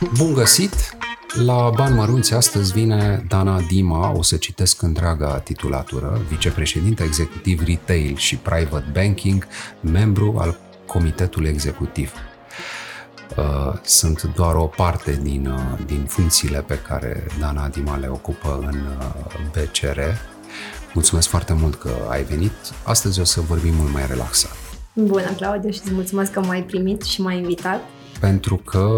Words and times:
Bun 0.00 0.32
găsit! 0.32 0.74
La 1.44 1.70
Bani 1.74 1.94
Mărunți 1.94 2.34
astăzi 2.34 2.72
vine 2.72 3.24
Dana 3.28 3.60
Dima, 3.60 4.12
o 4.16 4.22
să 4.22 4.36
citesc 4.36 4.82
întreaga 4.82 5.38
titulatură, 5.38 6.20
vicepreședinte 6.28 7.02
executiv 7.02 7.62
retail 7.66 8.16
și 8.16 8.36
private 8.36 8.84
banking, 8.92 9.46
membru 9.80 10.36
al 10.38 10.58
comitetului 10.86 11.48
executiv. 11.48 12.12
Uh, 13.36 13.78
sunt 13.82 14.22
doar 14.22 14.54
o 14.54 14.66
parte 14.66 15.20
din, 15.22 15.46
uh, 15.46 15.86
din 15.86 16.04
funcțiile 16.04 16.62
pe 16.62 16.78
care 16.88 17.26
Dana 17.40 17.68
Dima 17.68 17.96
le 17.96 18.08
ocupă 18.08 18.58
în 18.60 18.78
uh, 18.98 19.34
BCR. 19.52 20.00
Mulțumesc 20.94 21.28
foarte 21.28 21.52
mult 21.52 21.74
că 21.74 21.90
ai 22.08 22.22
venit. 22.22 22.52
Astăzi 22.84 23.20
o 23.20 23.24
să 23.24 23.40
vorbim 23.40 23.74
mult 23.74 23.92
mai 23.92 24.06
relaxat. 24.06 24.56
Bună, 24.92 25.30
Claudiu, 25.36 25.70
și 25.70 25.80
îți 25.84 25.92
mulțumesc 25.92 26.32
că 26.32 26.40
m-ai 26.40 26.62
primit 26.62 27.02
și 27.02 27.20
m-ai 27.20 27.36
invitat 27.36 27.80
pentru 28.20 28.56
că 28.56 28.88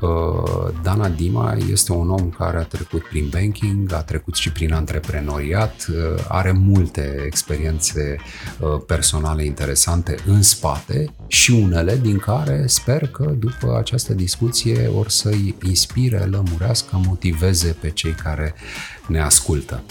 uh, 0.00 0.74
Dana 0.82 1.08
Dima 1.08 1.56
este 1.70 1.92
un 1.92 2.10
om 2.10 2.30
care 2.30 2.56
a 2.56 2.62
trecut 2.62 3.02
prin 3.02 3.28
banking, 3.28 3.92
a 3.92 4.02
trecut 4.02 4.34
și 4.34 4.52
prin 4.52 4.72
antreprenoriat, 4.72 5.86
uh, 5.88 6.24
are 6.28 6.52
multe 6.52 7.22
experiențe 7.26 8.16
uh, 8.60 8.68
personale 8.86 9.44
interesante 9.44 10.16
în 10.26 10.42
spate 10.42 11.14
și 11.26 11.50
unele 11.50 11.96
din 11.96 12.18
care 12.18 12.66
sper 12.66 13.08
că 13.08 13.24
după 13.38 13.76
această 13.78 14.14
discuție 14.14 14.86
or 14.86 15.08
să-i 15.08 15.54
inspire, 15.62 16.18
lămurească, 16.18 17.00
motiveze 17.06 17.76
pe 17.80 17.90
cei 17.90 18.12
care 18.12 18.54
ne 19.06 19.20
ascultă. 19.20 19.82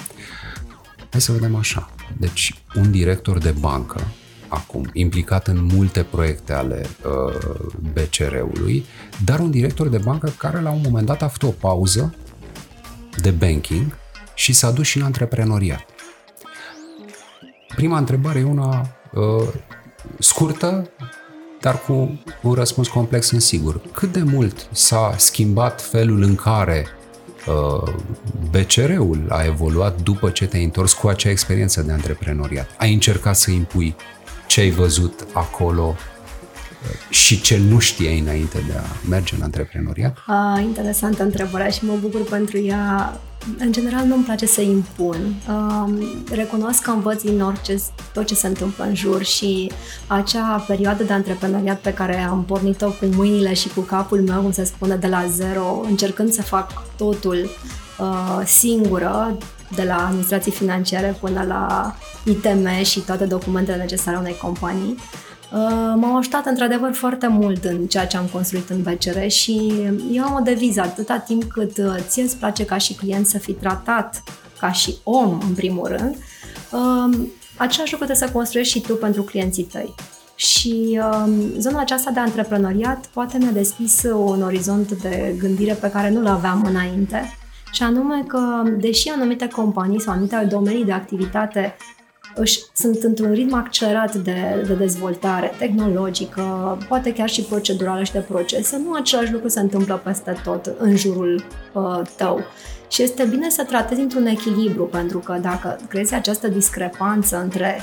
Hai 1.09 1.21
să 1.21 1.31
vedem 1.31 1.55
așa. 1.55 1.89
Deci, 2.17 2.61
un 2.75 2.91
director 2.91 3.37
de 3.37 3.51
bancă 3.59 4.01
acum, 4.47 4.89
implicat 4.93 5.47
în 5.47 5.69
multe 5.73 6.03
proiecte 6.03 6.53
ale 6.53 6.85
uh, 7.05 7.55
BCR-ului, 7.93 8.85
dar 9.25 9.39
un 9.39 9.51
director 9.51 9.87
de 9.87 9.97
bancă 9.97 10.33
care 10.37 10.61
la 10.61 10.69
un 10.69 10.81
moment 10.83 11.05
dat 11.05 11.21
a 11.21 11.27
făcut 11.27 11.49
o 11.49 11.67
pauză 11.67 12.15
de 13.21 13.31
banking 13.31 13.97
și 14.33 14.53
s-a 14.53 14.71
dus 14.71 14.85
și 14.85 14.97
în 14.97 15.03
antreprenoriat. 15.03 15.85
Prima 17.75 17.97
întrebare 17.97 18.39
e 18.39 18.43
una 18.43 18.97
uh, 19.13 19.47
scurtă, 20.19 20.89
dar 21.61 21.81
cu 21.81 22.21
un 22.41 22.53
răspuns 22.53 22.87
complex 22.87 23.31
în 23.31 23.39
sigur. 23.39 23.81
Cât 23.91 24.11
de 24.11 24.21
mult 24.23 24.69
s-a 24.71 25.15
schimbat 25.17 25.81
felul 25.81 26.21
în 26.21 26.35
care 26.35 26.85
uh, 27.47 27.93
BCR-ul 28.49 29.25
a 29.29 29.43
evoluat 29.43 30.01
după 30.01 30.29
ce 30.29 30.45
te-ai 30.45 30.63
întors 30.63 30.93
cu 30.93 31.07
acea 31.07 31.29
experiență 31.29 31.81
de 31.81 31.91
antreprenoriat? 31.91 32.69
Ai 32.77 32.93
încercat 32.93 33.35
să 33.35 33.51
impui 33.51 33.95
ce 34.47 34.59
ai 34.59 34.69
văzut 34.69 35.27
acolo 35.33 35.95
și 37.09 37.41
ce 37.41 37.57
nu 37.69 37.79
știai 37.79 38.19
înainte 38.19 38.63
de 38.67 38.73
a 38.77 39.09
merge 39.09 39.35
în 39.35 39.41
antreprenoriat? 39.41 40.17
Uh, 40.27 40.63
interesantă 40.63 41.23
întrebarea 41.23 41.69
și 41.69 41.85
mă 41.85 41.93
bucur 42.01 42.23
pentru 42.23 42.57
ea. 42.57 43.19
În 43.57 43.71
general 43.71 44.05
nu-mi 44.05 44.23
place 44.23 44.45
să 44.45 44.61
impun. 44.61 45.35
Uh, 45.47 46.07
recunosc 46.31 46.81
că 46.81 46.91
învăț 46.91 47.21
din 47.23 47.41
orice, 47.41 47.75
tot 48.13 48.25
ce 48.25 48.35
se 48.35 48.47
întâmplă 48.47 48.83
în 48.83 48.95
jur 48.95 49.23
și 49.23 49.71
acea 50.07 50.63
perioadă 50.67 51.03
de 51.03 51.13
antreprenoriat 51.13 51.79
pe 51.79 51.93
care 51.93 52.17
am 52.17 52.43
pornit-o 52.43 52.87
cu 52.87 53.05
mâinile 53.15 53.53
și 53.53 53.67
cu 53.67 53.81
capul 53.81 54.21
meu, 54.21 54.41
cum 54.41 54.51
se 54.51 54.63
spune, 54.63 54.95
de 54.95 55.07
la 55.07 55.25
zero, 55.27 55.81
încercând 55.89 56.31
să 56.31 56.41
fac 56.41 56.95
totul 56.97 57.49
uh, 57.99 58.41
singură, 58.45 59.37
de 59.75 59.83
la 59.83 60.05
administrații 60.05 60.51
financiare 60.51 61.17
până 61.19 61.43
la 61.47 61.95
ITM 62.25 62.83
și 62.83 62.99
toate 62.99 63.25
documentele 63.25 63.77
necesare 63.77 64.17
unei 64.17 64.37
companii. 64.37 64.97
Uh, 65.51 65.93
m-au 65.95 66.17
ajutat 66.17 66.45
într-adevăr 66.45 66.93
foarte 66.93 67.27
mult 67.27 67.63
în 67.63 67.87
ceea 67.87 68.07
ce 68.07 68.17
am 68.17 68.25
construit 68.31 68.69
în 68.69 68.81
BCR 68.81 69.27
și 69.27 69.71
eu 70.11 70.23
am 70.23 70.33
o 70.39 70.43
deviză 70.43 70.81
atâta 70.81 71.17
timp 71.17 71.43
cât 71.43 71.77
uh, 71.77 71.95
ție 72.07 72.23
îți 72.23 72.37
place 72.37 72.65
ca 72.65 72.77
și 72.77 72.93
client 72.93 73.27
să 73.27 73.37
fii 73.37 73.53
tratat 73.53 74.23
ca 74.59 74.71
și 74.71 74.95
om 75.03 75.39
în 75.47 75.53
primul 75.53 75.87
rând, 75.87 76.15
uh, 76.71 77.27
același 77.57 77.91
lucru 77.91 78.05
trebuie 78.05 78.27
să 78.27 78.33
construiești 78.33 78.77
și 78.77 78.85
tu 78.85 78.95
pentru 78.95 79.23
clienții 79.23 79.63
tăi. 79.63 79.95
Și 80.35 80.99
um, 81.13 81.59
zona 81.59 81.79
aceasta 81.79 82.11
de 82.11 82.19
antreprenoriat 82.19 83.05
poate 83.05 83.37
mi-a 83.37 83.51
deschis 83.51 84.03
un 84.03 84.41
orizont 84.41 84.91
de 84.91 85.35
gândire 85.39 85.73
pe 85.73 85.89
care 85.89 86.09
nu-l 86.09 86.27
aveam 86.27 86.63
înainte 86.67 87.37
și 87.77 87.83
anume 87.83 88.23
că, 88.27 88.63
deși 88.77 89.09
anumite 89.09 89.47
companii 89.47 90.01
sau 90.01 90.13
anumite 90.13 90.47
domenii 90.49 90.85
de 90.85 90.91
activitate 90.91 91.75
își, 92.35 92.59
sunt 92.73 93.03
într-un 93.03 93.31
ritm 93.31 93.53
accelerat 93.53 94.15
de, 94.15 94.63
de 94.67 94.73
dezvoltare 94.73 95.51
tehnologică, 95.57 96.77
poate 96.87 97.13
chiar 97.13 97.29
și 97.29 97.41
procedurală 97.41 98.03
și 98.03 98.11
de 98.11 98.19
procese, 98.19 98.77
nu 98.77 98.93
același 98.93 99.31
lucru 99.31 99.47
se 99.47 99.59
întâmplă 99.59 100.01
peste 100.03 100.41
tot 100.43 100.73
în 100.77 100.95
jurul 100.95 101.43
uh, 101.73 102.01
tău. 102.15 102.41
Și 102.89 103.03
este 103.03 103.23
bine 103.23 103.49
să 103.49 103.63
tratezi 103.63 104.01
într-un 104.01 104.25
echilibru, 104.25 104.83
pentru 104.83 105.19
că 105.19 105.37
dacă 105.41 105.79
crezi 105.87 106.13
această 106.13 106.47
discrepanță 106.47 107.41
între 107.41 107.81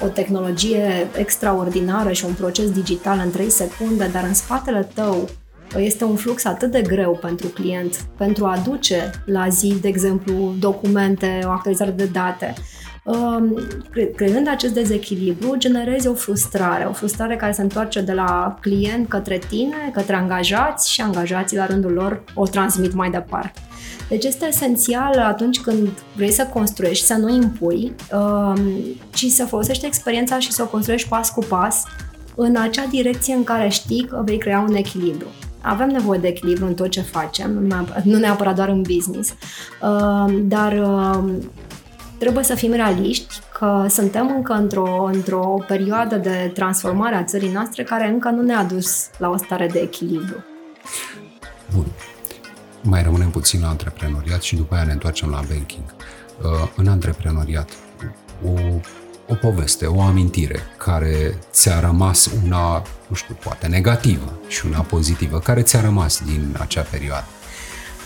o 0.00 0.06
tehnologie 0.06 1.08
extraordinară 1.16 2.12
și 2.12 2.24
un 2.24 2.32
proces 2.32 2.70
digital 2.70 3.20
în 3.24 3.30
3 3.30 3.50
secunde, 3.50 4.10
dar 4.12 4.24
în 4.24 4.34
spatele 4.34 4.88
tău 4.94 5.28
este 5.76 6.04
un 6.04 6.16
flux 6.16 6.44
atât 6.44 6.70
de 6.70 6.82
greu 6.82 7.18
pentru 7.20 7.46
client, 7.46 7.96
pentru 8.16 8.44
a 8.44 8.56
aduce 8.56 9.10
la 9.24 9.48
zi, 9.48 9.78
de 9.80 9.88
exemplu, 9.88 10.54
documente, 10.58 11.40
o 11.44 11.50
actualizare 11.50 11.90
de 11.90 12.04
date. 12.04 12.54
Um, 13.04 13.58
creând 14.16 14.48
acest 14.48 14.74
dezechilibru, 14.74 15.56
generezi 15.56 16.06
o 16.06 16.14
frustrare, 16.14 16.84
o 16.84 16.92
frustrare 16.92 17.36
care 17.36 17.52
se 17.52 17.62
întoarce 17.62 18.00
de 18.00 18.12
la 18.12 18.58
client 18.60 19.08
către 19.08 19.38
tine, 19.48 19.90
către 19.92 20.14
angajați 20.14 20.90
și 20.90 21.00
angajații 21.00 21.56
la 21.56 21.66
rândul 21.66 21.92
lor 21.92 22.24
o 22.34 22.46
transmit 22.46 22.92
mai 22.92 23.10
departe. 23.10 23.60
Deci 24.08 24.24
este 24.24 24.46
esențial 24.46 25.18
atunci 25.18 25.60
când 25.60 25.88
vrei 26.16 26.30
să 26.30 26.46
construiești, 26.52 27.06
să 27.06 27.14
nu 27.14 27.34
impui, 27.34 27.94
um, 28.12 28.60
ci 29.14 29.24
să 29.24 29.44
folosești 29.44 29.86
experiența 29.86 30.38
și 30.38 30.52
să 30.52 30.62
o 30.62 30.66
construiești 30.66 31.08
pas 31.08 31.30
cu 31.30 31.44
pas 31.48 31.84
în 32.34 32.56
acea 32.56 32.86
direcție 32.90 33.34
în 33.34 33.44
care 33.44 33.68
știi 33.68 34.04
că 34.04 34.22
vei 34.24 34.38
crea 34.38 34.64
un 34.68 34.74
echilibru 34.74 35.26
avem 35.60 35.88
nevoie 35.88 36.18
de 36.18 36.28
echilibru 36.28 36.66
în 36.66 36.74
tot 36.74 36.88
ce 36.90 37.00
facem, 37.00 37.50
nu 38.02 38.18
neapărat 38.18 38.54
doar 38.54 38.68
în 38.68 38.82
business, 38.82 39.30
uh, 39.30 40.40
dar 40.42 40.72
uh, 40.72 41.32
trebuie 42.18 42.44
să 42.44 42.54
fim 42.54 42.72
realiști 42.72 43.34
că 43.58 43.86
suntem 43.88 44.32
încă 44.36 44.52
într-o, 44.52 45.10
într-o 45.12 45.64
perioadă 45.66 46.16
de 46.16 46.50
transformare 46.54 47.14
a 47.14 47.24
țării 47.24 47.52
noastre 47.52 47.82
care 47.82 48.08
încă 48.08 48.28
nu 48.28 48.42
ne-a 48.42 48.64
dus 48.64 49.10
la 49.18 49.28
o 49.28 49.36
stare 49.36 49.66
de 49.66 49.78
echilibru. 49.78 50.44
Bun. 51.74 51.86
Mai 52.82 53.02
rămânem 53.02 53.30
puțin 53.30 53.60
la 53.60 53.68
antreprenoriat 53.68 54.42
și 54.42 54.56
după 54.56 54.74
aia 54.74 54.84
ne 54.84 54.92
întoarcem 54.92 55.28
la 55.28 55.40
banking. 55.48 55.84
Uh, 56.42 56.68
în 56.76 56.88
antreprenoriat, 56.88 57.70
o 58.44 58.52
o 59.30 59.34
poveste, 59.34 59.86
o 59.86 60.00
amintire 60.00 60.58
care 60.76 61.38
ți-a 61.50 61.80
rămas 61.80 62.30
una, 62.44 62.82
nu 63.06 63.14
știu, 63.14 63.36
poate 63.42 63.66
negativă 63.66 64.38
și 64.48 64.66
una 64.66 64.80
pozitivă, 64.80 65.38
care 65.38 65.62
ți-a 65.62 65.80
rămas 65.80 66.22
din 66.26 66.56
acea 66.58 66.82
perioadă? 66.90 67.26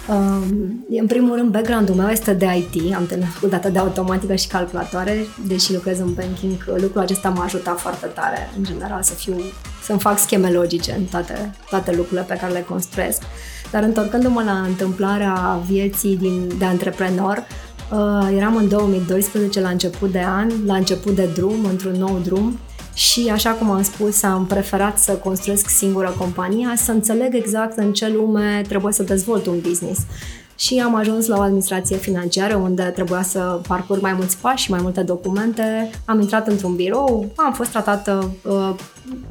Um, 0.08 0.84
în 0.90 1.06
primul 1.06 1.36
rând, 1.36 1.50
background-ul 1.50 1.94
meu 1.94 2.08
este 2.08 2.32
de 2.32 2.46
IT, 2.56 2.94
am 2.94 3.06
terminat 3.06 3.38
cu 3.40 3.46
data 3.46 3.68
de 3.68 3.78
automatică 3.78 4.34
și 4.34 4.46
calculatoare, 4.46 5.16
deși 5.46 5.72
lucrez 5.72 5.98
în 5.98 6.14
banking, 6.14 6.64
lucrul 6.76 7.00
acesta 7.00 7.28
m-a 7.28 7.44
ajutat 7.44 7.80
foarte 7.80 8.06
tare, 8.06 8.50
în 8.56 8.64
general, 8.64 9.02
să 9.02 9.14
fiu, 9.14 9.36
să-mi 9.82 10.00
fac 10.00 10.18
scheme 10.18 10.50
logice 10.50 10.94
în 10.98 11.04
toate, 11.04 11.54
toate 11.70 11.90
lucrurile 11.94 12.22
pe 12.28 12.36
care 12.40 12.52
le 12.52 12.64
construiesc. 12.68 13.22
Dar 13.70 13.82
întorcându-mă 13.82 14.42
la 14.42 14.60
întâmplarea 14.60 15.62
vieții 15.66 16.16
din, 16.16 16.52
de 16.58 16.64
antreprenor, 16.64 17.46
Uh, 17.90 18.36
eram 18.36 18.56
în 18.56 18.68
2012 18.68 19.60
la 19.60 19.68
început 19.68 20.12
de 20.12 20.22
an, 20.26 20.50
la 20.66 20.76
început 20.76 21.14
de 21.14 21.28
drum, 21.34 21.64
într-un 21.64 21.94
nou 21.98 22.20
drum 22.22 22.58
și 22.94 23.28
așa 23.32 23.50
cum 23.50 23.70
am 23.70 23.82
spus, 23.82 24.22
am 24.22 24.46
preferat 24.46 24.98
să 24.98 25.12
construiesc 25.12 25.68
singură 25.68 26.14
compania, 26.18 26.72
să 26.76 26.90
înțeleg 26.90 27.34
exact 27.34 27.78
în 27.78 27.92
ce 27.92 28.08
lume 28.08 28.62
trebuie 28.69 28.92
să 28.92 29.02
dezvolt 29.02 29.46
un 29.46 29.60
business. 29.60 30.00
Și 30.56 30.81
am 30.84 30.94
ajuns 30.94 31.26
la 31.26 31.36
o 31.36 31.40
administrație 31.40 31.96
financiară 31.96 32.56
unde 32.56 32.82
trebuia 32.82 33.22
să 33.22 33.60
parcurg 33.69 34.02
mai 34.02 34.12
mulți 34.12 34.37
pași, 34.37 34.70
mai 34.70 34.80
multe 34.82 35.02
documente. 35.02 35.90
Am 36.04 36.20
intrat 36.20 36.48
într-un 36.48 36.75
birou, 36.75 37.32
am 37.37 37.52
fost 37.52 37.70
tratată 37.70 38.30
uh, 38.42 38.75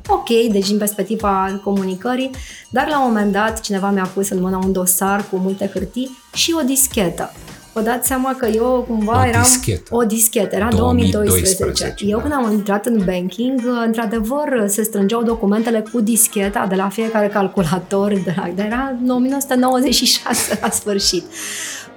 ok, 0.08 0.28
deci 0.52 0.68
din 0.68 0.78
perspectiva 0.78 1.60
comunicării, 1.64 2.30
dar 2.70 2.88
la 2.88 3.00
un 3.00 3.08
moment 3.08 3.32
dat 3.32 3.60
cineva 3.60 3.90
mi-a 3.90 4.10
pus 4.14 4.30
în 4.30 4.42
mână 4.42 4.60
un 4.64 4.72
dosar 4.72 5.26
cu 5.30 5.38
multe 5.38 5.70
hârtii 5.74 6.18
și 6.34 6.56
o 6.60 6.64
dischetă 6.66 7.32
vă 7.74 7.82
dați 7.82 8.08
seama 8.08 8.36
că 8.36 8.46
eu 8.46 8.86
cumva 8.88 9.22
o 9.22 9.28
eram... 9.28 9.42
Dischetă. 9.42 9.96
O 9.96 10.04
dischetă. 10.04 10.56
Era 10.56 10.68
2012. 10.68 11.56
2012 11.58 12.06
eu 12.06 12.18
da. 12.18 12.22
când 12.22 12.34
am 12.34 12.52
intrat 12.52 12.86
în 12.86 13.02
banking, 13.06 13.62
într-adevăr 13.86 14.64
se 14.68 14.84
strângeau 14.84 15.24
documentele 15.24 15.84
cu 15.92 16.02
discheta 16.02 16.66
de 16.70 16.76
la 16.76 16.90
fiecare 16.90 17.28
calculator, 17.28 18.14
de 18.14 18.34
la, 18.36 18.50
de 18.56 18.62
era 18.62 18.96
în 19.04 19.10
1996 19.10 20.60
la 20.62 20.70
sfârșit. 20.70 21.24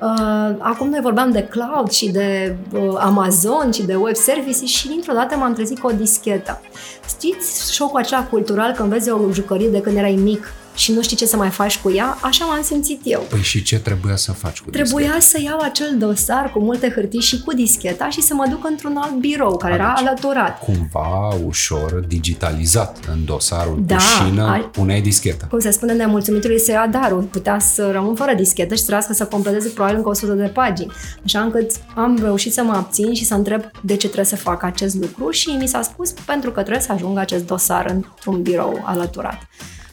Uh, 0.01 0.57
acum 0.59 0.89
noi 0.89 1.01
vorbeam 1.03 1.31
de 1.31 1.43
cloud 1.43 1.91
și 1.91 2.11
de 2.11 2.57
uh, 2.73 2.95
Amazon 2.99 3.71
și 3.73 3.83
de 3.83 3.95
web 3.95 4.15
services 4.15 4.69
și 4.69 4.89
dintr-o 4.89 5.13
dată 5.13 5.37
m-am 5.37 5.55
trezit 5.55 5.79
cu 5.79 5.87
o 5.87 5.91
dischetă. 5.91 6.61
Știți 7.09 7.75
șocul 7.75 7.99
acela 7.99 8.25
cultural 8.25 8.73
când 8.73 8.89
vezi 8.89 9.11
o 9.11 9.33
jucărie 9.33 9.69
de 9.69 9.81
când 9.81 9.97
erai 9.97 10.19
mic 10.23 10.53
și 10.77 10.93
nu 10.93 11.03
știi 11.03 11.17
ce 11.17 11.27
să 11.27 11.37
mai 11.37 11.49
faci 11.51 11.79
cu 11.79 11.91
ea, 11.93 12.19
așa 12.23 12.45
m-am 12.45 12.63
simțit 12.63 13.01
eu. 13.05 13.27
Păi 13.31 13.41
și 13.43 13.63
ce 13.63 13.79
trebuia 13.79 14.17
să 14.17 14.33
faci 14.33 14.61
cu 14.61 14.71
Trebuia 14.71 15.13
discheta? 15.15 15.21
să 15.21 15.41
iau 15.45 15.59
acel 15.59 15.97
dosar 15.99 16.51
cu 16.53 16.59
multe 16.59 16.91
hârtii 16.95 17.21
și 17.21 17.41
cu 17.43 17.55
discheta 17.55 18.09
și 18.09 18.21
să 18.23 18.35
mă 18.35 18.47
duc 18.51 18.67
într-un 18.69 18.97
alt 18.97 19.15
birou 19.15 19.57
care 19.57 19.75
era 19.75 19.93
Deci, 19.97 20.07
alăturat. 20.07 20.59
Cumva 20.59 21.35
ușor 21.47 21.93
digitalizat 22.09 22.99
în 23.13 23.25
dosarul 23.25 23.83
Da, 23.87 23.95
cu 23.97 24.01
șină, 24.03 24.51
ai- 24.51 24.61
puneai 24.73 25.01
discheta. 25.01 25.47
Cum 25.47 25.59
se 25.59 25.71
spune, 25.71 25.93
nemulțumitului 25.93 26.61
să 26.61 26.71
ia 26.71 26.87
darul. 26.87 27.23
Putea 27.23 27.59
să 27.59 27.91
rămân 27.91 28.15
fără 28.15 28.35
dischetă 28.35 28.75
și 28.75 28.85
trebuia 28.85 29.07
să 29.11 29.25
completeze 29.27 29.69
probabil 29.69 29.97
încă 29.97 30.09
100 30.09 30.33
de 30.33 30.47
pagini. 30.47 30.93
Așa 31.25 31.41
încât 31.41 31.71
am 31.95 32.19
reușit 32.23 32.53
să 32.53 32.63
mă 32.63 32.73
abțin 32.73 33.15
și 33.15 33.25
să 33.25 33.35
întreb 33.35 33.63
de 33.83 33.93
ce 33.97 34.07
trebuie 34.07 34.25
să 34.25 34.37
fac 34.37 34.63
acest 34.63 34.95
lucru 34.95 35.31
și 35.31 35.49
mi 35.61 35.67
s-a 35.69 35.83
spus 35.83 36.11
pentru 36.11 36.51
că 36.51 36.61
trebuie 36.61 36.83
să 36.83 36.93
ajung 36.93 37.19
acest 37.19 37.47
dosar 37.47 37.87
într-un 37.91 38.43
birou 38.43 38.83
alăturat. 38.85 39.39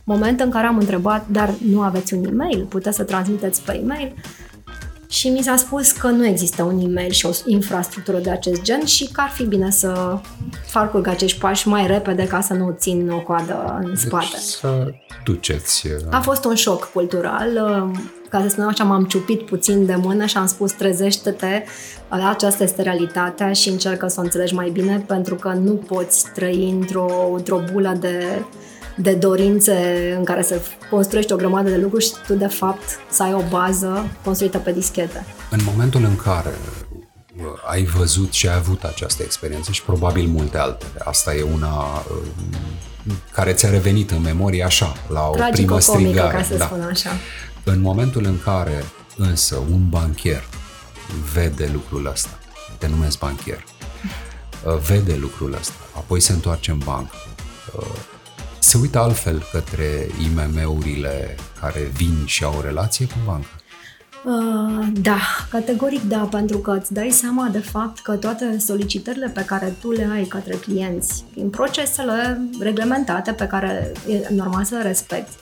Moment 0.04 0.40
în 0.40 0.50
care 0.50 0.68
am 0.68 0.78
întrebat, 0.78 1.28
dar 1.28 1.54
nu 1.70 1.82
aveți 1.82 2.14
un 2.14 2.24
e-mail? 2.26 2.66
Puteți 2.70 2.96
să 2.96 3.04
transmiteți 3.04 3.62
pe 3.62 3.80
e-mail? 3.84 4.14
Și 5.10 5.30
mi 5.30 5.42
s-a 5.44 5.56
spus 5.56 5.92
că 5.92 6.08
nu 6.08 6.26
există 6.26 6.64
un 6.64 6.80
e-mail 6.80 7.12
și 7.12 7.26
o 7.26 7.30
infrastructură 7.46 8.18
de 8.18 8.30
acest 8.30 8.62
gen 8.62 8.86
și 8.86 9.10
că 9.12 9.22
ar 9.22 9.30
fi 9.30 9.44
bine 9.46 9.72
să 9.72 10.18
parcurg 10.74 11.08
acești 11.08 11.40
pași 11.40 11.68
mai 11.68 11.88
repede 11.88 12.28
ca 12.28 12.42
să 12.42 12.54
nu 12.54 12.76
țin 12.80 13.10
o 13.10 13.20
coadă 13.20 13.80
în 13.84 13.96
spate. 13.96 14.26
Deci 14.32 14.40
să 14.40 14.94
duceți. 15.24 15.88
uh, 15.88 16.08
A 16.10 16.20
fost 16.22 16.46
un 16.46 16.56
șoc 16.56 16.92
cultural. 16.94 17.50
uh, 17.92 18.00
Ca 18.30 18.42
să 18.42 18.48
spunem 18.50 18.70
așa, 18.70 18.84
m-am 18.84 19.04
ciupit 19.04 19.42
puțin 19.46 19.86
de 19.86 19.96
mână 19.96 20.26
și 20.26 20.38
am 20.38 20.46
spus 20.48 20.72
trezește-te, 20.72 21.64
aceasta 22.08 22.64
este 22.64 22.82
realitatea 22.82 23.54
și 23.54 23.70
încercă 23.70 24.08
să 24.08 24.20
o 24.20 24.24
înțelegi 24.24 24.54
mai 24.54 24.70
bine 24.70 25.04
pentru 25.08 25.36
că 25.36 25.50
nu 25.50 25.74
poți 25.74 26.26
trăi 26.34 26.70
într-o, 26.80 27.34
într-o 27.36 27.62
bulă 27.72 27.98
de, 28.00 28.42
de 28.96 29.14
dorințe 29.14 29.74
în 30.18 30.24
care 30.24 30.42
să 30.42 30.62
construiești 30.90 31.34
o 31.34 31.36
grămadă 31.36 31.70
de 31.70 31.78
lucruri 31.78 32.04
și 32.04 32.12
tu 32.28 32.34
de 32.34 32.48
fapt 32.48 33.00
să 33.10 33.24
ai 33.24 33.34
o 33.34 33.42
bază 33.50 34.10
construită 34.24 34.58
pe 34.58 34.72
dischete. 34.72 35.26
În 35.50 35.60
momentul 35.64 36.04
în 36.04 36.16
care 36.16 36.54
uh, 37.38 37.44
ai 37.70 37.84
văzut 37.84 38.34
și 38.34 38.48
ai 38.48 38.56
avut 38.56 38.84
această 38.84 39.24
experiență 39.24 39.72
și 39.72 39.84
probabil 39.84 40.28
multe 40.28 40.58
altele, 40.58 41.02
asta 41.04 41.36
e 41.36 41.42
una 41.42 41.78
uh, 41.78 43.14
care 43.32 43.54
ți-a 43.54 43.70
revenit 43.70 44.12
în 44.12 44.22
memorie 44.22 44.64
așa, 44.64 44.94
la 45.08 45.28
o 45.28 45.32
primă 45.32 45.48
Tragico-comică, 45.48 46.10
strigare. 46.10 46.38
ca 46.38 46.44
să 46.44 46.56
da. 46.56 46.66
spun 46.66 46.82
așa. 46.82 47.10
În 47.64 47.82
momentul 47.82 48.26
în 48.26 48.40
care 48.44 48.84
însă 49.18 49.56
un 49.56 49.90
bancher 49.90 50.44
vede 51.34 51.70
lucrul 51.74 52.10
ăsta, 52.12 52.38
te 52.78 52.88
numesc 52.88 53.20
bancher, 53.20 53.64
uh, 54.66 54.78
vede 54.78 55.16
lucrul 55.16 55.54
ăsta, 55.60 55.74
apoi 55.96 56.20
se 56.20 56.32
întoarce 56.32 56.72
în 56.72 56.82
bancă, 56.86 57.16
uh, 57.78 57.86
se 58.64 58.78
uită 58.78 59.00
altfel 59.00 59.44
către 59.52 60.08
IMM-urile 60.22 61.36
care 61.62 61.80
vin 61.94 62.26
și 62.26 62.44
au 62.44 62.54
o 62.58 62.62
relație 62.62 63.06
cu 63.06 63.18
banca. 63.26 63.48
Uh, 64.26 64.88
da, 64.94 65.20
categoric 65.50 66.02
da, 66.02 66.28
pentru 66.32 66.58
că 66.58 66.72
îți 66.80 66.94
dai 66.94 67.10
seama 67.10 67.48
de 67.48 67.60
fapt 67.60 68.00
că 68.00 68.16
toate 68.16 68.58
solicitările 68.58 69.28
pe 69.28 69.46
care 69.46 69.74
tu 69.82 69.92
le 69.92 70.10
ai 70.12 70.24
către 70.24 70.56
clienți, 70.56 71.26
prin 71.32 71.50
procesele 71.50 72.42
reglementate 72.60 73.32
pe 73.32 73.48
care 73.48 73.92
e 74.10 74.34
normal 74.34 74.64
să 74.64 74.76
le 74.76 74.82
respecti, 74.82 75.36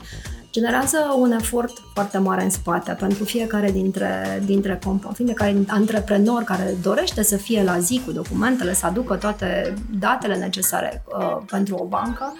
generează 0.52 0.98
un 1.18 1.32
efort 1.32 1.78
foarte 1.94 2.18
mare 2.18 2.44
în 2.44 2.50
spate 2.50 2.92
pentru 3.00 3.24
fiecare 3.24 3.72
dintre, 3.72 4.42
dintre 4.46 4.80
comp- 4.80 5.14
fiecare 5.14 5.56
antreprenor 5.68 6.44
care 6.44 6.76
dorește 6.82 7.24
să 7.24 7.38
fie 7.38 7.64
la 7.64 7.80
zi 7.80 8.02
cu 8.06 8.12
documentele, 8.12 8.74
să 8.74 8.86
aducă 8.86 9.16
toate 9.16 9.74
datele 10.00 10.36
necesare 10.36 11.04
uh, 11.18 11.38
pentru 11.50 11.76
o 11.76 11.86
bancă, 11.86 12.34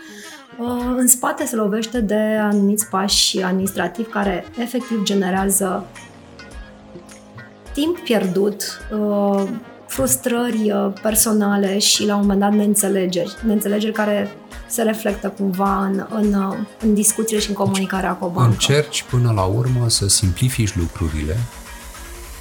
uh, 0.58 0.94
în 0.98 1.08
spate 1.08 1.46
se 1.46 1.56
lovește 1.56 2.00
de 2.00 2.38
anumiți 2.42 2.90
pași 2.90 3.42
administrativi 3.42 4.10
care 4.10 4.46
efectiv 4.58 5.04
generează 5.04 5.86
timp 7.74 7.98
pierdut, 8.00 8.82
uh, 9.00 9.44
frustrări 9.88 10.72
uh, 10.72 10.94
personale 11.02 11.78
și 11.78 12.06
la 12.06 12.16
un 12.16 12.22
moment 12.22 12.40
dat 12.40 12.54
neînțelegeri. 12.54 13.36
Neînțelegeri 13.46 13.94
care 13.94 14.32
se 14.72 14.82
reflectă 14.82 15.34
cumva 15.38 15.86
în, 15.86 16.06
în, 16.10 16.34
uh, 16.34 16.58
în 16.84 16.94
discuțiile 16.94 17.42
și 17.42 17.50
în 17.50 17.56
comunicarea 17.56 18.14
cu 18.14 18.26
o 18.26 18.30
bancă. 18.30 18.52
Încerci 18.52 19.04
până 19.10 19.32
la 19.36 19.44
urmă 19.44 19.90
să 19.90 20.08
simplifici 20.08 20.76
lucrurile 20.76 21.38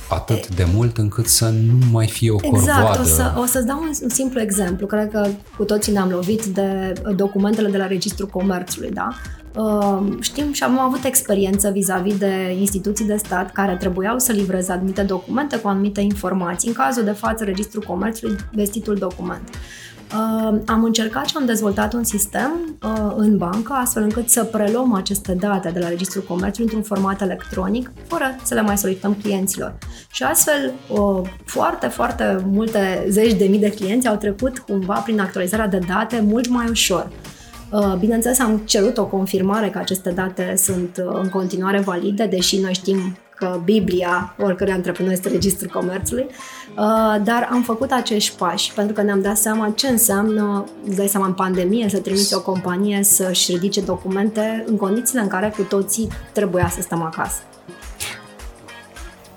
atât 0.09 0.55
de 0.55 0.67
mult 0.75 0.99
încât 0.99 1.27
să 1.27 1.49
nu 1.49 1.79
mai 1.93 2.07
fie 2.07 2.31
o 2.31 2.37
Exact, 2.43 2.79
corvoadă. 2.79 3.01
o, 3.01 3.05
să, 3.05 3.35
o 3.37 3.45
să-ți 3.45 3.67
dau 3.67 3.79
un, 3.83 3.91
un 4.03 4.09
simplu 4.09 4.41
exemplu. 4.41 4.87
Cred 4.87 5.11
că 5.11 5.27
cu 5.57 5.65
toții 5.65 5.93
ne-am 5.93 6.09
lovit 6.09 6.45
de 6.45 6.93
documentele 7.17 7.69
de 7.69 7.77
la 7.77 7.87
Registrul 7.87 8.29
Comerțului, 8.29 8.91
da? 8.91 9.09
Uh, 9.55 10.17
știm 10.21 10.53
și 10.53 10.63
am 10.63 10.79
avut 10.79 11.05
experiență 11.05 11.71
vis-a-vis 11.71 12.17
de 12.17 12.57
instituții 12.59 13.05
de 13.05 13.17
stat 13.17 13.53
care 13.53 13.77
trebuiau 13.77 14.19
să 14.19 14.33
livreze 14.33 14.73
anumite 14.73 15.03
documente 15.03 15.57
cu 15.57 15.69
anumite 15.69 16.01
informații. 16.01 16.69
În 16.69 16.75
cazul 16.75 17.05
de 17.05 17.11
față, 17.11 17.45
Registrul 17.45 17.83
Comerțului, 17.83 18.37
vestitul 18.53 18.95
document. 18.95 19.49
Uh, 20.15 20.59
am 20.67 20.85
încercat 20.85 21.27
și 21.27 21.37
am 21.37 21.47
dezvoltat 21.47 21.93
un 21.93 22.05
sistem 22.05 22.79
uh, 22.83 23.13
în 23.17 23.37
bancă 23.37 23.73
astfel 23.73 24.03
încât 24.03 24.29
să 24.29 24.45
preluăm 24.45 24.95
aceste 24.95 25.33
date 25.33 25.71
de 25.71 25.79
la 25.79 25.89
Registrul 25.89 26.23
Comerțului 26.23 26.75
într-un 26.75 26.97
format 26.97 27.21
electronic, 27.21 27.93
fără 28.07 28.37
să 28.43 28.55
le 28.55 28.61
mai 28.61 28.79
solicităm 28.79 29.15
clienților. 29.15 29.79
Și 30.11 30.23
astfel, 30.23 30.73
uh, 30.89 31.29
foarte, 31.45 31.87
foarte 31.87 32.45
multe 32.53 33.07
zeci 33.09 33.33
de 33.33 33.45
mii 33.45 33.59
de 33.59 33.71
clienți 33.71 34.09
au 34.09 34.17
trecut 34.17 34.59
cumva 34.59 34.95
prin 34.95 35.21
actualizarea 35.21 35.69
de 35.69 35.81
date 35.89 36.21
mult 36.21 36.49
mai 36.49 36.69
ușor. 36.69 37.11
Uh, 37.73 37.95
Bineînțeles, 37.99 38.39
am 38.39 38.63
cerut 38.65 38.99
o 38.99 39.07
confirmare 39.07 39.71
că 39.71 39.79
aceste 39.79 40.11
date 40.11 40.55
sunt 40.57 41.03
uh, 41.07 41.19
în 41.23 41.29
continuare 41.29 41.81
valide, 41.81 42.27
deși 42.27 42.59
noi 42.59 42.73
știm 42.75 43.17
că 43.30 43.30
Biblia 43.65 44.35
oricărui 44.39 44.73
antreprenor 44.73 45.13
este 45.13 45.29
registrul 45.29 45.71
comerțului, 45.71 46.27
uh, 46.29 47.17
dar 47.23 47.49
am 47.51 47.63
făcut 47.63 47.91
acești 47.91 48.37
pași 48.37 48.73
pentru 48.73 48.95
că 48.95 49.03
ne-am 49.03 49.21
dat 49.21 49.37
seama 49.37 49.73
ce 49.75 49.89
înseamnă, 49.89 50.65
îți 50.87 50.97
dai 50.97 51.09
seama, 51.09 51.27
în 51.27 51.33
pandemie 51.33 51.89
să 51.89 51.99
trimiți 51.99 52.35
o 52.35 52.41
companie 52.41 53.03
să-și 53.03 53.53
ridice 53.53 53.81
documente 53.81 54.65
în 54.67 54.77
condițiile 54.77 55.21
în 55.21 55.29
care 55.29 55.53
cu 55.57 55.63
toții 55.63 56.09
trebuia 56.33 56.69
să 56.69 56.81
stăm 56.81 57.03
acasă. 57.03 57.41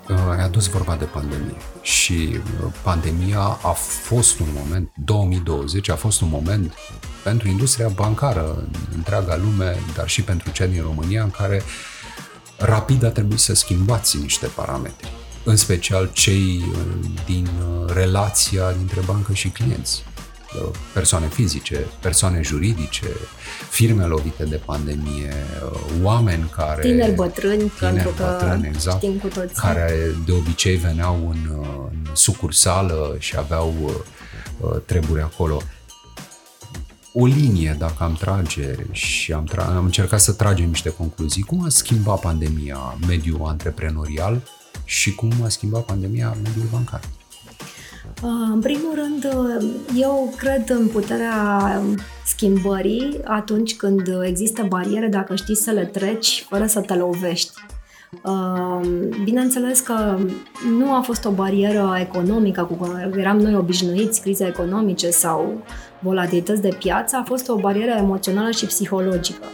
Uh, 0.08 0.16
ai 0.30 0.44
adus 0.44 0.66
vorba 0.66 0.96
de 0.96 1.04
pandemie 1.04 1.56
și 1.82 2.28
uh, 2.32 2.72
pandemia 2.82 3.40
a 3.40 3.72
fost 4.02 4.38
un 4.38 4.46
moment, 4.62 4.90
2020 5.04 5.90
a 5.90 5.94
fost 5.94 6.20
un 6.20 6.28
moment 6.30 6.72
pentru 7.22 7.48
industria 7.48 7.88
bancară 7.88 8.54
în 8.56 8.68
întreaga 8.94 9.36
lume, 9.36 9.76
dar 9.96 10.08
și 10.08 10.22
pentru 10.22 10.50
cea 10.50 10.66
din 10.66 10.82
România, 10.82 11.22
în 11.22 11.30
care 11.30 11.62
rapid 12.64 13.04
a 13.04 13.08
trebuit 13.08 13.38
să 13.38 13.54
schimbați 13.54 14.18
niște 14.18 14.46
parametri, 14.46 15.12
în 15.44 15.56
special 15.56 16.10
cei 16.12 16.64
uh, 16.70 16.78
din 17.26 17.46
uh, 17.46 17.92
relația 17.94 18.72
dintre 18.72 19.00
bancă 19.06 19.32
și 19.32 19.48
clienți 19.48 20.04
uh, 20.62 20.68
persoane 20.92 21.26
fizice, 21.26 21.86
persoane 22.00 22.40
juridice, 22.42 23.06
firme 23.70 24.04
lovite 24.04 24.44
de 24.44 24.60
pandemie, 24.64 25.32
uh, 25.72 25.80
oameni 26.02 26.50
care... 26.56 26.82
Tineri 26.82 27.12
bătrâni, 27.12 27.72
pentru 27.80 28.08
că 28.08 28.38
bătrâni, 28.40 28.66
exact, 28.66 28.96
știm 28.96 29.18
cu 29.18 29.26
toții. 29.26 29.56
care 29.56 30.14
de 30.26 30.32
obicei 30.32 30.76
veneau 30.76 31.28
în, 31.30 31.58
uh, 31.58 31.66
în 31.90 32.14
sucursală 32.14 33.16
și 33.18 33.36
aveau 33.36 33.74
uh, 33.84 33.92
uh, 34.60 34.80
treburi 34.86 35.20
acolo. 35.20 35.62
O 37.16 37.26
linie, 37.26 37.76
dacă 37.78 38.04
am 38.04 38.12
trage 38.14 38.74
și 38.90 39.32
am, 39.32 39.48
tra- 39.52 39.76
am 39.76 39.84
încercat 39.84 40.20
să 40.20 40.32
tragem 40.32 40.68
niște 40.68 40.90
concluzii, 40.90 41.42
cum 41.42 41.64
a 41.64 41.68
schimbat 41.68 42.20
pandemia 42.20 42.78
mediul 43.06 43.40
antreprenorial 43.44 44.42
și 44.84 45.14
cum 45.14 45.30
a 45.44 45.48
schimbat 45.48 45.82
pandemia 45.84 46.36
mediul 46.42 46.66
bancar? 46.72 47.00
Uh, 48.22 48.30
În 48.52 48.60
primul 48.60 48.94
rând, 48.94 49.34
uh, 49.34 49.64
eu 49.96 50.34
cred 50.36 50.70
în 50.70 50.88
puterea 50.88 51.82
schimbării 52.26 53.20
atunci 53.24 53.76
când 53.76 54.02
există 54.22 54.62
bariere, 54.68 55.06
dacă 55.06 55.34
știi 55.34 55.56
să 55.56 55.70
le 55.70 55.84
treci 55.84 56.46
fără 56.48 56.66
să 56.66 56.80
te 56.80 56.94
lovești. 56.94 57.52
Uh, 58.22 58.80
Bineînțeles 59.24 59.80
că 59.80 60.18
nu 60.78 60.94
a 60.94 61.00
fost 61.00 61.24
o 61.24 61.30
barieră 61.30 61.96
economică 62.00 62.62
cu 62.64 62.74
care 62.74 63.10
eram 63.16 63.38
noi 63.38 63.54
obișnuiți, 63.54 64.20
crize 64.20 64.46
economice 64.46 65.10
sau 65.10 65.62
volatilități 66.04 66.60
de 66.60 66.76
piață, 66.78 67.16
a 67.16 67.22
fost 67.22 67.48
o 67.48 67.56
barieră 67.56 67.90
emoțională 67.98 68.50
și 68.50 68.66
psihologică 68.66 69.44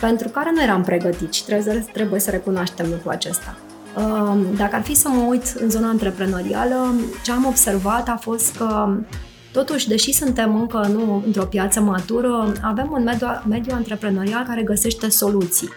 pentru 0.00 0.28
care 0.28 0.50
nu 0.54 0.62
eram 0.62 0.82
pregătiți 0.82 1.38
și 1.38 1.44
trebuie, 1.44 1.84
trebuie 1.92 2.20
să 2.20 2.30
recunoaștem 2.30 2.86
lucrul 2.90 3.10
acesta. 3.10 3.56
Dacă 4.56 4.74
ar 4.74 4.82
fi 4.82 4.94
să 4.94 5.08
mă 5.08 5.22
uit 5.28 5.54
în 5.60 5.70
zona 5.70 5.88
antreprenorială, 5.88 6.94
ce 7.24 7.32
am 7.32 7.44
observat 7.44 8.08
a 8.08 8.16
fost 8.20 8.56
că 8.56 8.96
Totuși, 9.52 9.88
deși 9.88 10.12
suntem 10.12 10.60
încă 10.60 10.88
nu 10.92 11.22
într-o 11.26 11.44
piață 11.44 11.80
matură, 11.80 12.52
avem 12.62 12.88
un 12.92 13.02
mediu, 13.02 13.26
mediu 13.48 13.72
antreprenorial 13.74 14.44
care 14.46 14.62
găsește 14.62 15.08
soluții. 15.08 15.68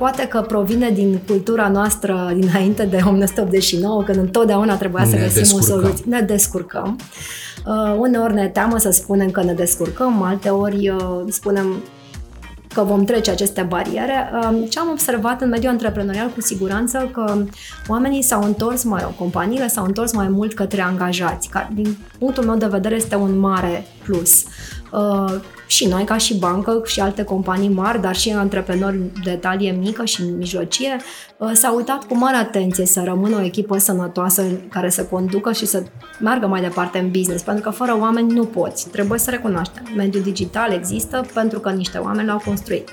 Poate 0.00 0.26
că 0.26 0.40
provine 0.40 0.90
din 0.90 1.20
cultura 1.26 1.68
noastră 1.68 2.32
dinainte 2.36 2.84
de 2.84 2.96
1989, 3.06 4.02
când 4.02 4.18
întotdeauna 4.18 4.76
trebuia 4.76 5.04
să 5.04 5.14
Ne 5.14 5.22
găsim 5.22 5.40
descurcăm. 5.42 5.76
o 5.76 5.80
soluție. 5.80 6.04
Ne 6.08 6.20
descurcăm. 6.20 6.98
Uh, 7.66 7.94
uneori 7.98 8.34
ne 8.34 8.48
teamă 8.48 8.78
să 8.78 8.90
spunem 8.90 9.30
că 9.30 9.42
ne 9.42 9.52
descurcăm, 9.52 10.22
alteori 10.22 10.88
uh, 10.88 11.22
spunem 11.28 11.82
că 12.74 12.82
vom 12.82 13.04
trece 13.04 13.30
aceste 13.30 13.62
bariere. 13.62 14.30
Um, 14.44 14.64
ce 14.64 14.78
am 14.78 14.88
observat 14.90 15.40
în 15.40 15.48
mediul 15.48 15.70
antreprenorial 15.72 16.28
cu 16.28 16.40
siguranță 16.40 17.08
că 17.12 17.42
oamenii 17.88 18.22
s-au 18.22 18.42
întors, 18.42 18.82
mai 18.82 19.00
rog, 19.02 19.12
companiile 19.18 19.68
s-au 19.68 19.84
întors 19.84 20.12
mai 20.12 20.28
mult 20.28 20.54
către 20.54 20.80
angajați, 20.80 21.48
care 21.48 21.68
din 21.74 21.96
punctul 22.18 22.44
meu 22.44 22.56
de 22.56 22.66
vedere 22.66 22.94
este 22.94 23.14
un 23.16 23.38
mare 23.38 23.86
plus. 24.04 24.44
Uh, 24.92 25.34
și 25.66 25.86
noi 25.86 26.04
ca 26.04 26.16
și 26.16 26.38
bancă 26.38 26.82
și 26.84 27.00
alte 27.00 27.22
companii 27.22 27.68
mari, 27.68 28.00
dar 28.00 28.16
și 28.16 28.30
antreprenori 28.30 28.98
de 29.24 29.30
talie 29.30 29.70
mică 29.70 30.04
și 30.04 30.22
mijlocie, 30.22 30.96
uh, 31.36 31.50
s-au 31.52 31.76
uitat 31.76 32.04
cu 32.04 32.16
mare 32.16 32.36
atenție 32.36 32.86
să 32.86 33.02
rămână 33.04 33.36
o 33.36 33.42
echipă 33.42 33.78
sănătoasă 33.78 34.42
care 34.68 34.90
să 34.90 35.04
conducă 35.04 35.52
și 35.52 35.66
să 35.66 35.82
meargă 36.20 36.46
mai 36.46 36.60
departe 36.60 36.98
în 36.98 37.10
business, 37.10 37.42
pentru 37.42 37.62
că 37.62 37.70
fără 37.70 37.96
oameni 38.00 38.32
nu 38.32 38.44
poți. 38.44 38.88
Trebuie 38.88 39.18
să 39.18 39.30
recunoaștem. 39.30 39.84
Mediul 39.96 40.22
digital 40.22 40.72
există 40.72 41.26
pentru 41.34 41.58
că 41.58 41.70
niște 41.70 41.98
oameni 41.98 42.28
l-au 42.28 42.42
construit. 42.44 42.88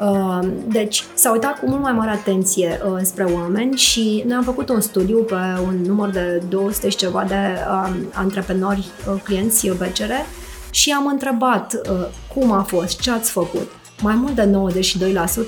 Uh, 0.00 0.48
deci 0.66 1.04
s-a 1.14 1.30
uitat 1.30 1.58
cu 1.58 1.68
mult 1.68 1.82
mai 1.82 1.92
mare 1.92 2.10
atenție 2.10 2.80
uh, 2.84 2.98
spre 3.02 3.24
oameni 3.24 3.76
și 3.76 4.24
noi 4.26 4.36
am 4.36 4.42
făcut 4.42 4.68
un 4.68 4.80
studiu 4.80 5.18
pe 5.18 5.34
un 5.62 5.80
număr 5.86 6.10
de 6.10 6.42
200 6.48 6.88
și 6.88 6.96
ceva 6.96 7.24
de 7.24 7.34
um, 7.34 7.96
antreprenori, 8.12 8.86
clienți 9.24 9.68
BCR 9.68 10.12
și 10.78 10.90
am 10.90 11.06
întrebat 11.06 11.72
uh, 11.90 12.06
cum 12.34 12.52
a 12.52 12.62
fost, 12.62 13.00
ce 13.00 13.10
ați 13.10 13.30
făcut. 13.30 13.70
Mai 14.02 14.14
mult 14.14 14.34
de 14.34 14.50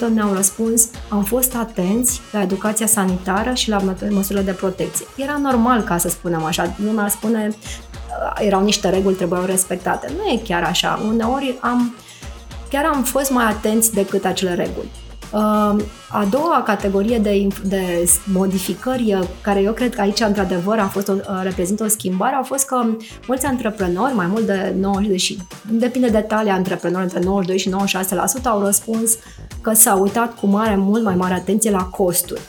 92% 0.08 0.12
ne-au 0.12 0.32
răspuns 0.32 0.88
am 1.08 1.22
fost 1.25 1.54
atenți 1.56 2.20
la 2.32 2.42
educația 2.42 2.87
sanitară 2.87 3.54
și 3.54 3.68
la 3.68 3.78
măsurile 4.10 4.44
de 4.44 4.52
protecție. 4.52 5.06
Era 5.16 5.37
normal 5.37 5.82
ca 5.82 5.99
să 5.99 6.08
spunem 6.08 6.44
așa, 6.44 6.75
lumea 6.84 7.08
spune 7.08 7.49
uh, 7.49 8.46
erau 8.46 8.62
niște 8.62 8.88
reguli, 8.88 9.14
trebuiau 9.14 9.44
respectate. 9.44 10.12
Nu 10.16 10.30
e 10.30 10.40
chiar 10.44 10.62
așa. 10.62 11.00
Uneori 11.06 11.54
am, 11.60 11.94
chiar 12.70 12.84
am 12.84 13.02
fost 13.02 13.30
mai 13.30 13.44
atenți 13.44 13.92
decât 13.92 14.25
acele 14.25 14.54
reguli. 14.54 14.90
A 16.12 16.25
doua 16.30 16.62
categorie 16.64 17.18
de, 17.18 17.46
de 17.64 18.08
modificări, 18.32 19.14
uh, 19.14 19.26
care 19.40 19.60
eu 19.60 19.72
cred 19.72 19.94
că 19.94 20.00
aici, 20.00 20.20
într-adevăr, 20.20 20.78
a 20.78 20.87
fost 20.87 21.08
o, 21.08 21.12
uh, 21.12 21.40
reprezintă 21.42 21.84
o 21.84 21.88
schimbare, 21.88 22.34
a 22.34 22.42
fost 22.42 22.64
că 22.64 22.87
mulți 23.26 23.46
antreprenori, 23.46 24.14
mai 24.14 24.26
mult 24.26 24.46
de 24.46 24.75
90 24.80 25.20
și 25.20 25.38
depinde 25.70 26.08
de 26.08 26.18
talia 26.18 26.54
antreprenori, 26.54 27.02
între 27.02 27.20
92 27.20 27.58
și 27.58 27.68
96%, 27.68 28.42
au 28.44 28.60
răspuns 28.64 29.16
că 29.60 29.72
s-au 29.72 30.00
uitat 30.00 30.38
cu 30.38 30.46
mare, 30.46 30.76
mult 30.76 31.02
mai 31.02 31.14
mare 31.14 31.34
atenție 31.34 31.70
la 31.70 31.82
costuri. 31.82 32.40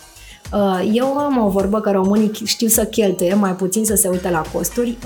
Uh, 0.54 0.90
eu 0.94 1.18
am 1.18 1.44
o 1.46 1.50
vorbă 1.50 1.80
că 1.80 1.92
românii 1.92 2.32
știu 2.46 2.68
să 2.68 2.86
cheltuie, 2.86 3.34
mai 3.34 3.52
puțin 3.52 3.86
să 3.86 3.96
se 3.96 4.08
uite 4.08 4.30
la 4.30 4.42
costuri. 4.54 4.98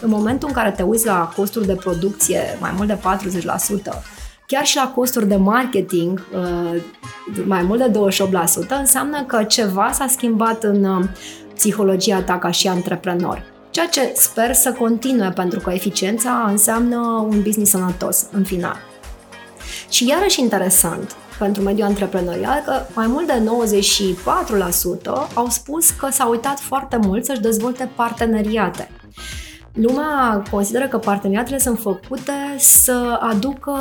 În 0.00 0.08
momentul 0.08 0.48
în 0.48 0.54
care 0.54 0.70
te 0.70 0.82
uiți 0.82 1.06
la 1.06 1.32
costuri 1.36 1.66
de 1.66 1.74
producție, 1.74 2.40
mai 2.60 2.72
mult 2.76 2.88
de 2.88 2.98
40%, 3.92 4.02
chiar 4.46 4.64
și 4.64 4.76
la 4.76 4.92
costuri 4.94 5.28
de 5.28 5.36
marketing, 5.36 6.26
uh, 6.34 6.82
mai 7.46 7.62
mult 7.62 7.78
de 7.78 7.88
28%, 7.88 8.74
înseamnă 8.78 9.24
că 9.24 9.42
ceva 9.42 9.90
s-a 9.92 10.06
schimbat 10.06 10.64
în 10.64 10.84
uh, 10.84 11.04
psihologia 11.54 12.22
ta 12.22 12.38
ca 12.38 12.50
și 12.50 12.68
antreprenor. 12.68 13.52
Ceea 13.70 13.86
ce 13.86 14.12
sper 14.16 14.54
să 14.54 14.72
continue, 14.72 15.30
pentru 15.30 15.60
că 15.60 15.70
eficiența 15.70 16.46
înseamnă 16.48 16.96
un 17.30 17.42
business 17.42 17.70
sănătos 17.70 18.26
în 18.32 18.44
final. 18.44 18.76
Și 19.88 20.08
iarăși 20.08 20.40
interesant 20.40 21.16
pentru 21.38 21.62
mediul 21.62 21.86
antreprenorial 21.86 22.62
că 22.64 22.80
mai 22.94 23.06
mult 23.06 23.26
de 23.26 23.42
94% 25.28 25.34
au 25.34 25.48
spus 25.48 25.90
că 25.90 26.08
s-au 26.10 26.30
uitat 26.30 26.60
foarte 26.60 26.96
mult 26.96 27.24
să-și 27.24 27.40
dezvolte 27.40 27.90
parteneriate. 27.94 28.90
Lumea 29.74 30.42
consideră 30.50 30.88
că 30.88 30.98
parteneriatele 30.98 31.58
sunt 31.58 31.78
făcute 31.78 32.32
să 32.58 33.18
aducă, 33.20 33.74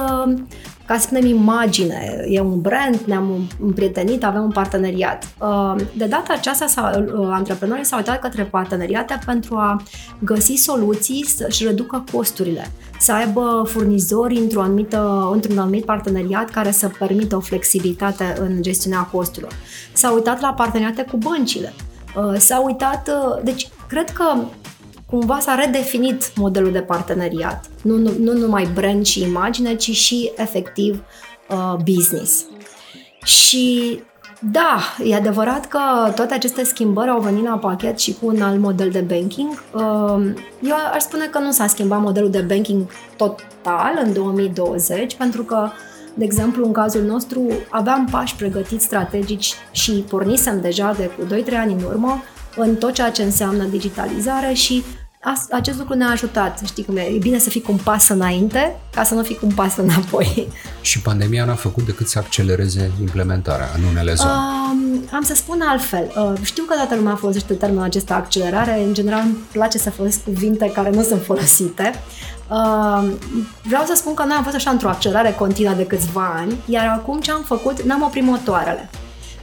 ca 0.85 0.97
să 0.97 0.99
spunem, 0.99 1.25
imagine. 1.25 2.25
E 2.29 2.39
un 2.39 2.61
brand, 2.61 2.95
ne-am 3.05 3.47
împrietenit, 3.61 4.23
avem 4.23 4.43
un 4.43 4.51
parteneriat. 4.51 5.27
Uh, 5.39 5.75
de 5.97 6.05
data 6.05 6.33
aceasta, 6.33 6.91
uh, 7.17 7.27
antreprenorii 7.31 7.85
s-au 7.85 7.97
uitat 7.97 8.19
către 8.19 8.43
parteneriate 8.43 9.19
pentru 9.25 9.55
a 9.55 9.83
găsi 10.19 10.53
soluții 10.53 11.25
să-și 11.25 11.65
reducă 11.65 12.03
costurile, 12.11 12.71
să 12.99 13.11
aibă 13.11 13.63
furnizori 13.67 14.37
într-o 14.37 14.61
anumită, 14.61 15.29
într-un 15.33 15.57
anumit 15.57 15.85
parteneriat 15.85 16.49
care 16.49 16.71
să 16.71 16.91
permită 16.99 17.35
o 17.35 17.39
flexibilitate 17.39 18.35
în 18.39 18.61
gestiunea 18.61 19.01
costurilor. 19.01 19.53
S-au 19.93 20.13
uitat 20.13 20.41
la 20.41 20.53
parteneriate 20.53 21.05
cu 21.11 21.17
băncile. 21.17 21.73
Uh, 22.15 22.35
s-au 22.37 22.65
uitat, 22.65 23.09
deci 23.43 23.69
cred 23.87 24.09
că 24.09 24.35
cumva 25.13 25.39
s-a 25.39 25.55
redefinit 25.55 26.35
modelul 26.35 26.71
de 26.71 26.79
parteneriat. 26.79 27.65
Nu, 27.81 27.97
nu, 27.97 28.11
nu 28.19 28.33
numai 28.33 28.69
brand 28.73 29.05
și 29.05 29.21
imagine, 29.21 29.75
ci 29.75 29.91
și 29.91 30.31
efectiv 30.35 31.03
uh, 31.49 31.75
business. 31.83 32.45
Și 33.23 33.99
da, 34.51 34.77
e 35.03 35.15
adevărat 35.15 35.67
că 35.67 35.79
toate 36.15 36.33
aceste 36.33 36.63
schimbări 36.63 37.09
au 37.09 37.19
venit 37.19 37.43
la 37.43 37.57
pachet 37.57 37.99
și 37.99 38.13
cu 38.13 38.25
un 38.25 38.41
alt 38.41 38.59
model 38.59 38.89
de 38.89 38.99
banking. 38.99 39.63
Uh, 39.73 40.33
eu 40.61 40.75
aș 40.93 41.01
spune 41.01 41.25
că 41.25 41.39
nu 41.39 41.51
s-a 41.51 41.67
schimbat 41.67 42.01
modelul 42.01 42.29
de 42.29 42.41
banking 42.41 42.85
total 43.17 44.01
în 44.03 44.13
2020, 44.13 45.15
pentru 45.15 45.43
că 45.43 45.69
de 46.13 46.23
exemplu, 46.23 46.65
în 46.65 46.71
cazul 46.71 47.01
nostru, 47.01 47.47
aveam 47.69 48.07
pași 48.11 48.35
pregătiți 48.35 48.85
strategici 48.85 49.53
și 49.71 49.91
pornisem 49.91 50.61
deja 50.61 50.93
de 50.97 51.09
cu 51.17 51.35
2-3 51.35 51.57
ani 51.57 51.73
în 51.73 51.83
urmă 51.83 52.23
în 52.55 52.75
tot 52.75 52.93
ceea 52.93 53.11
ce 53.11 53.23
înseamnă 53.23 53.63
digitalizare 53.63 54.53
și 54.53 54.83
acest 55.51 55.77
lucru 55.77 55.93
ne-a 55.93 56.09
ajutat. 56.09 56.61
Știi 56.65 56.85
cum 56.85 56.97
e? 56.97 57.01
E 57.01 57.17
bine 57.17 57.37
să 57.37 57.49
fii 57.49 57.61
cu 57.61 57.71
un 57.71 57.77
pas 57.83 58.09
înainte 58.09 58.75
ca 58.91 59.03
să 59.03 59.13
nu 59.13 59.23
fii 59.23 59.35
cu 59.35 59.45
un 59.45 59.53
pas 59.53 59.77
înapoi. 59.77 60.47
Și 60.81 61.01
pandemia 61.01 61.45
n-a 61.45 61.55
făcut 61.55 61.85
decât 61.85 62.07
să 62.07 62.19
accelereze 62.19 62.91
implementarea 62.99 63.69
în 63.75 63.83
unele 63.83 64.13
zone. 64.13 64.31
Uh, 64.31 64.99
am 65.11 65.23
să 65.23 65.35
spun 65.35 65.61
altfel. 65.61 66.11
Uh, 66.17 66.33
știu 66.41 66.63
că 66.63 66.73
toată 66.73 66.95
lumea 66.95 67.15
folosește 67.15 67.53
termenul 67.53 67.83
acesta 67.83 68.15
accelerare. 68.15 68.83
În 68.83 68.93
general 68.93 69.21
îmi 69.25 69.37
place 69.51 69.77
să 69.77 69.89
folosesc 69.89 70.23
cuvinte 70.23 70.71
care 70.73 70.89
nu 70.89 71.01
sunt 71.03 71.23
folosite. 71.23 71.91
Uh, 72.47 73.11
vreau 73.63 73.83
să 73.85 73.93
spun 73.95 74.13
că 74.13 74.23
noi 74.23 74.35
am 74.35 74.43
fost 74.43 74.55
așa 74.55 74.69
într-o 74.69 74.89
accelerare 74.89 75.35
continuă 75.37 75.73
de 75.73 75.85
câțiva 75.85 76.33
ani, 76.35 76.55
iar 76.65 76.87
acum 76.87 77.19
ce 77.19 77.31
am 77.31 77.43
făcut, 77.43 77.81
n-am 77.81 78.01
oprit 78.01 78.23
motoarele. 78.23 78.89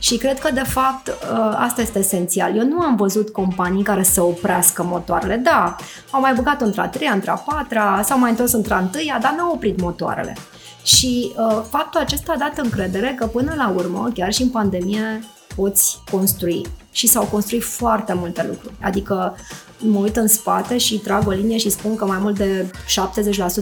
Și 0.00 0.16
cred 0.16 0.38
că, 0.38 0.50
de 0.50 0.62
fapt, 0.62 1.08
ă, 1.08 1.54
asta 1.58 1.80
este 1.80 1.98
esențial. 1.98 2.56
Eu 2.56 2.66
nu 2.66 2.80
am 2.80 2.96
văzut 2.96 3.28
companii 3.28 3.82
care 3.82 4.02
să 4.02 4.22
oprească 4.22 4.82
motoarele. 4.82 5.36
Da, 5.36 5.76
au 6.10 6.20
mai 6.20 6.34
băgat 6.34 6.60
într-a 6.60 6.88
treia, 6.88 7.12
într-a 7.12 7.42
patra, 7.46 8.02
s-au 8.04 8.18
mai 8.18 8.30
întors 8.30 8.52
într-a 8.52 8.78
întâia, 8.78 9.18
dar 9.20 9.34
n-au 9.36 9.52
oprit 9.52 9.80
motoarele. 9.80 10.36
Și 10.82 11.32
uh, 11.36 11.62
faptul 11.68 12.00
acesta 12.00 12.32
a 12.32 12.38
dat 12.38 12.58
încredere 12.58 13.14
că 13.18 13.26
până 13.26 13.54
la 13.56 13.72
urmă, 13.76 14.10
chiar 14.14 14.32
și 14.32 14.42
în 14.42 14.48
pandemie, 14.48 15.24
poți 15.56 15.98
construi. 16.10 16.66
Și 16.92 17.06
s-au 17.06 17.24
construit 17.24 17.62
foarte 17.62 18.12
multe 18.12 18.46
lucruri. 18.48 18.74
Adică 18.80 19.36
mă 19.80 19.98
uit 19.98 20.16
în 20.16 20.26
spate 20.26 20.78
și 20.78 20.98
trag 20.98 21.26
o 21.26 21.30
linie 21.30 21.58
și 21.58 21.70
spun 21.70 21.96
că 21.96 22.04
mai 22.04 22.18
mult 22.20 22.36
de 22.36 22.70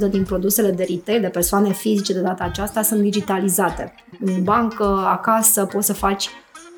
70% 0.09 0.11
din 0.11 0.25
produsele 0.25 0.71
de 0.71 0.87
retail, 0.89 1.21
de 1.21 1.29
persoane 1.29 1.73
fizice 1.73 2.13
de 2.13 2.21
data 2.21 2.45
aceasta, 2.45 2.83
sunt 2.83 3.01
digitalizate. 3.01 3.95
În 4.25 4.43
bancă, 4.43 5.07
acasă, 5.07 5.65
poți 5.65 5.87
să 5.87 5.93
faci 5.93 6.29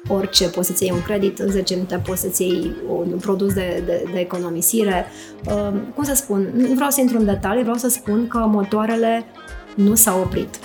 orice, 0.08 0.48
poți 0.48 0.66
să-ți 0.66 0.82
iei 0.82 0.92
un 0.92 1.02
credit, 1.02 1.38
în 1.38 1.50
10 1.50 1.74
minute 1.74 2.02
poți 2.06 2.20
să-ți 2.20 2.42
iei 2.42 2.76
un 2.88 3.18
produs 3.20 3.52
de, 3.52 3.82
de, 3.86 4.08
de 4.12 4.18
economisire. 4.18 5.06
Uh, 5.46 5.72
cum 5.94 6.04
să 6.04 6.14
spun, 6.14 6.50
nu 6.54 6.74
vreau 6.74 6.90
să 6.90 7.00
intru 7.00 7.18
în 7.18 7.24
detalii, 7.24 7.62
vreau 7.62 7.76
să 7.76 7.88
spun 7.88 8.28
că 8.28 8.38
motoarele 8.38 9.24
nu 9.74 9.94
s-au 9.94 10.20
oprit. 10.20 10.58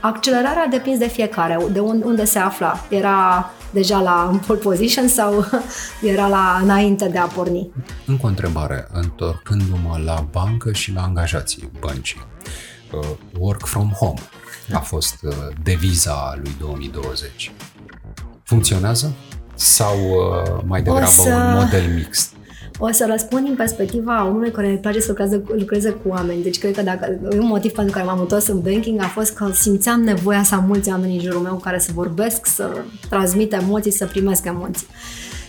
Accelerarea 0.00 0.66
depinde 0.66 0.98
de 0.98 1.10
fiecare, 1.10 1.66
de 1.72 1.80
unde 1.80 2.24
se 2.24 2.38
afla. 2.38 2.86
Era 2.88 3.50
deja 3.72 4.00
la 4.00 4.40
pole 4.46 4.58
position 4.58 5.08
sau 5.08 5.46
era 6.12 6.28
la 6.28 6.58
înainte 6.62 7.08
de 7.08 7.18
a 7.18 7.26
porni? 7.26 7.70
Încă 8.06 8.26
o 8.26 8.28
întrebare, 8.28 8.86
întorcându-mă 8.92 10.00
la 10.04 10.26
bancă 10.30 10.72
și 10.72 10.92
la 10.92 11.02
angajații 11.02 11.70
băncii. 11.80 12.26
Uh, 12.92 13.08
work 13.38 13.66
from 13.66 13.90
home 13.90 14.20
a 14.72 14.78
fost 14.78 15.16
uh, 15.22 15.32
deviza 15.62 16.34
lui 16.42 16.54
2020. 16.58 17.52
Funcționează? 18.42 19.12
Sau 19.54 19.96
uh, 19.98 20.62
mai 20.64 20.82
degrabă 20.82 21.06
să... 21.06 21.28
un 21.28 21.52
model 21.52 21.94
mixt? 21.94 22.31
O 22.84 22.92
să 22.92 23.06
răspund 23.10 23.44
din 23.44 23.54
perspectiva 23.54 24.26
omului 24.26 24.50
care 24.50 24.68
îi 24.68 24.78
place 24.78 25.00
să 25.00 25.08
lucreze, 25.08 25.42
lucreze 25.58 25.90
cu 25.90 26.08
oameni. 26.08 26.42
Deci 26.42 26.58
cred 26.58 26.74
că 26.74 26.82
dacă 26.82 27.18
un 27.32 27.46
motiv 27.46 27.72
pentru 27.72 27.92
care 27.92 28.06
m-am 28.06 28.20
întors 28.20 28.46
în 28.46 28.60
banking 28.60 29.00
a 29.00 29.06
fost 29.06 29.34
că 29.34 29.50
simțeam 29.52 30.00
nevoia 30.00 30.42
să 30.42 30.54
am 30.54 30.64
mulți 30.66 30.88
oameni 30.88 31.14
în 31.14 31.20
jurul 31.20 31.40
meu 31.40 31.54
care 31.54 31.78
să 31.78 31.90
vorbesc, 31.94 32.46
să 32.46 32.70
transmit 33.08 33.52
emoții, 33.52 33.90
să 33.90 34.06
primesc 34.06 34.44
emoții. 34.44 34.86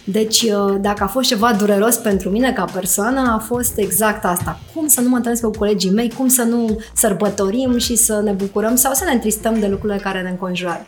Deci, 0.04 0.42
uh, 0.42 0.75
dacă 0.82 1.04
a 1.04 1.08
fost 1.08 1.28
ceva 1.28 1.54
dureros 1.54 1.96
pentru 1.96 2.30
mine 2.30 2.54
ca 2.54 2.66
persoană, 2.74 3.20
a 3.20 3.38
fost 3.38 3.78
exact 3.78 4.25
asta. 4.25 4.60
Cum 4.74 4.88
să 4.88 5.02
nu 5.02 5.10
mă 5.10 5.16
întâlnesc 5.16 5.44
cu 5.44 5.52
colegii 5.58 5.92
mei, 5.92 6.13
cum 6.18 6.28
să 6.28 6.44
nu 6.44 6.80
sărbătorim 6.94 7.78
și 7.78 7.96
să 7.96 8.22
ne 8.24 8.32
bucurăm 8.32 8.75
sau 8.75 8.94
să 8.94 9.04
ne 9.04 9.12
întristăm 9.12 9.60
de 9.60 9.68
lucrurile 9.68 10.00
care 10.00 10.22
ne 10.22 10.30
înconjoară. 10.30 10.86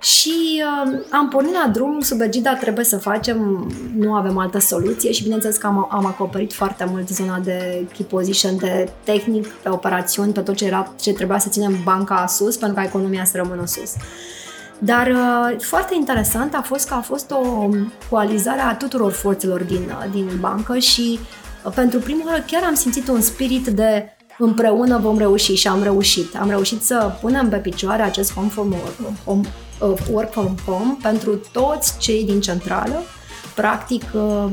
Și 0.00 0.62
uh, 0.84 0.98
am 1.10 1.28
pornit 1.28 1.52
la 1.52 1.70
drum 1.72 2.00
sub 2.00 2.20
egida 2.20 2.54
trebuie 2.54 2.84
să 2.84 2.98
facem, 2.98 3.70
nu 3.96 4.14
avem 4.14 4.38
altă 4.38 4.58
soluție 4.58 5.12
și 5.12 5.22
bineînțeles 5.22 5.56
că 5.56 5.66
am, 5.66 5.88
am 5.90 6.06
acoperit 6.06 6.52
foarte 6.52 6.84
mult 6.84 7.08
zona 7.08 7.38
de 7.38 7.86
key 7.92 8.04
position, 8.04 8.56
de 8.56 8.88
tehnic, 9.04 9.46
pe 9.46 9.68
operațiuni, 9.68 10.32
pe 10.32 10.40
tot 10.40 10.56
ce, 10.56 10.64
era, 10.64 10.92
ce 11.00 11.12
trebuia 11.12 11.38
să 11.38 11.48
ținem 11.48 11.80
banca 11.84 12.26
sus 12.26 12.56
pentru 12.56 12.76
ca 12.78 12.84
economia 12.84 13.24
să 13.24 13.36
rămână 13.36 13.66
sus. 13.66 13.92
Dar 14.78 15.06
uh, 15.06 15.60
foarte 15.60 15.94
interesant 15.94 16.54
a 16.54 16.62
fost 16.62 16.88
că 16.88 16.94
a 16.94 17.00
fost 17.00 17.30
o 17.30 17.68
coalizare 18.10 18.60
a 18.60 18.74
tuturor 18.74 19.12
forțelor 19.12 19.62
din, 19.62 19.82
uh, 19.88 20.10
din 20.10 20.28
bancă 20.40 20.78
și 20.78 21.18
uh, 21.64 21.72
pentru 21.74 21.98
prima 21.98 22.24
oară 22.26 22.44
chiar 22.46 22.62
am 22.62 22.74
simțit 22.74 23.08
un 23.08 23.20
spirit 23.20 23.66
de 23.66 24.14
împreună 24.40 24.98
vom 24.98 25.18
reuși 25.18 25.54
și 25.54 25.68
am 25.68 25.82
reușit. 25.82 26.36
Am 26.36 26.48
reușit 26.48 26.82
să 26.82 27.12
punem 27.20 27.48
pe 27.48 27.56
picioare 27.56 28.02
acest 28.02 28.34
home 28.34 28.48
from 28.48 28.72
work, 28.72 29.24
home, 29.24 29.40
uh, 29.80 29.98
work 30.10 30.32
from 30.32 30.56
home 30.66 30.96
pentru 31.02 31.40
toți 31.52 31.98
cei 31.98 32.24
din 32.24 32.40
centrală. 32.40 33.02
Practic, 33.54 34.02
uh, 34.12 34.44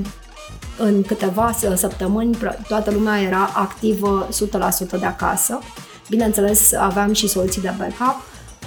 în 0.77 1.01
câteva 1.03 1.56
săptămâni, 1.75 2.38
toată 2.67 2.91
lumea 2.91 3.22
era 3.22 3.50
activă 3.53 4.27
100% 4.32 4.98
de 5.00 5.06
acasă. 5.06 5.60
Bineînțeles, 6.10 6.74
aveam 6.74 7.13
și 7.13 7.27
soluții 7.27 7.62
de 7.62 7.74
backup. 7.77 8.15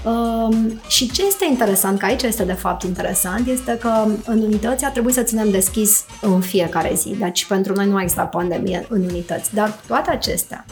Um, 0.04 0.80
și 0.88 1.10
ce 1.10 1.26
este 1.26 1.46
interesant, 1.48 1.98
că 1.98 2.06
aici 2.06 2.22
este 2.22 2.44
de 2.44 2.52
fapt 2.52 2.82
interesant, 2.82 3.48
este 3.48 3.78
că 3.80 4.06
în 4.24 4.42
unități 4.42 4.84
a 4.84 4.90
trebuit 4.90 5.14
să 5.14 5.22
ținem 5.22 5.50
deschis 5.50 6.04
în 6.20 6.40
fiecare 6.40 6.92
zi. 6.94 7.16
Deci 7.18 7.46
pentru 7.46 7.74
noi 7.74 7.86
nu 7.86 7.96
a 7.96 8.02
existat 8.02 8.30
pandemie 8.30 8.86
în 8.88 9.02
unități. 9.02 9.54
Dar 9.54 9.80
toate 9.86 10.10
acestea 10.10 10.64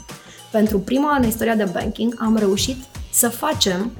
pentru 0.50 0.78
prima 0.78 1.16
în 1.16 1.26
istoria 1.26 1.54
de 1.54 1.68
banking 1.72 2.14
am 2.18 2.36
reușit 2.36 2.76
să 3.12 3.28
facem 3.28 3.92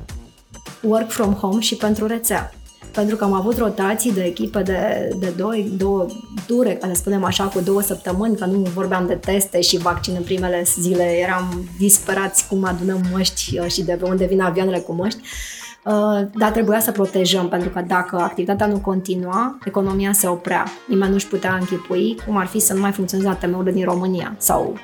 work 0.83 1.11
from 1.11 1.33
home 1.33 1.61
și 1.61 1.75
pentru 1.75 2.07
rețea. 2.07 2.53
Pentru 2.93 3.17
că 3.17 3.25
am 3.25 3.33
avut 3.33 3.59
rotații 3.59 4.13
de 4.13 4.23
echipe 4.23 4.63
de, 4.63 5.11
de 5.19 5.33
două, 5.37 5.53
două 5.77 6.07
dure, 6.47 6.75
ca 6.75 6.87
să 6.87 6.95
spunem 6.95 7.25
așa, 7.25 7.45
cu 7.45 7.61
două 7.61 7.83
săptămâni, 7.83 8.37
că 8.37 8.45
nu 8.45 8.59
vorbeam 8.59 9.07
de 9.07 9.15
teste 9.15 9.61
și 9.61 9.79
vaccin 9.79 10.15
în 10.17 10.23
primele 10.23 10.65
zile, 10.81 11.03
eram 11.03 11.69
disperați 11.79 12.47
cum 12.49 12.65
adunăm 12.65 13.05
măști 13.13 13.59
uh, 13.59 13.67
și 13.67 13.83
de 13.83 13.93
pe 13.93 14.05
unde 14.05 14.25
vin 14.25 14.41
avioanele 14.41 14.79
cu 14.79 14.93
măști. 14.93 15.21
Uh, 15.23 15.58
dar 16.35 16.51
trebuia 16.51 16.81
să 16.81 16.91
protejăm, 16.91 17.49
pentru 17.49 17.69
că 17.69 17.85
dacă 17.87 18.17
activitatea 18.17 18.67
nu 18.67 18.79
continua, 18.79 19.59
economia 19.65 20.13
se 20.13 20.27
oprea. 20.27 20.65
Nimeni 20.89 21.13
nu-și 21.13 21.27
putea 21.27 21.57
închipui 21.61 22.17
cum 22.27 22.37
ar 22.37 22.47
fi 22.47 22.59
să 22.59 22.75
nu 22.75 22.81
mai 22.81 22.93
funcționeze 22.93 23.29
ATM-urile 23.29 23.73
din 23.73 23.85
România 23.85 24.35
sau 24.39 24.79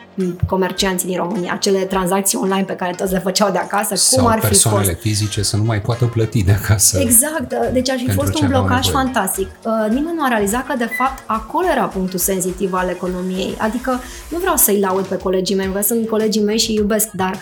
comercianții 0.47 1.09
din 1.09 1.17
România, 1.17 1.53
acele 1.53 1.79
tranzacții 1.79 2.39
online 2.39 2.65
pe 2.65 2.73
care 2.73 2.93
toți 2.97 3.13
le 3.13 3.19
făceau 3.19 3.51
de 3.51 3.59
acasă, 3.59 3.95
sau 3.95 4.23
cum 4.23 4.33
ar 4.33 4.39
fi 4.39 4.47
persoanele 4.47 4.93
fost? 4.93 5.01
fizice 5.01 5.43
să 5.43 5.57
nu 5.57 5.65
mai 5.65 5.81
poată 5.81 6.05
plăti 6.05 6.43
de 6.43 6.53
acasă. 6.53 6.99
Exact, 6.99 7.53
uh, 7.53 7.69
deci 7.73 7.91
ar 7.91 7.99
fi 7.99 8.11
fost 8.11 8.41
un 8.41 8.49
blocaj 8.49 8.89
fantastic. 8.89 9.49
Uh, 9.65 9.73
nimeni 9.89 10.17
nu 10.17 10.25
a 10.25 10.29
realizat 10.29 10.67
că 10.67 10.75
de 10.79 10.91
fapt 10.99 11.23
acolo 11.27 11.67
era 11.67 11.85
punctul 11.85 12.19
sensitiv 12.19 12.73
al 12.73 12.89
economiei. 12.89 13.55
Adică 13.59 14.01
nu 14.31 14.39
vreau 14.39 14.57
să-i 14.57 14.81
laud 14.81 15.05
pe 15.07 15.17
colegii 15.17 15.57
mei, 15.57 15.73
că 15.73 15.83
sunt 15.83 16.09
colegii 16.09 16.43
mei 16.43 16.59
și 16.59 16.75
iubesc, 16.75 17.11
dar 17.11 17.39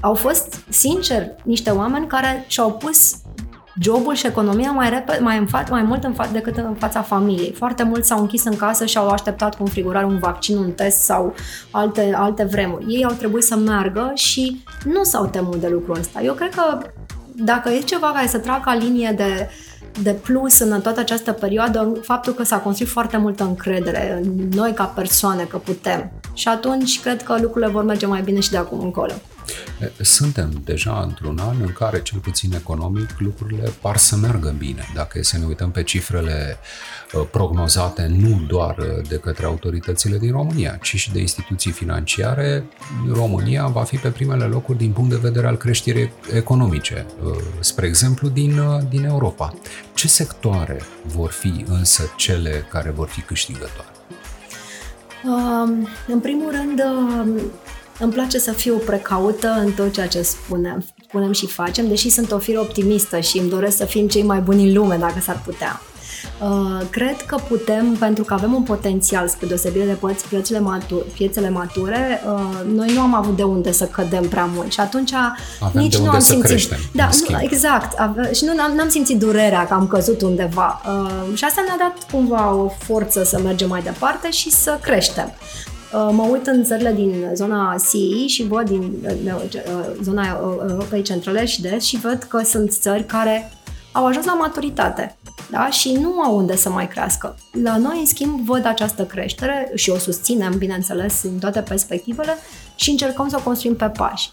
au 0.00 0.14
fost, 0.14 0.54
sincer, 0.68 1.26
niște 1.42 1.70
oameni 1.70 2.06
care 2.06 2.44
și-au 2.46 2.72
pus 2.72 3.16
jobul 3.80 4.14
și 4.14 4.26
economia 4.26 4.70
mai, 4.70 4.88
repede, 4.88 5.18
mai, 5.22 5.38
în 5.38 5.46
fa- 5.46 5.68
mai 5.70 5.82
mult 5.82 6.04
în 6.04 6.14
fa- 6.14 6.32
decât 6.32 6.56
în 6.56 6.74
fața 6.78 7.02
familiei. 7.02 7.52
Foarte 7.52 7.82
mulți 7.82 8.08
s-au 8.08 8.20
închis 8.20 8.44
în 8.44 8.56
casă 8.56 8.84
și 8.84 8.98
au 8.98 9.08
așteptat 9.08 9.56
cu 9.56 9.62
un 9.62 9.68
frigurar 9.68 10.04
un 10.04 10.18
vaccin, 10.18 10.56
un 10.56 10.70
test 10.70 10.98
sau 10.98 11.34
alte, 11.70 12.12
alte 12.16 12.44
vremuri. 12.44 12.84
Ei 12.88 13.04
au 13.04 13.12
trebuit 13.12 13.44
să 13.44 13.56
meargă 13.56 14.10
și 14.14 14.64
nu 14.84 15.02
s-au 15.02 15.26
temut 15.26 15.56
de 15.56 15.68
lucrul 15.68 15.98
ăsta. 15.98 16.22
Eu 16.22 16.34
cred 16.34 16.54
că 16.54 16.78
dacă 17.34 17.68
e 17.70 17.78
ceva 17.78 18.10
care 18.14 18.26
să 18.26 18.38
tragă 18.38 18.72
linie 18.78 19.14
de, 19.16 19.48
de 20.02 20.12
plus 20.12 20.58
în 20.58 20.80
toată 20.80 21.00
această 21.00 21.32
perioadă, 21.32 21.92
faptul 22.02 22.32
că 22.32 22.42
s-a 22.42 22.58
construit 22.58 22.90
foarte 22.90 23.16
multă 23.16 23.44
încredere 23.44 24.20
în 24.22 24.48
noi 24.48 24.72
ca 24.72 24.84
persoane, 24.84 25.42
că 25.42 25.56
putem. 25.56 26.10
Și 26.32 26.48
atunci 26.48 27.00
cred 27.00 27.22
că 27.22 27.36
lucrurile 27.40 27.70
vor 27.70 27.84
merge 27.84 28.06
mai 28.06 28.22
bine 28.22 28.40
și 28.40 28.50
de 28.50 28.56
acum 28.56 28.80
încolo. 28.80 29.12
Suntem 30.00 30.60
deja 30.64 31.00
într-un 31.02 31.38
an 31.38 31.56
în 31.60 31.72
care, 31.72 32.02
cel 32.02 32.18
puțin 32.18 32.52
economic, 32.52 33.10
lucrurile 33.18 33.72
par 33.80 33.96
să 33.96 34.16
meargă 34.16 34.54
bine. 34.58 34.88
Dacă 34.94 35.18
e 35.18 35.22
să 35.22 35.38
ne 35.38 35.44
uităm 35.44 35.70
pe 35.70 35.82
cifrele 35.82 36.58
uh, 37.12 37.26
prognozate 37.30 38.06
nu 38.06 38.44
doar 38.46 38.78
uh, 38.78 39.08
de 39.08 39.16
către 39.16 39.46
autoritățile 39.46 40.18
din 40.18 40.30
România, 40.30 40.78
ci 40.82 40.96
și 40.96 41.12
de 41.12 41.20
instituții 41.20 41.70
financiare, 41.70 42.64
România 43.12 43.66
va 43.66 43.82
fi 43.82 43.96
pe 43.96 44.08
primele 44.08 44.44
locuri 44.44 44.78
din 44.78 44.92
punct 44.92 45.10
de 45.10 45.16
vedere 45.16 45.46
al 45.46 45.56
creșterii 45.56 46.12
economice, 46.34 47.06
uh, 47.24 47.36
spre 47.60 47.86
exemplu 47.86 48.28
din, 48.28 48.60
din 48.88 49.04
Europa. 49.04 49.54
Ce 49.94 50.08
sectoare 50.08 50.80
vor 51.02 51.30
fi 51.30 51.64
însă 51.68 52.12
cele 52.16 52.66
care 52.70 52.90
vor 52.90 53.08
fi 53.08 53.20
câștigătoare? 53.20 53.92
Um, 55.24 55.88
în 56.06 56.20
primul 56.20 56.50
rând, 56.50 56.82
îmi 57.98 58.12
place 58.12 58.38
să 58.38 58.52
fiu 58.52 58.76
precaută 58.76 59.48
în 59.64 59.72
tot 59.72 59.92
ceea 59.92 60.08
ce 60.08 60.22
spunem, 60.22 60.84
spunem 61.08 61.32
și 61.32 61.46
facem, 61.46 61.88
deși 61.88 62.08
sunt 62.08 62.32
o 62.32 62.38
fire 62.38 62.58
optimistă 62.58 63.20
și 63.20 63.38
îmi 63.38 63.48
doresc 63.48 63.76
să 63.76 63.84
fim 63.84 64.08
cei 64.08 64.22
mai 64.22 64.40
buni 64.40 64.68
în 64.68 64.74
lume, 64.74 64.96
dacă 64.96 65.20
s-ar 65.20 65.42
putea. 65.44 65.80
Uh, 66.42 66.86
cred 66.90 67.16
că 67.26 67.36
putem, 67.48 67.96
pentru 67.98 68.24
că 68.24 68.34
avem 68.34 68.54
un 68.54 68.62
potențial 68.62 69.28
spre 69.28 69.46
deosebire 69.46 69.84
de 69.84 69.98
piețele, 70.28 70.60
mature, 70.60 71.04
piețele 71.12 71.50
mature, 71.50 72.22
uh, 72.26 72.74
noi 72.74 72.92
nu 72.94 73.00
am 73.00 73.14
avut 73.14 73.36
de 73.36 73.42
unde 73.42 73.72
să 73.72 73.84
cădem 73.84 74.28
prea 74.28 74.48
mult 74.54 74.72
și 74.72 74.80
atunci 74.80 75.12
avem 75.60 75.82
nici 75.82 75.96
nu 75.96 76.10
am 76.10 76.20
simțit. 76.20 76.44
Creștem, 76.44 76.78
da, 76.92 77.08
nu, 77.28 77.38
exact. 77.40 77.98
Ave, 77.98 78.32
și 78.32 78.44
nu 78.44 78.62
am, 78.62 78.80
am 78.80 78.88
simțit 78.88 79.18
durerea 79.18 79.66
că 79.66 79.74
am 79.74 79.86
căzut 79.86 80.22
undeva. 80.22 80.82
Uh, 80.86 81.36
și 81.36 81.44
asta 81.44 81.64
ne-a 81.66 81.88
dat 81.88 82.10
cumva 82.10 82.54
o 82.54 82.68
forță 82.78 83.24
să 83.24 83.40
mergem 83.44 83.68
mai 83.68 83.82
departe 83.82 84.30
și 84.30 84.50
să 84.50 84.78
creștem. 84.82 85.32
Uh, 85.92 86.08
mă 86.12 86.22
uit 86.22 86.46
în 86.46 86.64
țările 86.64 86.92
din 86.92 87.30
zona 87.34 87.76
CE 87.90 88.26
și 88.26 88.42
văd 88.42 88.68
din 88.68 88.92
uh, 89.24 89.42
uh, 89.42 89.60
zona 90.02 90.26
Europei 90.68 91.02
Centrale 91.02 91.44
și 91.44 91.60
de 91.60 91.78
și 91.78 91.96
văd 91.96 92.22
că 92.22 92.42
sunt 92.44 92.70
țări 92.70 93.04
care 93.04 93.52
au 93.92 94.06
ajuns 94.06 94.24
la 94.24 94.34
maturitate 94.34 95.16
da? 95.50 95.70
și 95.70 95.92
nu 95.92 96.20
au 96.20 96.36
unde 96.36 96.56
să 96.56 96.70
mai 96.70 96.88
crească. 96.88 97.36
La 97.62 97.76
noi, 97.76 97.98
în 97.98 98.06
schimb, 98.06 98.44
văd 98.44 98.66
această 98.66 99.04
creștere 99.04 99.70
și 99.74 99.90
o 99.90 99.98
susținem, 99.98 100.54
bineînțeles, 100.58 101.22
în 101.22 101.38
toate 101.38 101.60
perspectivele 101.60 102.36
și 102.74 102.90
încercăm 102.90 103.28
să 103.28 103.36
o 103.38 103.42
construim 103.42 103.76
pe 103.76 103.92
pași. 103.96 104.30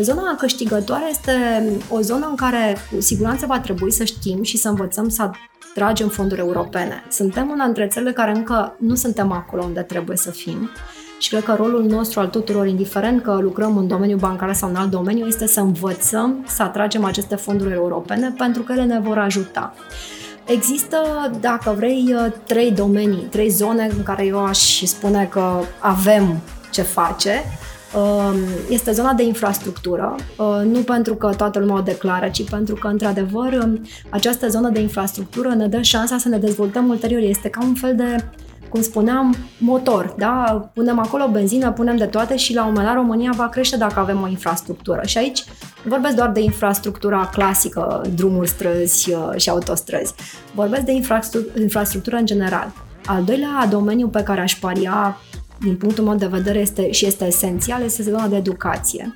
Zona 0.00 0.34
câștigătoare 0.38 1.04
este 1.10 1.62
o 1.90 2.00
zonă 2.00 2.26
în 2.26 2.36
care 2.36 2.76
cu 2.94 3.00
siguranță 3.00 3.46
va 3.46 3.60
trebui 3.60 3.92
să 3.92 4.04
știm 4.04 4.42
și 4.42 4.56
să 4.56 4.68
învățăm 4.68 5.08
să 5.08 5.30
tragem 5.74 6.08
fonduri 6.08 6.40
europene. 6.40 7.04
Suntem 7.10 7.50
una 7.50 7.64
dintre 7.64 7.86
țările 7.86 8.12
care 8.12 8.30
încă 8.30 8.76
nu 8.78 8.94
suntem 8.94 9.32
acolo 9.32 9.62
unde 9.64 9.80
trebuie 9.80 10.16
să 10.16 10.30
fim 10.30 10.70
și 11.18 11.28
cred 11.28 11.44
că 11.44 11.54
rolul 11.54 11.84
nostru 11.84 12.20
al 12.20 12.28
tuturor, 12.28 12.66
indiferent 12.66 13.22
că 13.22 13.38
lucrăm 13.40 13.76
în 13.76 13.86
domeniul 13.86 14.18
bancar 14.18 14.54
sau 14.54 14.68
în 14.68 14.76
alt 14.76 14.90
domeniu, 14.90 15.26
este 15.26 15.46
să 15.46 15.60
învățăm 15.60 16.44
să 16.46 16.62
atragem 16.62 17.04
aceste 17.04 17.34
fonduri 17.36 17.74
europene 17.74 18.34
pentru 18.36 18.62
că 18.62 18.72
ele 18.72 18.84
ne 18.84 19.00
vor 19.00 19.18
ajuta. 19.18 19.74
Există, 20.44 21.30
dacă 21.40 21.74
vrei, 21.76 22.14
trei 22.46 22.70
domenii, 22.70 23.26
trei 23.30 23.48
zone 23.48 23.90
în 23.96 24.02
care 24.02 24.24
eu 24.24 24.44
aș 24.44 24.82
spune 24.82 25.24
că 25.30 25.60
avem 25.78 26.40
ce 26.70 26.82
face. 26.82 27.44
Um, 27.94 28.36
este 28.68 28.92
zona 28.92 29.12
de 29.12 29.22
infrastructură, 29.22 30.14
uh, 30.36 30.60
nu 30.64 30.80
pentru 30.80 31.14
că 31.14 31.30
toată 31.36 31.58
lumea 31.58 31.74
o 31.76 31.80
declară, 31.80 32.28
ci 32.28 32.50
pentru 32.50 32.74
că, 32.74 32.86
într-adevăr, 32.86 33.52
um, 33.52 33.80
această 34.10 34.48
zonă 34.48 34.68
de 34.68 34.80
infrastructură 34.80 35.48
ne 35.48 35.66
dă 35.66 35.80
șansa 35.80 36.18
să 36.18 36.28
ne 36.28 36.38
dezvoltăm 36.38 36.88
ulterior. 36.88 37.20
Este 37.20 37.48
ca 37.48 37.64
un 37.64 37.74
fel 37.74 37.96
de 37.96 38.24
cum 38.68 38.82
spuneam, 38.82 39.36
motor, 39.58 40.14
da? 40.18 40.68
Punem 40.74 40.98
acolo 40.98 41.28
benzină, 41.28 41.72
punem 41.72 41.96
de 41.96 42.04
toate 42.04 42.36
și 42.36 42.54
la 42.54 42.60
un 42.60 42.68
moment 42.68 42.86
dat 42.86 42.94
România 42.94 43.32
va 43.36 43.48
crește 43.48 43.76
dacă 43.76 44.00
avem 44.00 44.22
o 44.22 44.28
infrastructură. 44.28 45.00
Și 45.06 45.18
aici 45.18 45.44
vorbesc 45.84 46.16
doar 46.16 46.30
de 46.30 46.40
infrastructura 46.40 47.28
clasică, 47.32 48.02
drumuri, 48.14 48.48
străzi 48.48 49.12
uh, 49.12 49.30
și 49.36 49.50
autostrăzi. 49.50 50.14
Vorbesc 50.54 50.82
de 50.82 50.92
infrastructură 51.60 52.16
în 52.16 52.26
general. 52.26 52.72
Al 53.06 53.24
doilea 53.24 53.66
domeniu 53.70 54.08
pe 54.08 54.22
care 54.22 54.40
aș 54.40 54.56
paria 54.56 55.16
din 55.60 55.76
punctul 55.76 56.04
meu 56.04 56.14
de 56.14 56.26
vedere, 56.26 56.58
este, 56.58 56.90
și 56.90 57.06
este 57.06 57.26
esențial, 57.26 57.82
este 57.82 58.02
zona 58.02 58.26
de 58.26 58.36
educație. 58.36 59.14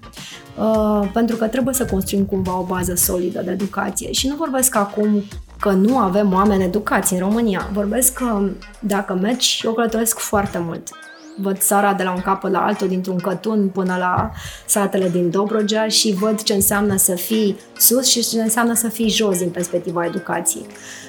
Uh, 0.58 1.08
pentru 1.12 1.36
că 1.36 1.46
trebuie 1.46 1.74
să 1.74 1.84
construim 1.84 2.24
cumva 2.24 2.58
o 2.58 2.64
bază 2.64 2.94
solidă 2.94 3.42
de 3.44 3.50
educație. 3.50 4.12
Și 4.12 4.28
nu 4.28 4.34
vorbesc 4.34 4.76
acum 4.76 5.22
că 5.60 5.70
nu 5.70 5.98
avem 5.98 6.32
oameni 6.32 6.64
educați 6.64 7.12
în 7.12 7.18
România. 7.18 7.70
Vorbesc 7.72 8.12
că 8.12 8.48
dacă 8.80 9.18
mergi, 9.20 9.60
eu 9.64 9.72
călătoresc 9.72 10.18
foarte 10.18 10.58
mult. 10.58 10.88
Văd 11.36 11.58
țara 11.58 11.92
de 11.92 12.02
la 12.02 12.12
un 12.12 12.20
capăt 12.20 12.50
la 12.50 12.64
altul, 12.64 12.88
dintr-un 12.88 13.16
cătun 13.16 13.68
până 13.68 13.96
la 13.98 14.30
satele 14.66 15.08
din 15.08 15.30
Dobrogea 15.30 15.88
și 15.88 16.14
văd 16.18 16.42
ce 16.42 16.54
înseamnă 16.54 16.96
să 16.96 17.14
fii 17.14 17.56
sus 17.76 18.06
și 18.06 18.28
ce 18.28 18.42
înseamnă 18.42 18.74
să 18.74 18.88
fii 18.88 19.08
jos 19.08 19.38
din 19.38 19.50
perspectiva 19.50 20.04
educației. 20.04 20.66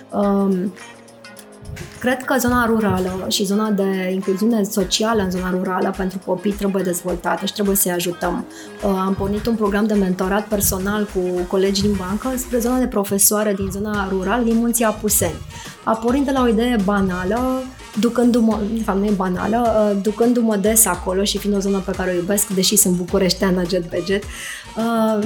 Um, 0.09 0.73
Cred 1.99 2.23
că 2.23 2.35
zona 2.39 2.65
rurală 2.65 3.25
și 3.29 3.45
zona 3.45 3.69
de 3.69 4.09
incluziune 4.11 4.63
socială 4.63 5.21
în 5.21 5.31
zona 5.31 5.49
rurală 5.49 5.93
pentru 5.97 6.19
copii 6.25 6.51
trebuie 6.51 6.83
dezvoltată 6.83 7.45
și 7.45 7.53
trebuie 7.53 7.75
să-i 7.75 7.91
ajutăm. 7.91 8.45
Uh, 8.83 8.89
am 9.05 9.15
pornit 9.17 9.45
un 9.45 9.55
program 9.55 9.85
de 9.85 9.93
mentorat 9.93 10.47
personal 10.47 11.07
cu 11.13 11.19
colegi 11.47 11.81
din 11.81 11.95
bancă 11.97 12.37
spre 12.37 12.59
zona 12.59 12.77
de 12.77 12.87
profesoare 12.87 13.53
din 13.53 13.69
zona 13.71 14.07
rurală 14.09 14.43
din 14.43 14.57
Munții 14.57 14.85
Apuseni. 14.85 15.41
A 15.83 15.95
pornit 15.95 16.25
de 16.25 16.31
la 16.31 16.41
o 16.41 16.47
idee 16.47 16.75
banală, 16.83 17.63
ducându-mă, 17.99 18.59
de 18.73 18.83
fapt 18.83 18.99
nu 18.99 19.05
e 19.05 19.11
banală, 19.11 19.91
uh, 19.91 20.01
ducându-mă 20.01 20.55
des 20.55 20.85
acolo 20.85 21.23
și 21.23 21.37
fiind 21.37 21.55
o 21.55 21.59
zonă 21.59 21.81
pe 21.85 21.91
care 21.91 22.11
o 22.11 22.13
iubesc, 22.13 22.47
deși 22.47 22.75
sunt 22.75 22.95
bucureșteană 22.95 23.61
jet 23.69 23.85
pe 23.85 24.03
jet, 24.05 24.23
uh, 24.23 24.29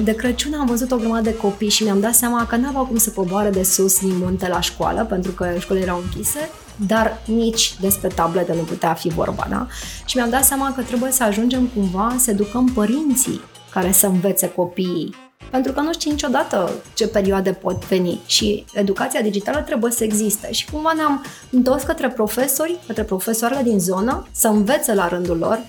de 0.04 0.16
Crăciun 0.16 0.54
am 0.54 0.66
văzut 0.66 0.92
o 0.92 0.98
grămadă 0.98 1.30
de 1.30 1.36
copii 1.36 1.70
și 1.70 1.84
mi-am 1.84 2.00
dat 2.00 2.14
seama 2.14 2.46
că 2.48 2.56
n-aveau 2.56 2.86
cum 2.86 2.98
să 2.98 3.10
poboare 3.10 3.50
de 3.50 3.64
sus 3.64 4.00
din 4.00 4.18
munte 4.18 4.48
la 4.48 4.62
școală, 4.62 5.06
pentru 5.06 5.32
că 5.32 5.56
școlile 5.60 5.86
erau 5.86 6.02
închise, 6.04 6.50
dar 6.88 7.22
nici 7.26 7.76
despre 7.80 8.08
tablete 8.08 8.54
nu 8.54 8.62
putea 8.62 8.94
fi 8.94 9.10
vorba, 9.10 9.48
da? 9.50 9.68
Și 10.06 10.18
mi-am 10.18 10.30
dat 10.30 10.46
seama 10.46 10.74
că 10.76 10.82
trebuie 10.82 11.12
să 11.12 11.24
ajungem 11.24 11.70
cumva 11.76 12.16
să 12.20 12.32
educăm 12.32 12.66
părinții 12.74 13.42
care 13.72 13.92
să 13.92 14.06
învețe 14.06 14.50
copiii 14.50 15.16
pentru 15.52 15.72
că 15.72 15.82
nu 15.82 15.94
știi 15.94 16.12
niciodată 16.12 16.72
ce 16.94 17.08
perioade 17.08 17.52
pot 17.52 17.86
veni 17.86 18.20
și 18.26 18.66
educația 18.74 19.22
digitală 19.22 19.62
trebuie 19.62 19.92
să 19.92 20.04
existe. 20.04 20.52
Și 20.52 20.72
cumva 20.72 20.94
ne-am 20.96 21.26
întors 21.50 21.84
către 21.84 22.10
profesori, 22.10 22.80
către 22.88 23.04
profesoarele 23.04 23.62
din 23.62 23.80
zonă, 23.80 24.28
să 24.32 24.48
învețe 24.48 24.94
la 24.94 25.08
rândul 25.08 25.38
lor 25.38 25.60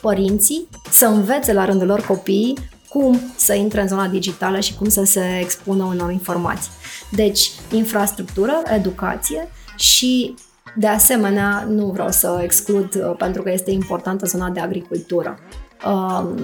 părinții, 0.00 0.68
să 0.90 1.06
învețe 1.06 1.52
la 1.52 1.64
rândul 1.64 1.86
lor 1.86 2.00
copiii 2.00 2.54
cum 2.88 3.20
să 3.36 3.54
intre 3.54 3.80
în 3.80 3.88
zona 3.88 4.08
digitală 4.08 4.60
și 4.60 4.74
cum 4.74 4.88
să 4.88 5.04
se 5.04 5.38
expună 5.40 5.84
unor 5.84 6.10
informații. 6.10 6.70
Deci, 7.10 7.50
infrastructură, 7.70 8.62
educație 8.74 9.48
și 9.76 10.34
de 10.76 10.86
asemenea, 10.86 11.66
nu 11.68 11.86
vreau 11.86 12.10
să 12.10 12.40
exclud 12.42 12.94
uh, 12.94 13.14
pentru 13.18 13.42
că 13.42 13.50
este 13.50 13.70
importantă 13.70 14.26
zona 14.26 14.48
de 14.48 14.60
agricultură. 14.60 15.38
Um, 15.86 16.36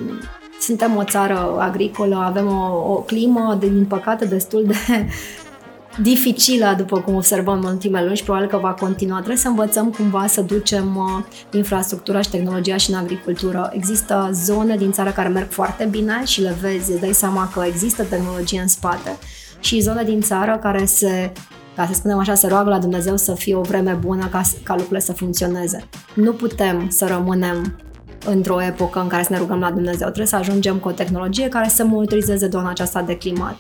suntem 0.61 0.96
o 0.96 1.05
țară 1.05 1.57
agricolă, 1.59 2.16
avem 2.16 2.46
o, 2.46 2.92
o 2.92 2.94
climă, 2.94 3.57
de, 3.61 3.68
din 3.68 3.87
păcate, 3.87 4.24
destul 4.24 4.64
de 4.66 5.07
dificilă, 6.00 6.74
după 6.76 7.00
cum 7.00 7.14
observăm 7.14 7.59
în 7.59 7.64
ultimele 7.64 8.05
luni 8.05 8.16
și 8.16 8.24
probabil 8.24 8.48
că 8.48 8.57
va 8.57 8.72
continua. 8.72 9.16
Trebuie 9.16 9.37
să 9.37 9.48
învățăm 9.48 9.90
cumva 9.90 10.26
să 10.26 10.40
ducem 10.40 10.96
uh, 10.96 11.24
infrastructura 11.52 12.20
și 12.20 12.31
tehnologia 12.31 12.76
și 12.76 12.90
în 12.90 12.96
agricultură. 12.96 13.70
Există 13.74 14.31
zone 14.33 14.76
din 14.76 14.92
țară 14.92 15.11
care 15.11 15.28
merg 15.28 15.50
foarte 15.50 15.85
bine 15.85 16.24
și 16.24 16.40
le 16.40 16.57
vezi, 16.61 16.92
îți 16.92 17.00
dai 17.00 17.12
seama 17.12 17.50
că 17.55 17.64
există 17.66 18.02
tehnologie 18.02 18.61
în 18.61 18.68
spate 18.68 19.18
și 19.61 19.81
zone 19.81 20.02
din 20.05 20.20
țară 20.20 20.59
care 20.62 20.85
se 20.85 21.33
ca 21.76 21.87
să 21.87 21.94
spunem 21.94 22.18
așa, 22.18 22.35
se 22.35 22.46
roagă 22.46 22.68
la 22.68 22.78
Dumnezeu 22.78 23.16
să 23.16 23.35
fie 23.35 23.55
o 23.55 23.61
vreme 23.61 23.92
bună 23.92 24.26
ca, 24.26 24.40
ca 24.62 24.72
lucrurile 24.72 25.00
să 25.00 25.12
funcționeze. 25.12 25.88
Nu 26.14 26.33
putem 26.33 26.88
să 26.90 27.07
rămânem 27.07 27.76
într-o 28.25 28.63
epocă 28.63 29.01
în 29.01 29.09
care 29.09 29.23
să 29.23 29.33
ne 29.33 29.39
rugăm 29.39 29.61
la 29.61 29.71
Dumnezeu. 29.71 30.07
Trebuie 30.07 30.27
să 30.27 30.37
ajungem 30.37 30.79
cu 30.79 30.89
o 30.89 30.93
tehnologie 30.93 31.49
care 31.49 31.69
să 31.69 31.85
monitorizeze 31.85 32.49
zona 32.49 32.71
aceasta 32.71 33.03
de 33.03 33.17
climat. 33.17 33.57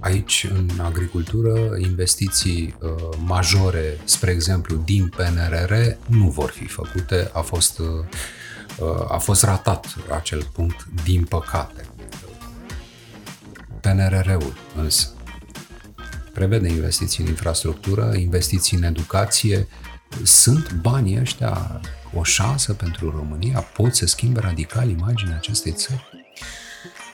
Aici, 0.00 0.46
în 0.54 0.68
agricultură, 0.82 1.76
investiții 1.78 2.76
uh, 2.80 2.90
majore, 3.24 3.98
spre 4.04 4.30
exemplu, 4.30 4.76
din 4.76 5.12
PNRR, 5.16 5.72
nu 6.06 6.28
vor 6.28 6.50
fi 6.50 6.66
făcute. 6.66 7.30
A 7.32 7.40
fost, 7.40 7.78
uh, 7.78 7.86
uh, 8.78 9.06
a 9.08 9.18
fost 9.18 9.42
ratat 9.42 9.86
acel 10.16 10.48
punct, 10.52 10.86
din 11.04 11.24
păcate. 11.24 11.84
PNRR-ul, 13.80 14.52
însă, 14.76 15.08
prevede 16.32 16.68
investiții 16.68 17.22
în 17.22 17.28
infrastructură, 17.28 18.12
investiții 18.16 18.76
în 18.76 18.82
educație. 18.82 19.68
Sunt 20.22 20.72
banii 20.72 21.20
ăștia 21.20 21.80
o 22.18 22.22
șansă 22.22 22.72
pentru 22.72 23.10
România? 23.10 23.64
Pot 23.76 23.94
să 23.94 24.06
schimbe 24.06 24.40
radical 24.40 24.88
imaginea 24.88 25.36
acestei 25.36 25.72
țări? 25.72 26.04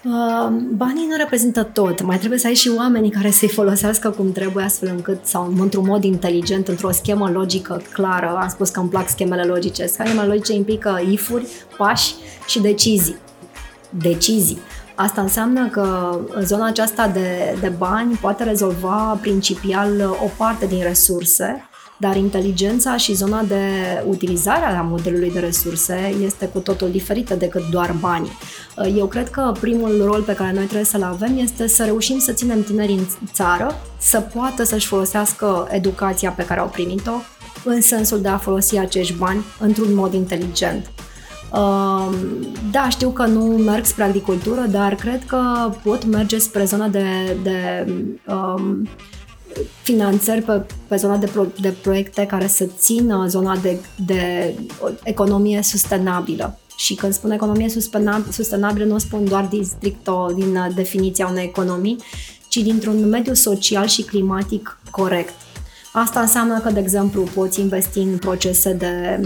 Uh, 0.04 0.48
banii 0.74 1.06
nu 1.06 1.16
reprezintă 1.16 1.62
tot. 1.62 2.02
Mai 2.02 2.18
trebuie 2.18 2.38
să 2.38 2.46
ai 2.46 2.54
și 2.54 2.72
oamenii 2.76 3.10
care 3.10 3.30
să-i 3.30 3.48
folosească 3.48 4.10
cum 4.10 4.32
trebuie, 4.32 4.64
astfel 4.64 4.88
încât, 4.88 5.26
sau 5.26 5.54
într-un 5.58 5.86
mod 5.86 6.04
inteligent, 6.04 6.68
într-o 6.68 6.90
schemă 6.90 7.30
logică 7.30 7.82
clară. 7.92 8.36
Am 8.40 8.48
spus 8.48 8.68
că 8.68 8.80
îmi 8.80 8.88
plac 8.88 9.08
schemele 9.08 9.42
logice. 9.42 9.86
Schemele 9.86 10.26
logice 10.26 10.52
implică 10.52 11.00
ifuri, 11.10 11.46
pași 11.76 12.14
și 12.46 12.60
decizii. 12.60 13.16
Decizii. 13.90 14.58
Asta 14.94 15.20
înseamnă 15.20 15.68
că 15.68 16.18
zona 16.40 16.66
aceasta 16.66 17.08
de, 17.08 17.56
de 17.60 17.68
bani 17.68 18.14
poate 18.14 18.44
rezolva 18.44 19.18
principial 19.20 20.00
o 20.00 20.30
parte 20.36 20.66
din 20.66 20.82
resurse, 20.82 21.69
dar 22.00 22.16
inteligența 22.16 22.96
și 22.96 23.14
zona 23.14 23.42
de 23.42 23.62
utilizare 24.06 24.64
a 24.64 24.82
modelului 24.82 25.30
de 25.30 25.38
resurse 25.38 26.14
este 26.24 26.46
cu 26.46 26.58
totul 26.58 26.90
diferită 26.90 27.34
decât 27.34 27.62
doar 27.70 27.94
banii. 28.00 28.32
Eu 28.96 29.06
cred 29.06 29.30
că 29.30 29.52
primul 29.60 30.02
rol 30.04 30.22
pe 30.22 30.34
care 30.34 30.52
noi 30.52 30.64
trebuie 30.64 30.84
să-l 30.84 31.02
avem 31.02 31.38
este 31.38 31.66
să 31.66 31.84
reușim 31.84 32.18
să 32.18 32.32
ținem 32.32 32.62
tinerii 32.62 32.96
în 32.96 33.06
țară, 33.32 33.80
să 33.98 34.20
poată 34.20 34.64
să-și 34.64 34.86
folosească 34.86 35.68
educația 35.70 36.30
pe 36.30 36.44
care 36.44 36.60
au 36.60 36.68
primit-o, 36.68 37.12
în 37.64 37.80
sensul 37.80 38.20
de 38.20 38.28
a 38.28 38.38
folosi 38.38 38.78
acești 38.78 39.14
bani 39.14 39.44
într-un 39.58 39.94
mod 39.94 40.14
inteligent. 40.14 40.90
Da, 42.70 42.88
știu 42.88 43.10
că 43.10 43.26
nu 43.26 43.44
merg 43.44 43.84
spre 43.84 44.04
agricultură, 44.04 44.60
dar 44.60 44.94
cred 44.94 45.24
că 45.26 45.70
pot 45.82 46.04
merge 46.04 46.38
spre 46.38 46.64
zona 46.64 46.88
de, 46.88 47.36
de 47.42 47.86
um, 48.26 48.88
finanțări 49.82 50.42
pe, 50.42 50.62
pe 50.86 50.96
zona 50.96 51.16
de, 51.16 51.26
pro, 51.26 51.46
de 51.60 51.74
proiecte 51.82 52.26
care 52.26 52.46
să 52.46 52.68
țină 52.78 53.26
zona 53.28 53.56
de, 53.56 53.78
de 54.06 54.54
economie 55.02 55.62
sustenabilă. 55.62 56.58
Și 56.76 56.94
când 56.94 57.12
spun 57.12 57.30
economie 57.30 57.68
sustenabilă, 58.30 58.84
nu 58.84 58.98
spun 58.98 59.24
doar 59.24 59.44
din 59.44 59.64
stricto 59.64 60.32
din 60.34 60.72
definiția 60.74 61.26
unei 61.26 61.44
economii, 61.44 61.96
ci 62.48 62.56
dintr-un 62.56 63.08
mediu 63.08 63.34
social 63.34 63.86
și 63.86 64.02
climatic 64.02 64.78
corect. 64.90 65.34
Asta 65.92 66.20
înseamnă 66.20 66.58
că, 66.58 66.70
de 66.70 66.80
exemplu, 66.80 67.22
poți 67.22 67.60
investi 67.60 67.98
în 67.98 68.18
procese 68.18 68.72
de 68.72 69.20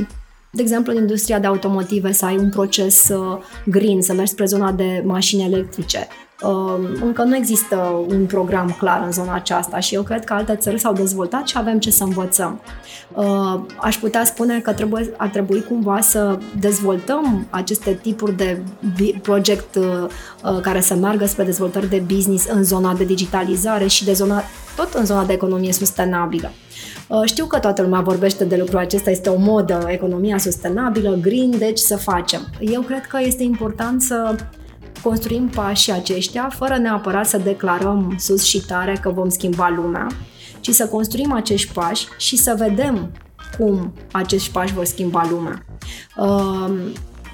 de 0.55 0.63
exemplu, 0.63 0.93
în 0.93 0.99
industria 0.99 1.39
de 1.39 1.47
automotive, 1.47 2.13
să 2.13 2.25
ai 2.25 2.37
un 2.37 2.51
proces 2.51 3.09
uh, 3.09 3.39
green, 3.67 4.03
să 4.03 4.13
mergi 4.13 4.31
spre 4.31 4.45
zona 4.45 4.73
de 4.73 5.03
mașini 5.05 5.45
electrice. 5.45 6.09
Um, 6.43 6.87
încă 7.03 7.23
nu 7.23 7.37
există 7.37 7.77
un 8.09 8.27
program 8.27 8.75
clar 8.79 9.03
în 9.05 9.13
zona 9.13 9.35
aceasta 9.35 9.79
și 9.79 9.95
eu 9.95 10.03
cred 10.03 10.25
că 10.25 10.33
alte 10.33 10.57
țări 10.57 10.81
s-au 10.81 10.93
dezvoltat 10.93 11.49
și 11.49 11.59
avem 11.59 11.79
ce 11.79 11.91
să 11.91 12.05
învățăm. 12.05 12.61
Uh, 13.15 13.61
aș 13.81 13.97
putea 13.97 14.25
spune 14.25 14.61
că 14.61 14.73
trebuie, 14.73 15.11
ar 15.17 15.29
trebui 15.29 15.63
cumva 15.63 16.01
să 16.01 16.39
dezvoltăm 16.61 17.47
aceste 17.51 17.99
tipuri 18.03 18.37
de 18.37 18.63
proiect 19.23 19.75
uh, 19.75 20.61
care 20.63 20.81
să 20.81 20.95
meargă 20.95 21.27
spre 21.27 21.45
dezvoltări 21.45 21.89
de 21.89 22.03
business 22.07 22.47
în 22.47 22.65
zona 22.65 22.95
de 22.95 23.05
digitalizare 23.05 23.87
și 23.87 24.05
de 24.05 24.13
zona, 24.13 24.43
tot 24.77 24.93
în 24.95 25.05
zona 25.05 25.25
de 25.25 25.33
economie 25.33 25.73
sustenabilă. 25.73 26.51
Uh, 27.09 27.23
știu 27.25 27.47
că 27.47 27.59
toată 27.59 27.83
lumea 27.83 28.01
vorbește 28.01 28.45
de 28.45 28.57
lucrul 28.57 28.79
acesta, 28.79 29.11
este 29.11 29.29
o 29.29 29.39
modă, 29.39 29.85
economia 29.87 30.39
sustenabilă, 30.39 31.19
green, 31.21 31.59
deci 31.59 31.79
să 31.79 31.97
facem. 31.97 32.41
Eu 32.61 32.81
cred 32.81 33.07
că 33.07 33.19
este 33.21 33.43
important 33.43 34.03
să 34.03 34.35
construim 35.03 35.49
pașii 35.49 35.93
aceștia 35.93 36.49
fără 36.53 36.77
neapărat 36.77 37.27
să 37.27 37.39
declarăm 37.39 38.15
sus 38.19 38.43
și 38.43 38.67
tare 38.67 38.99
că 39.01 39.11
vom 39.11 39.29
schimba 39.29 39.69
lumea, 39.77 40.07
ci 40.61 40.71
să 40.71 40.87
construim 40.87 41.33
acești 41.33 41.73
pași 41.73 42.07
și 42.19 42.37
să 42.37 42.55
vedem 42.59 43.11
cum 43.59 43.93
acești 44.13 44.51
pași 44.51 44.75
vor 44.75 44.85
schimba 44.85 45.29
lumea. 45.31 45.65
Uh, 46.17 46.75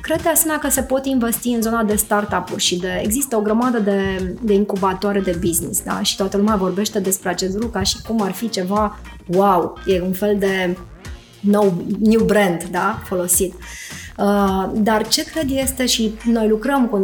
Cred 0.00 0.22
de 0.22 0.28
asemenea 0.28 0.60
că 0.60 0.70
se 0.70 0.82
pot 0.82 1.06
investi 1.06 1.48
în 1.48 1.62
zona 1.62 1.82
de 1.82 1.96
startup-uri 1.96 2.62
și 2.62 2.78
de, 2.78 3.00
există 3.02 3.36
o 3.36 3.40
grămadă 3.40 3.78
de, 3.78 4.34
de 4.42 4.52
incubatoare 4.52 5.20
de 5.20 5.38
business, 5.40 5.82
da? 5.82 6.02
Și 6.02 6.16
toată 6.16 6.36
lumea 6.36 6.56
vorbește 6.56 7.00
despre 7.00 7.28
acest 7.28 7.52
lucru 7.52 7.68
ca 7.68 7.82
și 7.82 7.96
cum 8.06 8.22
ar 8.22 8.32
fi 8.32 8.48
ceva 8.48 8.98
wow, 9.26 9.78
e 9.86 10.00
un 10.00 10.12
fel 10.12 10.36
de 10.38 10.76
nou, 11.40 11.84
new 12.00 12.24
brand, 12.24 12.64
da? 12.70 12.98
Folosit. 13.04 13.54
Uh, 14.16 14.70
dar 14.74 15.08
ce 15.08 15.24
cred 15.24 15.50
este 15.50 15.86
și 15.86 16.14
noi 16.24 16.48
lucrăm 16.48 16.86
cu 16.86 16.96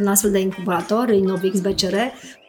un 0.00 0.06
astfel 0.06 0.30
de 0.30 0.40
incubator, 0.40 1.08
Innovix 1.08 1.60
BCR, 1.60 1.94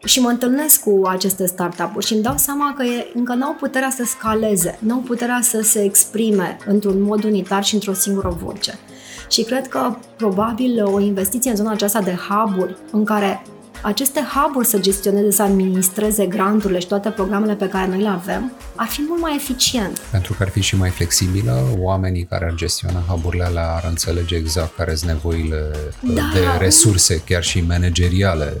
și 0.04 0.20
mă 0.20 0.28
întâlnesc 0.28 0.80
cu 0.80 1.02
aceste 1.06 1.46
startup-uri 1.46 2.06
și 2.06 2.12
îmi 2.12 2.22
dau 2.22 2.36
seama 2.36 2.74
că 2.76 2.82
e, 2.82 3.06
încă 3.14 3.34
nu 3.34 3.44
au 3.44 3.54
puterea 3.54 3.90
să 3.90 4.04
scaleze, 4.04 4.78
nu 4.78 4.94
au 4.94 5.00
puterea 5.00 5.40
să 5.42 5.60
se 5.60 5.82
exprime 5.82 6.56
într-un 6.66 7.02
mod 7.02 7.24
unitar 7.24 7.64
și 7.64 7.74
într-o 7.74 7.92
singură 7.92 8.36
voce. 8.42 8.78
Și 9.28 9.42
cred 9.42 9.68
că 9.68 9.94
probabil 10.16 10.84
o 10.84 11.00
investiție 11.00 11.50
în 11.50 11.56
zona 11.56 11.70
aceasta 11.70 12.00
de 12.00 12.14
hub 12.28 12.68
în 12.90 13.04
care 13.04 13.42
aceste 13.84 14.20
hub-uri 14.20 14.66
să 14.66 14.78
gestioneze, 14.78 15.30
să 15.30 15.42
administreze 15.42 16.26
granturile 16.26 16.78
și 16.78 16.86
toate 16.86 17.10
programele 17.10 17.54
pe 17.54 17.68
care 17.68 17.88
noi 17.88 18.00
le 18.00 18.08
avem, 18.08 18.52
ar 18.74 18.86
fi 18.86 19.00
mult 19.08 19.20
mai 19.20 19.34
eficient. 19.34 19.98
Pentru 20.10 20.32
că 20.32 20.42
ar 20.42 20.48
fi 20.48 20.60
și 20.60 20.76
mai 20.76 20.90
flexibilă, 20.90 21.62
oamenii 21.78 22.24
care 22.24 22.44
ar 22.44 22.54
gestiona 22.54 23.04
hub-urile 23.08 23.44
alea 23.44 23.74
ar 23.74 23.84
înțelege 23.88 24.36
exact 24.36 24.76
care 24.76 24.94
sunt 24.94 25.10
nevoile 25.10 25.70
da. 26.00 26.22
de 26.32 26.40
resurse, 26.58 27.22
chiar 27.26 27.42
și 27.42 27.60
manageriale. 27.60 28.56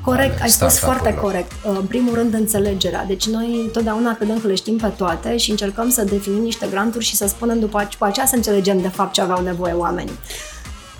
Corect, 0.00 0.42
ai 0.42 0.48
spus 0.48 0.78
foarte 0.78 1.14
corect. 1.14 1.52
În 1.78 1.86
primul 1.86 2.14
rând, 2.14 2.34
înțelegerea. 2.34 3.04
Deci 3.04 3.26
noi 3.26 3.60
întotdeauna 3.64 4.14
credem 4.14 4.40
că 4.40 4.46
le 4.46 4.54
știm 4.54 4.76
pe 4.76 4.92
toate 4.96 5.36
și 5.36 5.50
încercăm 5.50 5.90
să 5.90 6.04
definim 6.04 6.42
niște 6.42 6.66
granturi 6.70 7.04
și 7.04 7.16
să 7.16 7.26
spunem 7.26 7.58
după, 7.58 7.88
după 7.90 8.04
aceea 8.04 8.26
să 8.26 8.34
înțelegem 8.36 8.80
de 8.80 8.88
fapt 8.88 9.12
ce 9.12 9.20
aveau 9.20 9.42
nevoie 9.42 9.72
oamenii. 9.72 10.18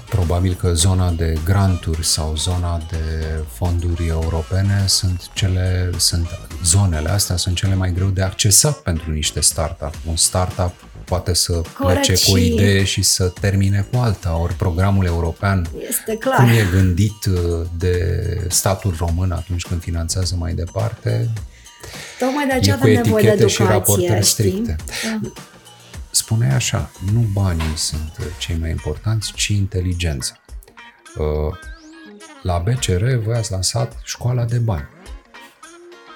Probabil 0.09 0.55
că 0.55 0.73
zona 0.73 1.11
de 1.11 1.39
granturi 1.45 2.05
sau 2.05 2.37
zona 2.37 2.83
de 2.91 3.25
fonduri 3.53 4.07
europene 4.07 4.85
sunt 4.87 5.31
cele, 5.33 5.91
sunt 5.97 6.27
zonele 6.65 7.09
astea 7.09 7.37
sunt 7.37 7.57
cele 7.57 7.75
mai 7.75 7.93
greu 7.93 8.09
de 8.09 8.23
accesat 8.23 8.77
pentru 8.77 9.11
niște 9.11 9.41
startup. 9.41 9.95
Un 10.09 10.17
startup 10.17 10.73
poate 11.05 11.35
să 11.35 11.53
Corect 11.79 12.07
plece 12.07 12.25
cu 12.25 12.35
o 12.35 12.39
idee 12.39 12.85
și 12.85 13.03
să 13.03 13.33
termine 13.41 13.87
cu 13.93 13.99
alta. 13.99 14.37
Ori 14.37 14.55
programul 14.55 15.05
european, 15.05 15.69
este 15.89 16.17
clar. 16.17 16.37
cum 16.37 16.49
e 16.49 16.67
gândit 16.71 17.25
uh, 17.25 17.67
de 17.79 18.47
statul 18.49 18.95
român 18.99 19.31
atunci 19.31 19.63
când 19.63 19.81
finanțează 19.81 20.35
mai 20.39 20.53
departe, 20.53 21.31
Tocmai 22.19 22.47
de 22.47 22.53
aceea 22.53 22.75
avem 22.75 22.93
nevoie 22.93 23.23
de 23.23 23.29
educație, 23.29 23.65
și 23.65 23.71
raportări 23.71 24.25
stricte. 24.25 24.77
Da. 25.05 25.31
Spune 26.17 26.53
așa, 26.53 26.91
nu 27.13 27.21
banii 27.33 27.77
sunt 27.77 28.35
cei 28.39 28.57
mai 28.57 28.71
importanți, 28.71 29.33
ci 29.33 29.49
inteligența. 29.49 30.35
Uh, 31.19 31.59
la 32.43 32.59
BCR 32.59 33.15
voi 33.15 33.37
ați 33.37 33.51
lansat 33.51 33.97
școala 34.05 34.45
de 34.45 34.59
bani. 34.59 34.89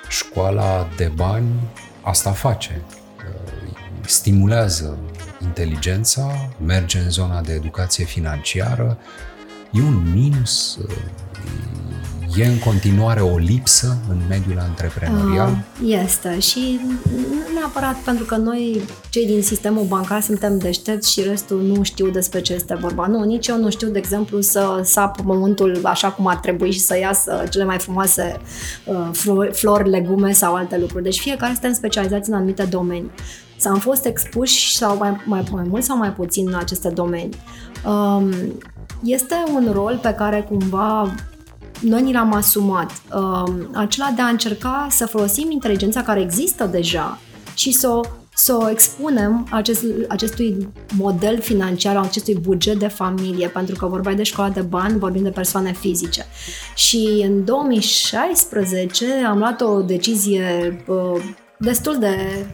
Școala 0.09 0.89
de 0.97 1.07
bani 1.15 1.49
asta 2.03 2.33
face. 2.33 2.83
Uh, 2.87 3.73
stimulează 4.07 4.99
inteligența, 5.43 6.51
merge 6.65 6.99
în 6.99 7.11
zona 7.11 7.41
de 7.41 7.53
educație 7.53 8.05
financiară. 8.05 8.99
E 9.73 9.81
un 9.81 10.13
minus 10.13 10.77
uh, 10.77 10.97
E 12.37 12.47
în 12.47 12.59
continuare 12.59 13.21
o 13.21 13.37
lipsă 13.37 13.97
în 14.09 14.17
mediul 14.29 14.59
antreprenorial? 14.59 15.51
Uh, 15.51 15.95
este 16.05 16.39
și 16.39 16.81
nu 17.13 17.55
neapărat 17.55 17.97
pentru 17.97 18.25
că 18.25 18.37
noi, 18.37 18.81
cei 19.09 19.27
din 19.27 19.43
sistemul 19.43 19.85
bancar, 19.85 20.21
suntem 20.21 20.59
deștepți 20.59 21.13
și 21.13 21.23
restul 21.23 21.63
nu 21.63 21.83
știu 21.83 22.11
despre 22.11 22.41
ce 22.41 22.55
este 22.55 22.75
vorba. 22.75 23.07
Nu, 23.07 23.25
nici 23.25 23.47
eu 23.47 23.59
nu 23.59 23.71
știu, 23.71 23.89
de 23.89 23.99
exemplu, 23.99 24.41
să 24.41 24.81
sap 24.85 25.21
pământul 25.21 25.81
așa 25.83 26.11
cum 26.11 26.27
ar 26.27 26.37
trebui 26.37 26.71
și 26.71 26.81
să 26.81 26.99
iasă 26.99 27.45
cele 27.51 27.65
mai 27.65 27.79
frumoase 27.79 28.37
uh, 28.85 29.49
flori, 29.53 29.89
legume 29.89 30.33
sau 30.33 30.55
alte 30.55 30.79
lucruri. 30.79 31.03
Deci 31.03 31.21
fiecare 31.21 31.53
suntem 31.53 31.73
specializați 31.73 32.29
în 32.29 32.35
anumite 32.35 32.63
domenii. 32.63 33.11
Să 33.57 33.69
am 33.69 33.79
fost 33.79 34.05
expuși 34.05 34.77
sau 34.77 34.97
mai, 34.97 35.23
mai, 35.25 35.45
mai 35.53 35.65
mult 35.69 35.85
sau 35.85 35.97
mai 35.97 36.13
puțin 36.13 36.49
în 36.49 36.55
aceste 36.55 36.89
domenii. 36.89 37.39
Um, 37.87 38.31
este 39.03 39.35
un 39.55 39.71
rol 39.73 39.99
pe 40.03 40.15
care 40.15 40.47
cumva 40.49 41.15
noi 41.81 42.03
ni 42.03 42.13
l-am 42.13 42.35
asumat. 42.35 42.93
Uh, 43.15 43.53
acela 43.73 44.13
de 44.17 44.23
a 44.23 44.27
încerca 44.27 44.87
să 44.91 45.07
folosim 45.07 45.51
inteligența 45.51 46.03
care 46.03 46.21
există 46.21 46.65
deja 46.65 47.19
și 47.55 47.73
să 47.73 47.89
o 47.89 48.01
să 48.35 48.57
o 48.61 48.71
expunem 48.71 49.47
acest, 49.51 49.85
acestui 50.09 50.69
model 50.97 51.41
financiar, 51.41 51.97
acestui 51.97 52.35
buget 52.35 52.79
de 52.79 52.89
familie, 52.89 53.49
pentru 53.49 53.77
că 53.77 53.87
vorbai 53.87 54.15
de 54.15 54.23
școala 54.23 54.51
de 54.51 54.61
bani, 54.61 54.99
vorbim 54.99 55.23
de 55.23 55.31
persoane 55.31 55.73
fizice. 55.73 56.27
Și 56.75 57.25
în 57.27 57.45
2016 57.45 59.07
am 59.29 59.39
luat 59.39 59.61
o 59.61 59.81
decizie 59.81 60.77
uh, 60.87 61.23
destul 61.59 61.99
de 61.99 62.47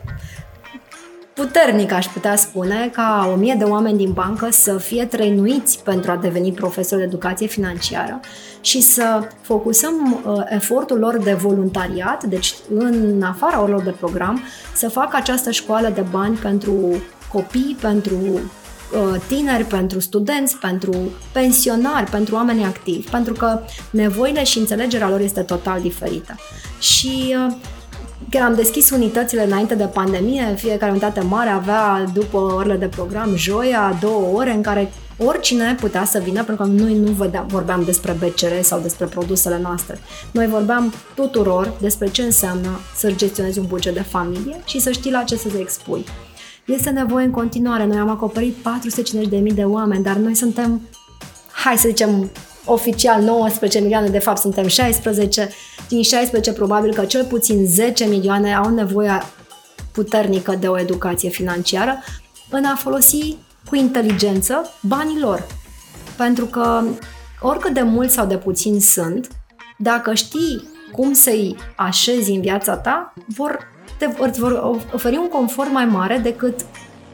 puternic, 1.35 1.93
aș 1.93 2.07
putea 2.07 2.37
spune, 2.37 2.91
ca 2.93 3.31
o 3.33 3.37
mie 3.37 3.55
de 3.59 3.65
oameni 3.65 3.97
din 3.97 4.13
bancă 4.13 4.51
să 4.51 4.79
fie 4.79 5.05
trăinuiți 5.05 5.83
pentru 5.83 6.11
a 6.11 6.17
deveni 6.17 6.53
profesori 6.53 7.01
de 7.01 7.07
educație 7.07 7.47
financiară 7.47 8.21
și 8.67 8.81
să 8.81 9.29
focusăm 9.41 10.23
uh, 10.27 10.45
efortul 10.49 10.99
lor 10.99 11.19
de 11.19 11.33
voluntariat, 11.33 12.25
deci 12.25 12.55
în 12.75 13.23
afara 13.23 13.63
orilor 13.63 13.83
de 13.83 13.91
program, 13.91 14.41
să 14.75 14.89
facă 14.89 15.17
această 15.17 15.51
școală 15.51 15.89
de 15.89 16.05
bani 16.11 16.37
pentru 16.37 17.03
copii, 17.33 17.77
pentru 17.81 18.17
uh, 18.17 19.21
tineri, 19.27 19.65
pentru 19.65 20.01
studenți, 20.01 20.57
pentru 20.57 20.95
pensionari, 21.33 22.11
pentru 22.11 22.35
oameni 22.35 22.65
activi, 22.65 23.11
pentru 23.11 23.33
că 23.33 23.61
nevoile 23.91 24.45
și 24.45 24.59
înțelegerea 24.59 25.09
lor 25.09 25.21
este 25.21 25.41
total 25.41 25.81
diferită. 25.81 26.35
Și 26.79 27.37
uh, 27.47 27.55
Chiar 28.31 28.47
am 28.47 28.55
deschis 28.55 28.91
unitățile 28.91 29.45
înainte 29.45 29.75
de 29.75 29.85
pandemie, 29.85 30.55
fiecare 30.57 30.91
unitate 30.91 31.21
mare 31.21 31.51
avea, 31.51 32.05
după 32.13 32.39
orele 32.39 32.77
de 32.77 32.87
program, 32.87 33.37
joia, 33.37 33.99
două 34.01 34.37
ore 34.39 34.53
în 34.53 34.63
care 34.63 34.93
oricine 35.19 35.75
putea 35.81 36.05
să 36.05 36.19
vină, 36.19 36.45
pentru 36.45 36.65
că 36.65 36.71
noi 36.71 36.95
nu 36.95 37.11
vedeam, 37.11 37.47
vorbeam 37.47 37.83
despre 37.85 38.13
BCR 38.13 38.61
sau 38.63 38.81
despre 38.81 39.07
produsele 39.07 39.59
noastre. 39.63 39.99
Noi 40.31 40.47
vorbeam 40.47 40.95
tuturor 41.15 41.73
despre 41.81 42.09
ce 42.09 42.23
înseamnă 42.23 42.81
să 42.97 43.11
gestionezi 43.11 43.59
un 43.59 43.67
buget 43.67 43.95
de 43.95 44.03
familie 44.03 44.61
și 44.65 44.81
să 44.81 44.91
știi 44.91 45.11
la 45.11 45.23
ce 45.23 45.37
să 45.37 45.49
te 45.49 45.59
expui. 45.59 46.05
Este 46.65 46.91
nevoie 46.91 47.25
în 47.25 47.31
continuare. 47.31 47.87
Noi 47.87 47.99
am 47.99 48.09
acoperit 48.09 48.55
450.000 48.55 49.55
de 49.55 49.65
oameni, 49.65 50.03
dar 50.03 50.17
noi 50.17 50.35
suntem, 50.35 50.81
hai 51.53 51.77
să 51.77 51.89
zicem, 51.89 52.31
oficial 52.65 53.23
19 53.23 53.79
milioane, 53.79 54.09
de 54.09 54.19
fapt 54.19 54.39
suntem 54.39 54.67
16. 54.67 55.49
Din 55.89 56.03
16 56.03 56.53
probabil 56.53 56.95
că 56.95 57.05
cel 57.05 57.25
puțin 57.25 57.67
10 57.67 58.05
milioane 58.05 58.55
au 58.55 58.71
nevoie 58.71 59.23
puternică 59.93 60.57
de 60.61 60.69
o 60.69 60.79
educație 60.79 61.29
financiară 61.29 61.99
în 62.51 62.65
a 62.65 62.75
folosi 62.75 63.37
cu 63.69 63.75
inteligență 63.75 64.73
banii 64.83 65.21
lor. 65.21 65.47
Pentru 66.17 66.45
că 66.45 66.83
oricât 67.41 67.75
de 67.75 67.83
mult 67.83 68.11
sau 68.11 68.27
de 68.27 68.37
puțin 68.37 68.81
sunt, 68.81 69.29
dacă 69.79 70.15
știi 70.15 70.69
cum 70.93 71.13
să-i 71.13 71.57
așezi 71.77 72.31
în 72.31 72.41
viața 72.41 72.77
ta, 72.77 73.13
vor, 73.27 73.59
te, 73.99 74.09
îți 74.19 74.41
vor 74.41 74.81
oferi 74.93 75.17
un 75.17 75.29
confort 75.29 75.73
mai 75.73 75.85
mare 75.85 76.19
decât 76.19 76.61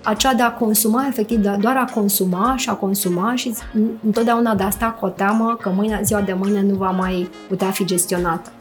acea 0.02 0.34
de 0.34 0.42
a 0.42 0.52
consuma, 0.52 1.06
efectiv, 1.06 1.38
de 1.38 1.56
doar 1.60 1.76
a 1.76 1.84
consuma 1.94 2.56
și 2.56 2.68
a 2.68 2.74
consuma 2.74 3.34
și 3.34 3.54
întotdeauna 4.04 4.54
de 4.54 4.62
asta 4.62 4.86
cu 4.86 5.06
o 5.06 5.08
teamă 5.08 5.56
că 5.60 5.68
mâine, 5.68 6.00
ziua 6.04 6.20
de 6.20 6.32
mâine 6.32 6.62
nu 6.62 6.74
va 6.74 6.90
mai 6.90 7.30
putea 7.48 7.70
fi 7.70 7.84
gestionată. 7.84 8.52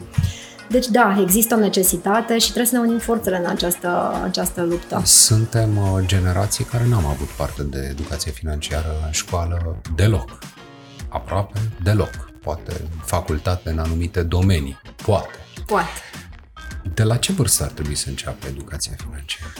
Deci 0.72 0.86
da, 0.86 1.16
există 1.20 1.54
o 1.54 1.58
necesitate 1.58 2.38
și 2.38 2.46
trebuie 2.46 2.66
să 2.66 2.76
ne 2.76 2.80
unim 2.80 2.98
forțele 2.98 3.36
în 3.36 3.46
această, 3.46 4.20
această 4.24 4.62
luptă. 4.62 5.02
Suntem 5.04 5.78
o 5.78 6.00
generație 6.00 6.64
care 6.64 6.86
n-am 6.88 7.06
avut 7.06 7.28
parte 7.28 7.62
de 7.62 7.88
educație 7.90 8.32
financiară 8.32 9.02
în 9.06 9.10
școală 9.10 9.80
deloc. 9.94 10.38
Aproape 11.08 11.58
deloc. 11.82 12.30
Poate 12.42 12.72
facultate 13.04 13.70
în 13.70 13.78
anumite 13.78 14.22
domenii. 14.22 14.80
Poate. 15.04 15.38
Poate. 15.66 15.88
De 16.94 17.02
la 17.02 17.16
ce 17.16 17.32
vârstă 17.32 17.64
ar 17.64 17.70
trebui 17.70 17.94
să 17.94 18.08
înceapă 18.08 18.46
educația 18.46 18.92
financiară? 18.96 19.52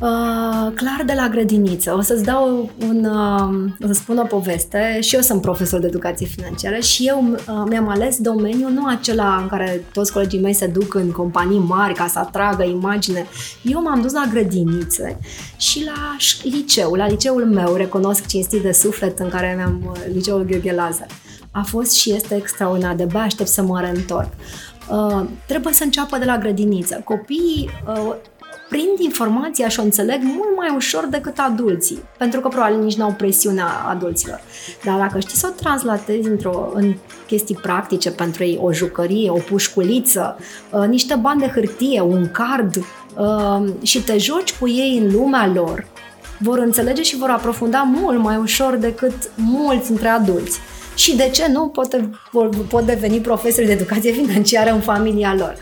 Uh, 0.00 0.72
clar 0.74 1.02
de 1.06 1.12
la 1.16 1.28
grădiniță. 1.28 1.94
O 1.96 2.00
să-ți 2.00 2.24
dau 2.24 2.70
un, 2.88 3.04
uh, 3.04 3.70
o 3.82 3.86
să 3.86 3.92
spun 3.92 4.18
o 4.18 4.24
poveste 4.24 4.98
și 5.00 5.14
eu 5.14 5.20
sunt 5.20 5.40
profesor 5.40 5.80
de 5.80 5.86
educație 5.86 6.26
financiară 6.26 6.78
și 6.78 7.06
eu 7.06 7.24
uh, 7.32 7.64
mi-am 7.68 7.88
ales 7.88 8.18
domeniul 8.18 8.70
nu 8.70 8.86
acela 8.86 9.36
în 9.36 9.48
care 9.48 9.84
toți 9.92 10.12
colegii 10.12 10.40
mei 10.40 10.52
se 10.52 10.66
duc 10.66 10.94
în 10.94 11.10
companii 11.10 11.58
mari 11.58 11.94
ca 11.94 12.06
să 12.06 12.18
atragă 12.18 12.62
imagine. 12.62 13.26
Eu 13.62 13.82
m-am 13.82 14.00
dus 14.00 14.12
la 14.12 14.28
grădinițe 14.30 15.18
și 15.56 15.84
la 15.84 16.16
liceu, 16.42 16.94
la 16.94 17.06
liceul 17.06 17.46
meu, 17.46 17.74
recunosc 17.74 18.26
cinstit 18.26 18.62
de 18.62 18.72
suflet 18.72 19.18
în 19.18 19.28
care 19.28 19.54
mi-am 19.56 19.80
uh, 19.90 20.12
liceul 20.12 20.44
Gheorghe 20.44 20.72
Lazar. 20.72 21.08
A 21.50 21.62
fost 21.62 21.92
și 21.92 22.12
este 22.12 22.34
extraordinar, 22.34 22.94
de 22.94 23.18
aștept 23.18 23.48
să 23.48 23.62
mă 23.62 23.80
reîntorc. 23.80 24.32
Uh, 24.90 25.22
trebuie 25.46 25.72
să 25.72 25.84
înceapă 25.84 26.18
de 26.18 26.24
la 26.24 26.38
grădiniță. 26.38 27.00
Copiii 27.04 27.70
uh, 27.86 28.14
prind 28.74 28.98
informația 28.98 29.68
și 29.68 29.80
o 29.80 29.82
înțeleg 29.82 30.20
mult 30.22 30.56
mai 30.56 30.72
ușor 30.74 31.06
decât 31.06 31.38
adulții, 31.38 31.98
pentru 32.18 32.40
că 32.40 32.48
probabil 32.48 32.78
nici 32.78 32.96
nu 32.96 33.04
au 33.04 33.12
presiunea 33.12 33.66
adulților. 33.88 34.40
Dar 34.84 34.98
dacă 34.98 35.18
știi 35.18 35.36
să 35.36 35.46
o 35.50 35.60
translatezi 35.62 36.28
într-o, 36.28 36.70
în 36.74 36.94
chestii 37.26 37.54
practice 37.54 38.10
pentru 38.10 38.44
ei, 38.44 38.58
o 38.62 38.72
jucărie, 38.72 39.30
o 39.30 39.38
pușculiță, 39.38 40.36
uh, 40.70 40.86
niște 40.88 41.14
bani 41.14 41.40
de 41.40 41.46
hârtie, 41.46 42.00
un 42.00 42.30
card 42.30 42.76
uh, 42.76 43.72
și 43.82 44.02
te 44.02 44.18
joci 44.18 44.54
cu 44.54 44.68
ei 44.68 44.98
în 44.98 45.12
lumea 45.12 45.50
lor, 45.54 45.86
vor 46.38 46.58
înțelege 46.58 47.02
și 47.02 47.16
vor 47.16 47.30
aprofunda 47.30 47.82
mult 47.82 48.18
mai 48.18 48.36
ușor 48.36 48.76
decât 48.76 49.30
mulți 49.34 49.86
dintre 49.86 50.08
adulți. 50.08 50.60
Și 50.94 51.16
de 51.16 51.28
ce 51.32 51.46
nu 51.48 51.68
pot, 51.68 52.00
pot 52.68 52.86
deveni 52.86 53.20
profesori 53.20 53.66
de 53.66 53.72
educație 53.72 54.12
financiară 54.12 54.70
în 54.70 54.80
familia 54.80 55.34
lor. 55.38 55.54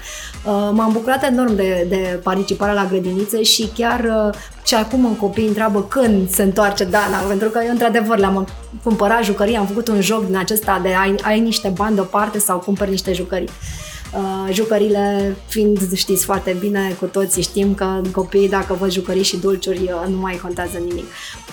Uh, 0.45 0.71
m-am 0.73 0.93
bucurat 0.93 1.25
enorm 1.25 1.55
de, 1.55 1.87
de 1.89 2.21
participarea 2.23 2.75
la 2.75 2.87
grădinițe 2.91 3.43
și 3.43 3.71
chiar 3.75 4.01
uh, 4.01 4.35
și 4.67 4.75
acum 4.75 5.05
în 5.05 5.17
copii 5.17 5.47
întreabă 5.47 5.83
când 5.83 6.31
se 6.31 6.43
întoarce 6.43 6.85
Dana, 6.85 7.19
pentru 7.29 7.49
că 7.49 7.61
eu 7.65 7.71
într-adevăr 7.71 8.19
le-am 8.19 8.49
cumpărat 8.83 9.25
jucării, 9.25 9.57
am 9.57 9.67
făcut 9.67 9.89
un 9.89 10.01
joc 10.01 10.27
din 10.27 10.37
acesta 10.37 10.81
de 10.83 10.89
ai, 10.95 11.15
ai 11.23 11.41
niște 11.41 11.69
bani 11.69 11.95
deoparte 11.95 12.39
sau 12.39 12.59
cumpări 12.59 12.91
niște 12.91 13.13
jucării. 13.13 13.49
Uh, 14.15 14.55
jucările 14.55 15.37
fiind, 15.47 15.93
știți 15.95 16.25
foarte 16.25 16.57
bine, 16.61 16.97
cu 16.99 17.05
toții 17.05 17.43
știm 17.43 17.75
că 17.75 18.01
copiii 18.13 18.49
dacă 18.49 18.75
văd 18.75 18.91
jucăriți 18.91 19.29
și 19.29 19.37
dulciuri 19.37 19.83
uh, 19.83 20.09
nu 20.09 20.17
mai 20.17 20.39
contează 20.43 20.79
nimic. 20.79 21.05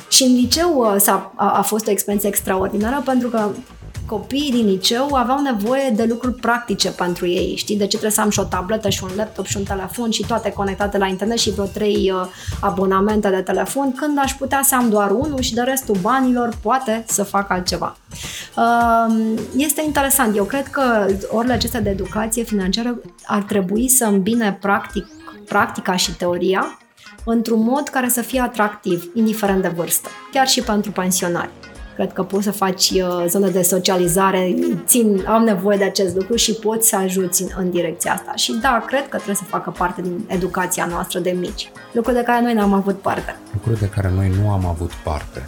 Și 0.09 0.23
în 0.23 0.35
liceu 0.35 0.77
uh, 0.77 1.07
a 1.07 1.31
a, 1.35 1.57
a 1.57 1.61
fost 1.61 1.87
o 1.87 1.91
experiență 1.91 2.27
extraordinară 2.27 3.01
pentru 3.05 3.27
că 3.27 3.49
copiii 4.09 4.51
din 4.51 4.65
liceu 4.65 5.13
aveau 5.13 5.41
nevoie 5.41 5.89
de 5.89 6.05
lucruri 6.09 6.35
practice 6.35 6.91
pentru 6.91 7.27
ei. 7.27 7.55
Știi, 7.55 7.77
de 7.77 7.83
ce 7.83 7.89
trebuie 7.89 8.11
să 8.11 8.21
am 8.21 8.29
și 8.29 8.39
o 8.39 8.43
tabletă 8.43 8.89
și 8.89 9.03
un 9.03 9.09
laptop 9.15 9.45
și 9.45 9.57
un 9.57 9.63
telefon 9.63 10.09
și 10.09 10.25
toate 10.27 10.51
conectate 10.51 10.97
la 10.97 11.05
internet 11.05 11.37
și 11.37 11.51
vreo 11.51 11.65
trei 11.65 12.11
uh, 12.13 12.27
abonamente 12.59 13.29
de 13.29 13.41
telefon, 13.41 13.93
când 13.93 14.17
aș 14.17 14.33
putea 14.33 14.61
să 14.63 14.75
am 14.75 14.89
doar 14.89 15.11
unul 15.11 15.39
și 15.39 15.53
de 15.53 15.61
restul 15.61 15.97
banilor 16.01 16.49
poate 16.61 17.03
să 17.07 17.23
fac 17.23 17.49
altceva. 17.49 17.97
Uh, 18.55 19.33
este 19.55 19.83
interesant. 19.85 20.35
Eu 20.35 20.43
cred 20.43 20.67
că 20.67 21.05
orele 21.31 21.53
acestea 21.53 21.81
de 21.81 21.89
educație 21.89 22.43
financiară 22.43 23.01
ar 23.25 23.41
trebui 23.41 23.89
să 23.89 24.05
îmbine 24.05 24.57
practic, 24.61 25.07
practica 25.45 25.95
și 25.95 26.15
teoria 26.15 26.79
într-un 27.25 27.63
mod 27.63 27.87
care 27.87 28.09
să 28.09 28.21
fie 28.21 28.41
atractiv, 28.41 29.11
indiferent 29.13 29.61
de 29.61 29.67
vârstă, 29.67 30.09
chiar 30.31 30.47
și 30.47 30.61
pentru 30.61 30.91
pensionari. 30.91 31.49
Cred 31.99 32.13
că 32.13 32.23
poți 32.23 32.43
să 32.43 32.51
faci 32.51 32.89
uh, 32.89 33.25
zone 33.27 33.49
de 33.49 33.61
socializare, 33.61 34.55
țin, 34.85 35.25
am 35.27 35.43
nevoie 35.43 35.77
de 35.77 35.83
acest 35.83 36.15
lucru 36.15 36.35
și 36.35 36.53
poți 36.53 36.89
să 36.89 36.95
ajuți 36.95 37.41
în, 37.41 37.49
în 37.57 37.71
direcția 37.71 38.13
asta. 38.13 38.35
Și 38.35 38.53
da, 38.61 38.83
cred 38.87 39.01
că 39.09 39.15
trebuie 39.15 39.35
să 39.35 39.43
facă 39.43 39.69
parte 39.77 40.01
din 40.01 40.25
educația 40.27 40.85
noastră 40.85 41.19
de 41.19 41.29
mici. 41.29 41.71
Lucruri 41.91 42.17
de 42.17 42.23
care 42.23 42.41
noi 42.41 42.53
n-am 42.53 42.73
avut 42.73 42.99
parte. 42.99 43.35
Lucruri 43.53 43.79
de 43.79 43.89
care 43.89 44.11
noi 44.15 44.31
nu 44.41 44.51
am 44.51 44.65
avut 44.65 44.91
parte. 44.91 45.43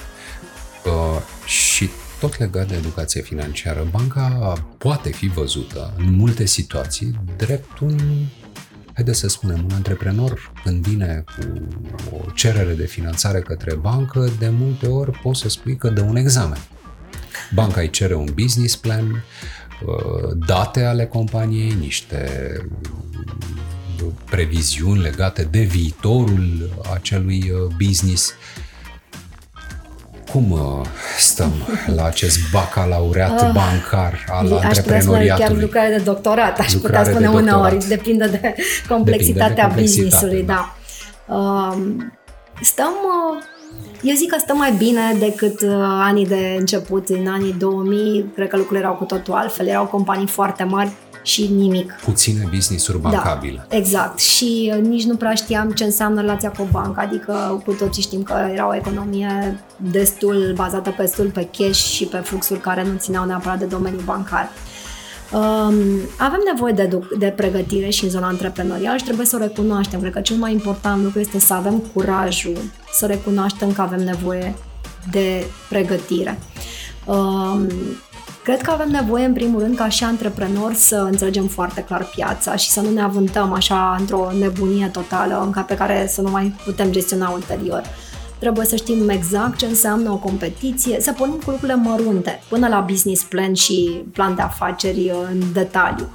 Uh, 0.85 1.21
și 1.45 1.89
tot 2.19 2.39
legat 2.39 2.67
de 2.67 2.75
educație 2.75 3.21
financiară, 3.21 3.87
banca 3.91 4.53
poate 4.77 5.09
fi 5.11 5.27
văzută 5.27 5.93
în 5.97 6.15
multe 6.15 6.45
situații 6.45 7.15
drept 7.37 7.79
un 7.79 7.97
haideți 9.01 9.21
să 9.21 9.27
spunem, 9.27 9.63
un 9.63 9.71
antreprenor 9.75 10.51
când 10.63 10.87
vine 10.87 11.23
cu 11.37 12.15
o 12.15 12.31
cerere 12.31 12.73
de 12.73 12.85
finanțare 12.85 13.39
către 13.39 13.75
bancă, 13.75 14.29
de 14.39 14.49
multe 14.49 14.87
ori 14.87 15.11
poți 15.11 15.39
să 15.39 15.49
spui 15.49 15.75
că 15.75 15.89
dă 15.89 16.01
un 16.01 16.15
examen. 16.15 16.57
Banca 17.53 17.81
îi 17.81 17.89
cere 17.89 18.15
un 18.15 18.29
business 18.35 18.75
plan, 18.75 19.09
uh, 19.11 20.37
date 20.45 20.83
ale 20.83 21.05
companiei, 21.05 21.73
niște 21.79 22.51
uh, 24.01 24.11
previziuni 24.29 25.01
legate 25.01 25.43
de 25.43 25.61
viitorul 25.61 26.69
acelui 26.93 27.51
uh, 27.51 27.73
business 27.85 28.33
cum 30.32 30.52
uh, 30.52 30.60
stăm 31.17 31.52
la 31.96 32.06
acest 32.06 32.38
bacalaureat 32.52 33.41
uh, 33.41 33.52
bancar 33.54 34.26
al 34.30 34.54
aș 34.54 34.63
antreprenoriatului? 34.63 35.30
Aș 35.30 35.38
chiar 35.38 35.58
lucrare 35.62 35.96
de 35.98 36.04
doctorat, 36.04 36.60
aș 36.60 36.74
lucrare 36.74 37.10
putea 37.10 37.13
spune 37.13 37.41
uneori, 37.41 37.88
depinde 37.88 38.28
de 38.28 38.56
complexitatea 38.88 39.67
depinde 39.67 39.76
de 39.76 39.82
business-ului, 39.82 40.44
da. 40.44 40.76
da. 41.28 41.36
Uh, 41.36 41.78
stăm, 42.62 42.94
uh, 43.34 43.44
eu 44.02 44.15
zic 44.15 44.30
că 44.30 44.38
stăm 44.39 44.58
mai 44.58 44.74
bine 44.78 45.02
decât 45.20 45.62
uh, 45.62 45.70
anii 45.82 46.26
de 46.26 46.56
început, 46.60 47.10
în 47.10 47.28
anii 47.28 47.54
2000, 47.54 48.32
cred 48.36 48.48
că 48.48 48.58
lucrurile 48.58 48.86
erau 48.86 48.98
cu 48.98 49.04
totul 49.04 49.34
altfel, 49.34 49.67
erau 49.67 49.86
companii 49.86 50.28
foarte 50.28 50.63
mari, 50.63 50.91
și 51.23 51.47
nimic. 51.47 51.91
Puține 52.03 52.49
business-uri 52.53 53.01
da, 53.01 53.10
bancabile. 53.10 53.65
Da, 53.69 53.75
exact. 53.75 54.19
Și 54.19 54.73
uh, 54.75 54.81
nici 54.81 55.03
nu 55.03 55.15
prea 55.15 55.34
știam 55.34 55.71
ce 55.71 55.84
înseamnă 55.84 56.21
relația 56.21 56.51
cu 56.51 56.62
o 56.62 56.65
bancă, 56.71 56.99
adică 56.99 57.62
cu 57.65 57.71
toții 57.71 58.01
știm 58.01 58.23
că 58.23 58.49
era 58.53 58.67
o 58.67 58.75
economie 58.75 59.60
destul 59.77 60.53
bazată 60.55 60.93
pe 60.97 61.10
destul 61.12 61.29
pe 61.29 61.47
cash 61.57 61.79
și 61.79 62.05
pe 62.05 62.17
fluxuri 62.17 62.60
care 62.60 62.84
nu 62.84 62.97
țineau 62.97 63.25
neapărat 63.25 63.60
de 63.60 63.65
domeniul 63.65 64.01
bancar. 64.05 64.49
Um, 65.34 65.75
avem 66.17 66.39
nevoie 66.53 66.73
de, 66.73 66.99
de 67.17 67.34
pregătire 67.36 67.89
și 67.89 68.03
în 68.03 68.10
zona 68.10 68.27
antreprenorială 68.27 68.97
și 68.97 69.03
trebuie 69.03 69.25
să 69.25 69.36
o 69.36 69.39
recunoaștem. 69.39 69.99
Cred 69.99 70.12
că 70.12 70.21
cel 70.21 70.36
mai 70.36 70.51
important 70.51 71.03
lucru 71.03 71.19
este 71.19 71.39
să 71.39 71.53
avem 71.53 71.77
curajul 71.93 72.57
să 72.91 73.05
recunoaștem 73.05 73.71
că 73.71 73.81
avem 73.81 73.99
nevoie 73.99 74.55
de 75.12 75.45
pregătire. 75.69 76.39
Um, 77.05 77.67
Cred 78.43 78.62
că 78.62 78.71
avem 78.71 78.89
nevoie, 78.89 79.25
în 79.25 79.34
primul 79.34 79.60
rând, 79.60 79.75
ca 79.75 79.89
și 79.89 80.04
antreprenori 80.04 80.75
să 80.75 80.95
înțelegem 80.95 81.47
foarte 81.47 81.84
clar 81.84 82.10
piața 82.15 82.56
și 82.56 82.69
să 82.69 82.82
nu 82.82 82.89
ne 82.89 83.01
avântăm 83.01 83.54
așa 83.54 83.95
într-o 83.99 84.32
nebunie 84.39 84.88
totală 84.88 85.51
în 85.56 85.63
pe 85.63 85.75
care 85.75 86.08
să 86.08 86.21
nu 86.21 86.30
mai 86.30 86.56
putem 86.65 86.91
gestiona 86.91 87.30
ulterior. 87.30 87.82
Trebuie 88.39 88.65
să 88.65 88.75
știm 88.75 89.10
exact 89.10 89.58
ce 89.58 89.65
înseamnă 89.65 90.12
o 90.12 90.15
competiție, 90.15 90.99
să 91.01 91.12
punem 91.12 91.36
cu 91.36 91.49
lucrurile 91.49 91.75
mărunte, 91.75 92.43
până 92.49 92.67
la 92.67 92.80
business 92.80 93.23
plan 93.23 93.54
și 93.54 94.04
plan 94.13 94.36
de 94.36 94.41
afaceri 94.41 95.12
în 95.30 95.41
detaliu. 95.54 96.10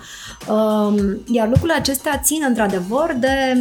Um, 0.49 0.97
iar 1.27 1.49
lucrurile 1.49 1.79
acestea 1.79 2.21
țin 2.25 2.45
într-adevăr 2.49 3.17
de 3.19 3.57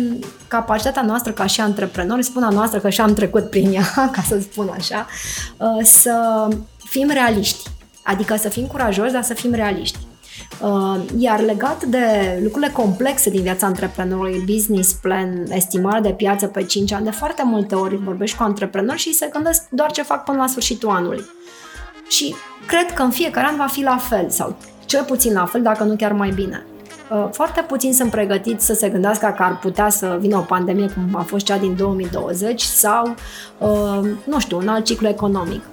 capacitatea 0.47 1.01
noastră 1.01 1.31
ca 1.31 1.45
și 1.45 1.61
antreprenori, 1.61 2.23
spun 2.23 2.43
a 2.43 2.49
noastră 2.49 2.79
că 2.79 2.89
și 2.89 3.01
am 3.01 3.13
trecut 3.13 3.49
prin 3.49 3.73
ea, 3.73 3.85
ca 4.15 4.21
să 4.27 4.39
spun 4.39 4.69
așa, 4.77 5.07
uh, 5.57 5.83
să 5.83 6.47
fim 6.89 7.09
realiști 7.09 7.69
Adică 8.07 8.35
să 8.35 8.49
fim 8.49 8.65
curajoși, 8.65 9.11
dar 9.11 9.23
să 9.23 9.33
fim 9.33 9.53
realiști. 9.53 9.97
Uh, 10.61 10.99
iar 11.17 11.41
legat 11.41 11.83
de 11.83 12.37
lucrurile 12.43 12.71
complexe 12.71 13.29
din 13.29 13.41
viața 13.41 13.67
antreprenorului, 13.67 14.43
business 14.45 14.93
plan, 14.93 15.43
estimare 15.49 16.01
de 16.01 16.09
piață 16.09 16.47
pe 16.47 16.63
5 16.63 16.91
ani, 16.91 17.03
de 17.03 17.11
foarte 17.11 17.43
multe 17.45 17.75
ori 17.75 17.95
vorbești 17.95 18.37
cu 18.37 18.43
antreprenori 18.43 18.99
și 18.99 19.13
se 19.13 19.29
gândesc 19.33 19.63
doar 19.69 19.91
ce 19.91 20.01
fac 20.01 20.23
până 20.23 20.37
la 20.37 20.47
sfârșitul 20.47 20.89
anului. 20.89 21.25
Și 22.07 22.35
cred 22.67 22.93
că 22.93 23.01
în 23.01 23.09
fiecare 23.09 23.47
an 23.47 23.55
va 23.55 23.67
fi 23.67 23.81
la 23.81 23.97
fel 23.97 24.29
sau 24.29 24.55
cel 24.85 25.03
puțin 25.03 25.33
la 25.33 25.45
fel, 25.45 25.61
dacă 25.61 25.83
nu 25.83 25.95
chiar 25.95 26.11
mai 26.11 26.29
bine. 26.29 26.65
Uh, 27.11 27.27
foarte 27.31 27.61
puțin 27.61 27.93
sunt 27.93 28.11
pregătiți 28.11 28.65
să 28.65 28.73
se 28.73 28.89
gândească 28.89 29.33
că 29.37 29.43
ar 29.43 29.59
putea 29.59 29.89
să 29.89 30.17
vină 30.19 30.37
o 30.37 30.41
pandemie 30.41 30.87
cum 30.87 31.15
a 31.15 31.21
fost 31.21 31.45
cea 31.45 31.57
din 31.57 31.75
2020 31.75 32.61
sau, 32.61 33.15
uh, 33.57 34.09
nu 34.23 34.39
știu, 34.39 34.57
un 34.57 34.67
alt 34.67 34.85
ciclu 34.85 35.07
economic. 35.07 35.63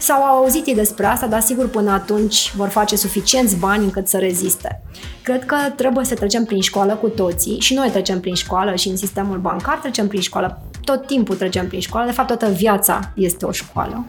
Sau 0.00 0.22
au 0.22 0.36
auzit 0.36 0.66
ei 0.66 0.74
despre 0.74 1.06
asta, 1.06 1.26
dar 1.26 1.40
sigur 1.40 1.68
până 1.68 1.90
atunci 1.90 2.52
vor 2.56 2.68
face 2.68 2.96
suficienți 2.96 3.56
bani 3.56 3.84
încât 3.84 4.08
să 4.08 4.16
reziste. 4.16 4.82
Cred 5.22 5.44
că 5.44 5.56
trebuie 5.76 6.04
să 6.04 6.14
trecem 6.14 6.44
prin 6.44 6.60
școală 6.60 6.94
cu 6.94 7.08
toții 7.08 7.60
și 7.60 7.74
noi 7.74 7.90
trecem 7.90 8.20
prin 8.20 8.34
școală 8.34 8.74
și 8.74 8.88
în 8.88 8.96
sistemul 8.96 9.38
bancar 9.38 9.78
trecem 9.78 10.08
prin 10.08 10.20
școală. 10.20 10.62
Tot 10.84 11.06
timpul 11.06 11.36
trecem 11.36 11.68
prin 11.68 11.80
școală, 11.80 12.06
de 12.06 12.12
fapt 12.12 12.28
toată 12.28 12.48
viața 12.48 13.12
este 13.14 13.46
o 13.46 13.52
școală. 13.52 14.04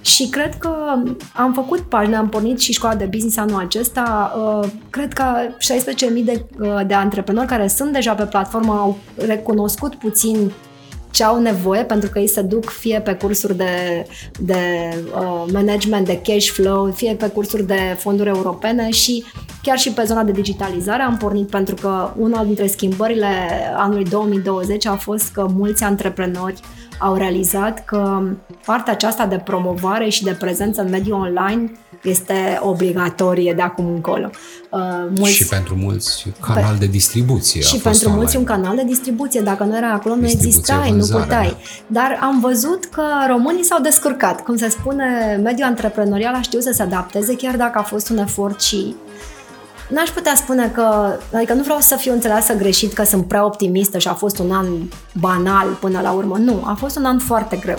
Și 0.00 0.28
cred 0.28 0.54
că 0.54 0.74
am 1.32 1.52
făcut 1.52 1.80
pagina, 1.80 2.18
am 2.18 2.28
pornit 2.28 2.60
și 2.60 2.72
școala 2.72 2.94
de 2.94 3.04
business 3.04 3.36
anul 3.36 3.60
acesta. 3.60 4.32
Uh, 4.36 4.68
cred 4.90 5.12
că 5.12 5.24
16.000 6.14 6.24
de, 6.24 6.44
uh, 6.60 6.80
de 6.86 6.94
antreprenori 6.94 7.46
care 7.46 7.66
sunt 7.66 7.92
deja 7.92 8.14
pe 8.14 8.24
platformă 8.24 8.72
au 8.72 8.98
recunoscut 9.16 9.94
puțin 9.94 10.52
ce 11.12 11.24
au 11.24 11.40
nevoie, 11.40 11.84
pentru 11.84 12.10
că 12.10 12.18
ei 12.18 12.28
se 12.28 12.42
duc 12.42 12.70
fie 12.70 13.00
pe 13.00 13.14
cursuri 13.14 13.56
de, 13.56 14.06
de 14.40 14.58
uh, 15.14 15.44
management, 15.52 16.06
de 16.06 16.20
cash 16.24 16.48
flow, 16.50 16.90
fie 16.90 17.14
pe 17.14 17.28
cursuri 17.28 17.66
de 17.66 17.96
fonduri 17.98 18.28
europene 18.28 18.90
și 18.90 19.24
chiar 19.62 19.78
și 19.78 19.92
pe 19.92 20.02
zona 20.04 20.22
de 20.22 20.32
digitalizare 20.32 21.02
am 21.02 21.16
pornit 21.16 21.48
pentru 21.48 21.74
că 21.74 22.12
una 22.16 22.44
dintre 22.44 22.66
schimbările 22.66 23.26
anului 23.76 24.04
2020 24.04 24.86
a 24.86 24.94
fost 24.96 25.32
că 25.32 25.46
mulți 25.54 25.84
antreprenori 25.84 26.60
au 26.98 27.14
realizat 27.14 27.84
că 27.84 28.22
partea 28.64 28.92
aceasta 28.92 29.26
de 29.26 29.38
promovare 29.44 30.08
și 30.08 30.24
de 30.24 30.36
prezență 30.38 30.80
în 30.80 30.90
mediul 30.90 31.20
online 31.20 31.72
este 32.02 32.58
obligatorie 32.60 33.52
de 33.52 33.62
acum 33.62 33.86
încolo. 33.86 34.30
Uh, 34.70 34.80
mulți, 35.16 35.34
și 35.34 35.46
pentru 35.46 35.74
mulți 35.74 36.26
canal 36.40 36.76
de 36.78 36.86
distribuție. 36.86 37.60
Și 37.60 37.76
pentru 37.76 38.00
online. 38.04 38.20
mulți 38.20 38.36
un 38.36 38.44
canal 38.44 38.76
de 38.76 38.84
distribuție. 38.84 39.40
Dacă 39.40 39.64
nu 39.64 39.76
era 39.76 39.92
acolo, 39.92 40.14
nu 40.14 40.26
existai, 40.26 40.90
vânzare, 40.90 41.16
nu 41.16 41.20
puteai. 41.20 41.56
Da. 41.86 42.00
Dar 42.00 42.18
am 42.20 42.40
văzut 42.40 42.84
că 42.84 43.02
românii 43.28 43.64
s-au 43.64 43.80
descurcat. 43.80 44.42
Cum 44.42 44.56
se 44.56 44.68
spune, 44.68 45.40
mediul 45.42 45.68
antreprenorial 45.68 46.34
a 46.34 46.40
știut 46.40 46.62
să 46.62 46.72
se 46.74 46.82
adapteze, 46.82 47.36
chiar 47.36 47.56
dacă 47.56 47.78
a 47.78 47.82
fost 47.82 48.08
un 48.08 48.18
efort 48.18 48.60
și 48.60 48.94
N-aș 49.88 50.08
putea 50.08 50.34
spune 50.34 50.68
că, 50.68 51.16
adică 51.34 51.52
nu 51.52 51.62
vreau 51.62 51.78
să 51.80 51.96
fiu 51.96 52.12
înțeleasă 52.12 52.54
greșit 52.54 52.92
că 52.92 53.04
sunt 53.04 53.28
prea 53.28 53.44
optimistă 53.44 53.98
și 53.98 54.08
a 54.08 54.14
fost 54.14 54.38
un 54.38 54.50
an 54.50 54.66
banal 55.12 55.66
până 55.80 56.00
la 56.00 56.10
urmă. 56.10 56.36
Nu, 56.36 56.62
a 56.64 56.74
fost 56.74 56.96
un 56.96 57.04
an 57.04 57.18
foarte 57.18 57.56
greu. 57.56 57.78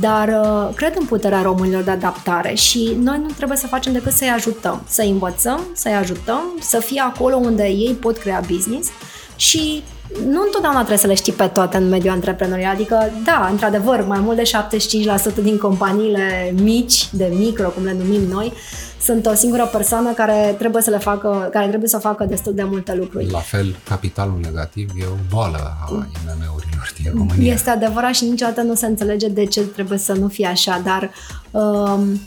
Dar 0.00 0.28
uh, 0.28 0.74
cred 0.74 0.96
în 0.98 1.04
puterea 1.04 1.42
românilor 1.42 1.82
de 1.82 1.90
adaptare 1.90 2.54
și 2.54 2.96
noi 3.00 3.18
nu 3.18 3.30
trebuie 3.36 3.58
să 3.58 3.66
facem 3.66 3.92
decât 3.92 4.12
să-i 4.12 4.28
ajutăm, 4.28 4.82
să-i 4.88 5.10
învățăm, 5.10 5.60
să-i 5.74 5.94
ajutăm, 5.94 6.42
să 6.60 6.78
fie 6.78 7.00
acolo 7.00 7.36
unde 7.36 7.66
ei 7.66 7.96
pot 8.00 8.16
crea 8.16 8.42
business 8.48 8.88
și 9.36 9.82
nu 10.12 10.42
întotdeauna 10.44 10.78
trebuie 10.78 10.98
să 10.98 11.06
le 11.06 11.14
știi 11.14 11.32
pe 11.32 11.46
toate 11.46 11.76
în 11.76 11.88
mediul 11.88 12.12
antreprenorial. 12.12 12.74
Adică, 12.74 13.10
da, 13.24 13.48
într-adevăr, 13.50 14.04
mai 14.06 14.20
mult 14.20 14.36
de 14.36 14.50
75% 15.40 15.42
din 15.42 15.58
companiile 15.58 16.54
mici, 16.62 17.08
de 17.12 17.32
micro, 17.38 17.68
cum 17.68 17.84
le 17.84 17.96
numim 17.98 18.22
noi, 18.22 18.52
sunt 19.00 19.26
o 19.26 19.34
singură 19.34 19.68
persoană 19.72 20.12
care 20.12 20.54
trebuie 20.58 20.82
să 20.82 20.90
le 20.90 20.98
facă, 20.98 21.48
care 21.52 21.68
trebuie 21.68 21.88
să 21.88 21.98
facă 21.98 22.24
destul 22.24 22.54
de 22.54 22.62
multe 22.62 22.94
lucruri. 22.94 23.30
La 23.30 23.38
fel, 23.38 23.76
capitalul 23.88 24.38
negativ 24.42 24.90
e 25.00 25.04
o 25.12 25.16
boală 25.34 25.76
a 25.84 25.88
IMM-urilor 25.90 26.92
din 27.02 27.12
România. 27.16 27.52
Este 27.52 27.70
adevărat 27.70 28.14
și 28.14 28.24
niciodată 28.24 28.60
nu 28.60 28.74
se 28.74 28.86
înțelege 28.86 29.28
de 29.28 29.44
ce 29.44 29.60
trebuie 29.60 29.98
să 29.98 30.12
nu 30.12 30.28
fie 30.28 30.46
așa, 30.46 30.82
dar 30.84 31.10
um, 31.50 32.20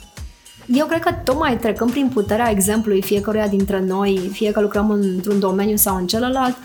eu 0.65 0.85
cred 0.85 0.99
că 0.99 1.11
tocmai 1.23 1.57
trecând 1.57 1.91
prin 1.91 2.09
puterea 2.13 2.49
exemplului 2.49 3.01
fiecăruia 3.01 3.47
dintre 3.47 3.79
noi, 3.79 4.29
fie 4.31 4.51
că 4.51 4.61
lucrăm 4.61 4.89
într-un 4.89 5.39
domeniu 5.39 5.75
sau 5.75 5.95
în 5.95 6.07
celălalt, 6.07 6.55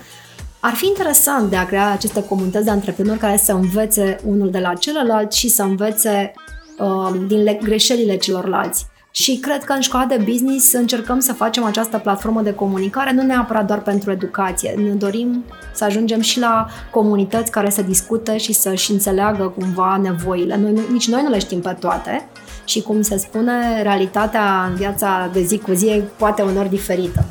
ar 0.65 0.73
fi 0.73 0.87
interesant 0.87 1.49
de 1.49 1.55
a 1.55 1.65
crea 1.65 1.91
aceste 1.91 2.23
comunități 2.23 2.65
de 2.65 2.71
antreprenori 2.71 3.19
care 3.19 3.37
să 3.37 3.51
învețe 3.51 4.19
unul 4.25 4.51
de 4.51 4.59
la 4.59 4.73
celălalt 4.73 5.31
și 5.31 5.49
să 5.49 5.63
învețe 5.63 6.33
uh, 6.77 7.25
din 7.27 7.57
greșelile 7.61 8.17
celorlalți. 8.17 8.85
Și 9.11 9.37
cred 9.37 9.63
că 9.63 9.73
în 9.73 9.81
școala 9.81 10.05
de 10.05 10.23
business 10.25 10.73
încercăm 10.73 11.19
să 11.19 11.33
facem 11.33 11.63
această 11.63 11.97
platformă 11.97 12.41
de 12.41 12.53
comunicare, 12.53 13.13
nu 13.13 13.21
neapărat 13.21 13.65
doar 13.65 13.81
pentru 13.81 14.11
educație. 14.11 14.71
Ne 14.71 14.89
dorim 14.89 15.43
să 15.73 15.83
ajungem 15.83 16.21
și 16.21 16.39
la 16.39 16.67
comunități 16.91 17.51
care 17.51 17.69
să 17.69 17.81
discute 17.81 18.37
și 18.37 18.53
să-și 18.53 18.91
înțeleagă 18.91 19.43
cumva 19.43 19.97
nevoile. 19.97 20.57
Noi, 20.57 20.81
nici 20.91 21.07
noi 21.07 21.21
nu 21.23 21.29
le 21.29 21.39
știm 21.39 21.59
pe 21.59 21.75
toate 21.79 22.29
și, 22.65 22.81
cum 22.81 23.01
se 23.01 23.17
spune, 23.17 23.81
realitatea 23.81 24.65
în 24.69 24.75
viața 24.75 25.29
de 25.33 25.41
zi 25.41 25.57
cu 25.57 25.71
zi 25.73 25.85
e 25.87 26.03
poate 26.17 26.41
unor 26.41 26.65
diferită. 26.65 27.25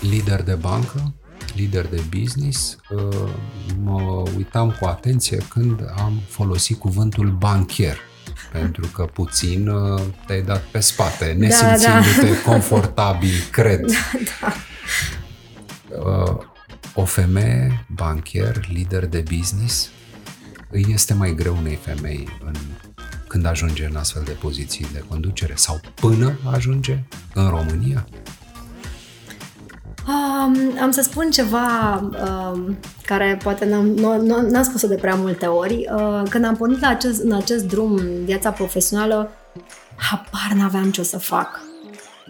Lider 0.00 0.42
de 0.42 0.58
bancă, 0.60 1.14
lider 1.54 1.86
de 1.86 2.02
business, 2.20 2.76
uh, 2.90 3.30
mă 3.82 4.22
uitam 4.36 4.76
cu 4.80 4.86
atenție 4.86 5.38
când 5.48 5.80
am 5.96 6.20
folosit 6.28 6.78
cuvântul 6.78 7.30
banchier 7.30 7.98
pentru 8.52 8.86
că 8.86 9.02
puțin 9.02 9.68
uh, 9.68 10.02
te-ai 10.26 10.42
dat 10.42 10.62
pe 10.62 10.80
spate, 10.80 11.26
da, 11.26 11.46
nesimțindu-te 11.46 12.26
da, 12.26 12.32
da. 12.32 12.50
confortabil, 12.50 13.34
cred. 13.50 13.80
Da, 13.80 14.18
da. 14.40 14.54
O 16.94 17.04
femeie, 17.04 17.86
banchier, 17.88 18.66
lider 18.68 19.06
de 19.06 19.22
business, 19.36 19.90
îi 20.70 20.86
este 20.88 21.14
mai 21.14 21.34
greu 21.34 21.56
unei 21.56 21.78
femei 21.82 22.28
în, 22.44 22.54
când 23.28 23.46
ajunge 23.46 23.84
în 23.84 23.96
astfel 23.96 24.22
de 24.24 24.30
poziții 24.30 24.86
de 24.92 25.04
conducere 25.08 25.52
sau 25.56 25.80
până 25.94 26.38
ajunge 26.52 27.02
în 27.34 27.48
România? 27.48 28.06
Um, 30.08 30.78
am 30.80 30.90
să 30.90 31.02
spun 31.02 31.30
ceva 31.30 32.00
um, 32.00 32.76
care 33.06 33.38
poate 33.42 33.64
n-am, 33.64 33.94
n- 33.96 34.50
n-am 34.50 34.62
spus-o 34.62 34.86
de 34.86 34.94
prea 34.94 35.14
multe 35.14 35.46
ori. 35.46 35.88
Uh, 35.94 36.22
când 36.28 36.44
am 36.44 36.56
pornit 36.56 36.80
la 36.80 36.88
acest, 36.88 37.22
în 37.22 37.32
acest 37.32 37.64
drum, 37.64 38.00
viața 38.24 38.50
profesională, 38.50 39.30
habar 39.96 40.56
n-aveam 40.56 40.90
ce 40.90 41.00
o 41.00 41.04
să 41.04 41.18
fac 41.18 41.60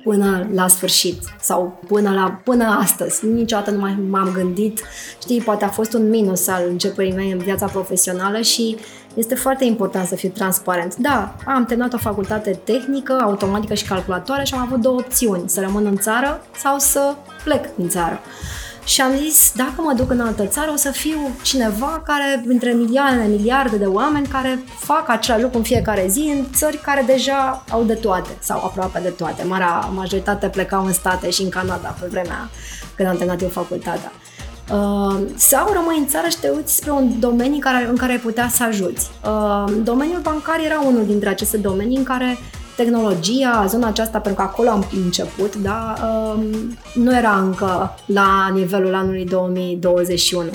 până 0.05 0.49
la 0.53 0.69
sfârșit 0.69 1.23
sau 1.41 1.81
până, 1.87 2.11
la, 2.11 2.41
până 2.45 2.65
astăzi. 2.65 3.27
Niciodată 3.27 3.71
nu 3.71 3.79
mai 3.79 3.99
m-am 4.11 4.31
gândit. 4.33 4.81
Știi, 5.21 5.41
poate 5.41 5.65
a 5.65 5.69
fost 5.69 5.93
un 5.93 6.09
minus 6.09 6.47
al 6.47 6.63
începerii 6.69 7.15
mei 7.15 7.31
în 7.31 7.39
viața 7.39 7.67
profesională 7.67 8.41
și 8.41 8.77
este 9.17 9.35
foarte 9.35 9.65
important 9.65 10.07
să 10.07 10.15
fiu 10.15 10.29
transparent. 10.29 10.97
Da, 10.97 11.35
am 11.45 11.65
terminat 11.65 11.93
o 11.93 11.99
facultate 11.99 12.61
tehnică, 12.65 13.19
automatică 13.23 13.75
și 13.75 13.85
calculatoare 13.85 14.45
și 14.45 14.55
am 14.55 14.61
avut 14.61 14.81
două 14.81 14.99
opțiuni, 14.99 15.49
să 15.49 15.61
rămân 15.61 15.87
în 15.87 15.97
țară 15.97 16.41
sau 16.57 16.79
să 16.79 17.15
plec 17.45 17.75
din 17.75 17.89
țară. 17.89 18.21
Și 18.85 19.01
am 19.01 19.17
zis, 19.17 19.53
dacă 19.55 19.75
mă 19.77 19.93
duc 19.97 20.11
în 20.11 20.21
altă 20.21 20.47
țară, 20.47 20.71
o 20.73 20.77
să 20.77 20.91
fiu 20.91 21.19
cineva 21.43 22.03
care, 22.05 22.45
între 22.47 22.73
milioane, 22.73 23.27
miliarde 23.27 23.77
de 23.77 23.85
oameni 23.85 24.27
care 24.27 24.65
fac 24.79 25.09
același 25.09 25.43
lucru 25.43 25.59
în 25.59 25.65
fiecare 25.65 26.07
zi 26.09 26.33
în 26.37 26.47
țări 26.55 26.77
care 26.77 27.03
deja 27.07 27.65
au 27.71 27.83
de 27.83 27.95
toate, 27.95 28.31
sau 28.41 28.65
aproape 28.65 29.01
de 29.01 29.09
toate. 29.09 29.45
Marea 29.45 29.79
majoritate 29.79 30.49
plecau 30.49 30.85
în 30.85 30.93
state 30.93 31.31
și 31.31 31.43
în 31.43 31.49
Canada 31.49 31.97
pe 32.01 32.07
vremea 32.11 32.49
când 32.97 33.09
am 33.09 33.17
terminat 33.17 33.43
eu 33.43 33.49
facultatea. 33.49 34.13
Uh, 34.73 35.17
sau 35.37 35.73
rămâi 35.73 35.99
în 35.99 36.07
țară 36.07 36.29
și 36.29 36.39
te 36.41 36.49
uiți 36.49 36.77
spre 36.77 36.91
un 36.91 37.21
domeniu 37.21 37.59
care, 37.59 37.87
în 37.89 37.97
care 37.97 38.13
ai 38.13 38.19
putea 38.19 38.49
să 38.49 38.63
ajuți. 38.63 39.11
Uh, 39.25 39.73
domeniul 39.83 40.21
bancar 40.21 40.61
era 40.65 40.81
unul 40.81 41.07
dintre 41.07 41.29
aceste 41.29 41.57
domenii 41.57 41.97
în 41.97 42.03
care 42.03 42.39
tehnologia, 42.77 43.65
zona 43.69 43.87
aceasta, 43.87 44.19
pentru 44.19 44.43
că 44.43 44.49
acolo 44.49 44.69
am 44.69 44.87
început, 45.05 45.57
da, 45.57 45.95
um, 46.03 46.45
nu 46.95 47.17
era 47.17 47.39
încă 47.39 47.95
la 48.07 48.51
nivelul 48.55 48.95
anului 48.95 49.25
2021. 49.25 50.51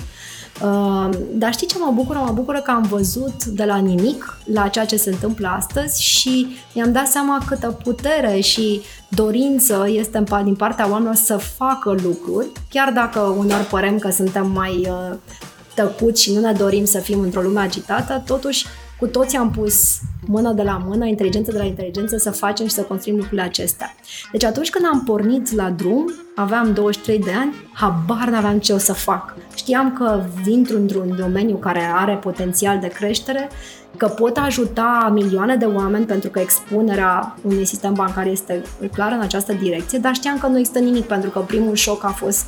Um, 0.63 1.15
dar 1.33 1.53
știi 1.53 1.67
ce 1.67 1.75
mă 1.79 1.91
bucură? 1.93 2.23
Mă 2.25 2.31
bucură 2.31 2.59
că 2.59 2.71
am 2.71 2.81
văzut 2.81 3.45
de 3.45 3.63
la 3.63 3.77
nimic 3.77 4.37
la 4.53 4.67
ceea 4.67 4.85
ce 4.85 4.95
se 4.95 5.09
întâmplă 5.09 5.47
astăzi 5.47 6.03
și 6.03 6.47
mi-am 6.73 6.91
dat 6.91 7.07
seama 7.07 7.43
câtă 7.47 7.71
putere 7.83 8.39
și 8.39 8.81
dorință 9.07 9.85
este 9.89 10.23
din 10.43 10.55
partea 10.55 10.89
oamenilor 10.89 11.15
să 11.15 11.37
facă 11.37 11.95
lucruri, 12.03 12.47
chiar 12.69 12.91
dacă 12.91 13.19
unor 13.19 13.67
părem 13.69 13.97
că 13.97 14.11
suntem 14.11 14.51
mai 14.51 14.87
uh, 14.89 15.17
tăcuți 15.75 16.21
și 16.21 16.33
nu 16.33 16.39
ne 16.39 16.51
dorim 16.51 16.85
să 16.85 16.99
fim 16.99 17.19
într-o 17.19 17.41
lume 17.41 17.59
agitată, 17.59 18.23
totuși 18.25 18.65
cu 19.01 19.07
toți 19.07 19.35
am 19.35 19.51
pus 19.51 19.99
mână 20.25 20.51
de 20.51 20.61
la 20.61 20.81
mână, 20.85 21.05
inteligență 21.05 21.51
de 21.51 21.57
la 21.57 21.63
inteligență 21.63 22.17
să 22.17 22.31
facem 22.31 22.67
și 22.67 22.73
să 22.73 22.81
construim 22.81 23.15
lucrurile 23.15 23.41
acestea. 23.41 23.95
Deci 24.31 24.43
atunci 24.43 24.69
când 24.69 24.85
am 24.93 25.03
pornit 25.03 25.51
la 25.51 25.69
drum, 25.69 26.13
aveam 26.35 26.73
23 26.73 27.19
de 27.19 27.31
ani, 27.31 27.55
habar 27.73 28.27
n-aveam 28.29 28.59
ce 28.59 28.73
o 28.73 28.77
să 28.77 28.93
fac. 28.93 29.35
Știam 29.55 29.93
că 29.93 30.23
vin 30.43 30.67
într-un 30.73 31.15
domeniu 31.19 31.55
care 31.55 31.91
are 31.93 32.15
potențial 32.15 32.79
de 32.79 32.87
creștere, 32.87 33.49
că 33.97 34.07
pot 34.07 34.37
ajuta 34.37 35.11
milioane 35.13 35.55
de 35.55 35.65
oameni 35.65 36.05
pentru 36.05 36.29
că 36.29 36.39
expunerea 36.39 37.35
unui 37.41 37.65
sistem 37.65 37.93
bancar 37.93 38.27
este 38.27 38.61
clară 38.93 39.15
în 39.15 39.21
această 39.21 39.53
direcție, 39.53 39.99
dar 39.99 40.13
știam 40.13 40.37
că 40.37 40.47
nu 40.47 40.57
există 40.57 40.79
nimic 40.79 41.05
pentru 41.05 41.29
că 41.29 41.39
primul 41.39 41.75
șoc 41.75 42.03
a 42.03 42.07
fost 42.07 42.45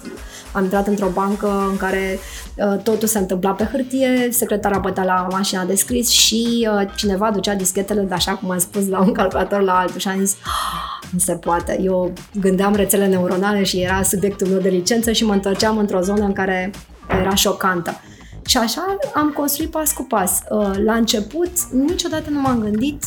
am 0.52 0.64
intrat 0.64 0.88
într-o 0.88 1.10
bancă 1.14 1.68
în 1.70 1.78
care 1.78 2.20
uh, 2.56 2.80
totul 2.84 3.08
se 3.08 3.18
întâmpla 3.18 3.52
pe 3.52 3.64
hârtie, 3.72 4.28
secretara 4.32 4.78
bătea 4.78 5.04
la 5.04 5.28
mașina 5.32 5.66
de 5.66 5.76
scris 5.76 6.10
și 6.10 6.43
uh, 6.46 6.88
cineva 6.96 7.32
ducea 7.32 7.54
dischetele, 7.54 8.02
de 8.02 8.14
așa 8.14 8.32
cum 8.32 8.52
am 8.52 8.60
spus, 8.60 8.88
la 8.88 9.00
un 9.00 9.14
calculator 9.14 9.62
la 9.62 9.80
altul 9.80 10.00
și 10.00 10.08
am 10.08 10.20
zis 10.20 10.36
ah, 10.44 11.08
nu 11.12 11.20
se 11.20 11.34
poate. 11.34 11.80
Eu 11.84 12.14
gândeam 12.40 12.76
rețele 12.76 13.08
neuronale 13.08 13.64
și 13.64 13.80
era 13.80 14.04
subiectul 14.04 14.48
meu 14.48 14.60
de 14.60 14.70
licență 14.70 15.12
și 15.12 15.26
mă 15.26 15.34
întorceam 15.34 15.78
într-o 15.78 16.02
zonă 16.02 16.26
în 16.26 16.34
care 16.34 16.72
era 17.20 17.36
șocantă. 17.36 18.00
Și 18.46 18.58
așa 18.58 18.98
am 19.14 19.30
construit 19.30 19.70
pas 19.70 19.92
cu 19.92 20.04
pas. 20.04 20.40
Uh, 20.50 20.72
la 20.86 20.94
început, 20.94 21.52
niciodată 21.72 22.30
nu 22.30 22.42
m-am 22.42 22.60
gândit 22.60 23.04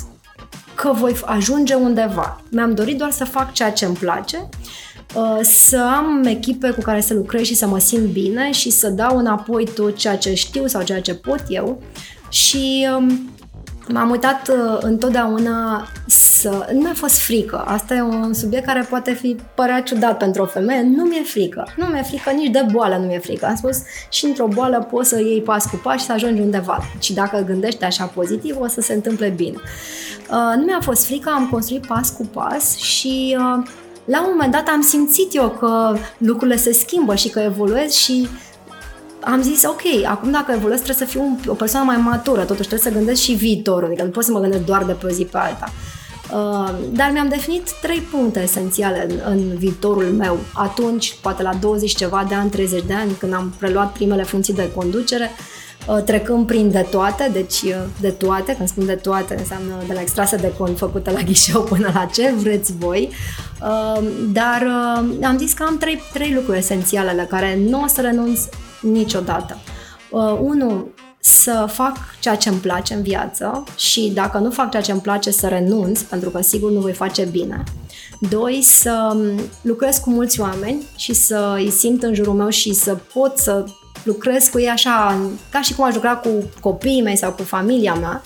că 0.74 0.92
voi 0.92 1.16
ajunge 1.24 1.74
undeva. 1.74 2.40
Mi-am 2.50 2.74
dorit 2.74 2.98
doar 2.98 3.10
să 3.10 3.24
fac 3.24 3.52
ceea 3.52 3.72
ce 3.72 3.84
îmi 3.84 3.96
place, 3.96 4.48
uh, 5.14 5.38
să 5.42 5.92
am 5.96 6.24
echipe 6.24 6.70
cu 6.70 6.80
care 6.80 7.00
să 7.00 7.14
lucrez 7.14 7.42
și 7.42 7.54
să 7.54 7.66
mă 7.66 7.78
simt 7.78 8.06
bine 8.06 8.50
și 8.50 8.70
să 8.70 8.88
dau 8.88 9.18
înapoi 9.18 9.68
tot 9.74 9.96
ceea 9.96 10.16
ce 10.16 10.34
știu 10.34 10.66
sau 10.66 10.82
ceea 10.82 11.00
ce 11.00 11.14
pot 11.14 11.42
eu. 11.48 11.82
Și 12.28 12.88
um, 12.96 13.30
m-am 13.88 14.10
uitat 14.10 14.48
uh, 14.48 14.78
întotdeauna 14.80 15.86
să... 16.06 16.68
Nu 16.72 16.80
mi-a 16.80 16.94
fost 16.94 17.18
frică. 17.18 17.64
Asta 17.66 17.94
e 17.94 18.02
un 18.02 18.34
subiect 18.34 18.66
care 18.66 18.86
poate 18.88 19.12
fi 19.12 19.36
părea 19.54 19.82
ciudat 19.82 20.16
pentru 20.16 20.42
o 20.42 20.46
femeie. 20.46 20.82
Nu 20.82 21.04
mi-e 21.04 21.22
frică. 21.22 21.68
Nu 21.76 21.84
mi-e 21.86 22.02
frică 22.02 22.30
nici 22.30 22.50
de 22.50 22.66
boală, 22.72 22.96
nu 22.96 23.06
mi-e 23.06 23.18
frică. 23.18 23.46
Am 23.46 23.56
spus 23.56 23.76
și 24.10 24.24
într-o 24.24 24.46
boală 24.46 24.88
poți 24.90 25.08
să 25.08 25.20
iei 25.20 25.42
pas 25.42 25.66
cu 25.66 25.80
pas 25.82 26.00
și 26.00 26.06
să 26.06 26.12
ajungi 26.12 26.40
undeva. 26.40 26.78
Și 26.98 27.14
dacă 27.14 27.44
gândești 27.46 27.84
așa 27.84 28.04
pozitiv, 28.04 28.56
o 28.60 28.66
să 28.66 28.80
se 28.80 28.92
întâmple 28.92 29.28
bine. 29.28 29.56
Uh, 30.30 30.56
nu 30.56 30.64
mi-a 30.64 30.80
fost 30.80 31.06
frică, 31.06 31.30
am 31.34 31.48
construit 31.48 31.86
pas 31.86 32.10
cu 32.10 32.26
pas 32.26 32.76
și 32.76 33.36
uh, 33.38 33.66
la 34.04 34.22
un 34.22 34.28
moment 34.30 34.52
dat 34.52 34.68
am 34.68 34.80
simțit 34.80 35.34
eu 35.34 35.48
că 35.48 35.96
lucrurile 36.18 36.56
se 36.56 36.72
schimbă 36.72 37.14
și 37.14 37.28
că 37.28 37.40
evoluez 37.40 37.92
și 37.92 38.28
am 39.28 39.42
zis, 39.42 39.64
ok, 39.64 40.04
acum 40.04 40.30
dacă 40.30 40.52
evoluez 40.52 40.80
trebuie 40.80 41.06
să 41.06 41.12
fiu 41.12 41.22
un, 41.22 41.38
o 41.46 41.54
persoană 41.54 41.86
mai 41.86 41.96
matură, 41.96 42.40
totuși 42.40 42.68
trebuie 42.68 42.92
să 42.92 42.98
gândesc 42.98 43.20
și 43.20 43.32
viitorul, 43.32 43.84
adică 43.84 44.02
nu 44.02 44.10
pot 44.10 44.24
să 44.24 44.30
mă 44.32 44.40
gândesc 44.40 44.64
doar 44.64 44.84
de 44.84 44.92
pe 44.92 45.06
o 45.06 45.08
zi 45.08 45.24
pe 45.24 45.38
alta. 45.38 45.72
Uh, 46.32 46.74
dar 46.92 47.10
mi-am 47.12 47.28
definit 47.28 47.70
trei 47.82 47.98
puncte 47.98 48.42
esențiale 48.42 49.06
în, 49.08 49.18
în 49.24 49.56
viitorul 49.56 50.04
meu. 50.04 50.38
Atunci, 50.52 51.16
poate 51.22 51.42
la 51.42 51.54
20 51.54 51.94
ceva 51.94 52.24
de 52.28 52.34
ani, 52.34 52.50
30 52.50 52.82
de 52.86 52.92
ani, 52.92 53.12
când 53.12 53.32
am 53.34 53.54
preluat 53.58 53.92
primele 53.92 54.22
funcții 54.22 54.54
de 54.54 54.70
conducere, 54.74 55.30
uh, 55.88 56.02
trecând 56.02 56.46
prin 56.46 56.70
de 56.70 56.86
toate, 56.90 57.30
deci 57.32 57.62
uh, 57.62 57.74
de 58.00 58.10
toate, 58.10 58.54
când 58.56 58.68
spun 58.68 58.86
de 58.86 58.94
toate, 58.94 59.36
înseamnă 59.38 59.74
de 59.86 59.92
la 59.92 60.00
extrase 60.00 60.36
de 60.36 60.52
cont 60.58 60.78
făcută 60.78 61.10
la 61.10 61.20
ghișeu 61.20 61.62
până 61.72 61.90
la 61.94 62.04
ce 62.04 62.34
vreți 62.36 62.72
voi. 62.78 63.10
Uh, 63.62 64.02
dar 64.32 64.62
uh, 64.62 65.26
am 65.26 65.38
zis 65.38 65.52
că 65.52 65.62
am 65.62 65.78
trei, 65.78 66.02
trei 66.12 66.32
lucruri 66.34 66.58
esențiale 66.58 67.14
la 67.16 67.24
care 67.24 67.58
nu 67.68 67.82
o 67.82 67.86
să 67.86 68.00
renunț 68.00 68.40
niciodată. 68.90 69.56
Uh, 70.10 70.38
unu, 70.40 70.86
să 71.18 71.66
fac 71.72 71.96
ceea 72.20 72.36
ce 72.36 72.48
îmi 72.48 72.58
place 72.58 72.94
în 72.94 73.02
viață 73.02 73.64
și 73.76 74.10
dacă 74.14 74.38
nu 74.38 74.50
fac 74.50 74.70
ceea 74.70 74.82
ce 74.82 74.92
îmi 74.92 75.00
place 75.00 75.30
să 75.30 75.48
renunț, 75.48 76.00
pentru 76.00 76.30
că 76.30 76.42
sigur 76.42 76.70
nu 76.70 76.80
voi 76.80 76.92
face 76.92 77.24
bine. 77.24 77.64
Doi, 78.20 78.62
să 78.62 79.16
lucrez 79.60 79.96
cu 79.96 80.10
mulți 80.10 80.40
oameni 80.40 80.82
și 80.96 81.14
să 81.14 81.54
îi 81.56 81.70
simt 81.70 82.02
în 82.02 82.14
jurul 82.14 82.34
meu 82.34 82.48
și 82.48 82.72
să 82.72 82.96
pot 83.12 83.38
să 83.38 83.64
lucrez 84.02 84.48
cu 84.48 84.60
ei 84.60 84.68
așa, 84.68 85.18
ca 85.50 85.60
și 85.60 85.74
cum 85.74 85.84
aș 85.84 85.94
lucra 85.94 86.16
cu 86.16 86.28
copiii 86.60 87.02
mei 87.02 87.16
sau 87.16 87.32
cu 87.32 87.42
familia 87.42 87.94
mea. 87.94 88.22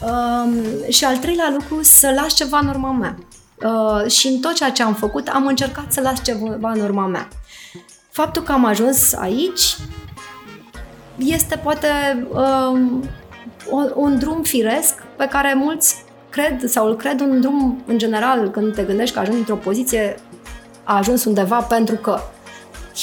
Um, 0.00 0.54
și 0.88 1.04
al 1.04 1.16
treilea 1.16 1.56
lucru, 1.58 1.82
să 1.82 2.12
las 2.20 2.34
ceva 2.34 2.58
în 2.58 2.68
urma 2.68 2.92
mea. 2.92 3.16
Uh, 3.64 4.10
și 4.10 4.26
în 4.26 4.40
tot 4.40 4.54
ceea 4.54 4.70
ce 4.70 4.82
am 4.82 4.94
făcut, 4.94 5.28
am 5.28 5.46
încercat 5.46 5.92
să 5.92 6.00
las 6.00 6.22
ceva 6.22 6.70
în 6.74 6.80
urma 6.80 7.06
mea. 7.06 7.28
Faptul 8.14 8.42
că 8.42 8.52
am 8.52 8.64
ajuns 8.64 9.12
aici 9.12 9.76
este 11.16 11.56
poate 11.56 11.88
um, 12.32 13.04
un 13.94 14.18
drum 14.18 14.42
firesc 14.42 15.02
pe 15.16 15.26
care 15.30 15.54
mulți 15.54 16.04
cred 16.30 16.68
sau 16.68 16.86
îl 16.86 16.96
cred 16.96 17.20
un 17.20 17.40
drum 17.40 17.82
în 17.86 17.98
general 17.98 18.50
când 18.50 18.74
te 18.74 18.82
gândești 18.82 19.14
că 19.14 19.20
ajungi 19.20 19.38
într-o 19.38 19.54
poziție 19.54 20.14
a 20.84 20.96
ajuns 20.96 21.24
undeva 21.24 21.56
pentru 21.56 21.94
că 21.94 22.20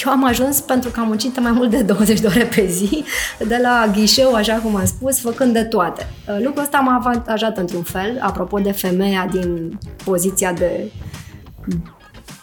eu 0.06 0.12
am 0.12 0.24
ajuns 0.24 0.60
pentru 0.60 0.90
că 0.90 1.00
am 1.00 1.08
muncit 1.08 1.40
mai 1.40 1.52
mult 1.52 1.70
de 1.70 1.82
20 1.94 2.20
de 2.20 2.28
ore 2.28 2.50
pe 2.56 2.66
zi, 2.66 3.04
de 3.48 3.60
la 3.62 3.92
ghișeu, 3.94 4.34
așa 4.34 4.54
cum 4.56 4.76
am 4.76 4.86
spus, 4.86 5.20
făcând 5.20 5.54
de 5.54 5.64
toate. 5.64 6.08
Lucrul 6.40 6.64
ăsta 6.64 6.78
m-a 6.80 6.96
avantajat 6.96 7.58
într-un 7.58 7.84
fel, 7.84 8.20
apropo 8.22 8.60
de 8.60 8.72
femeia 8.72 9.28
din 9.32 9.78
poziția 10.04 10.54
de 10.54 10.92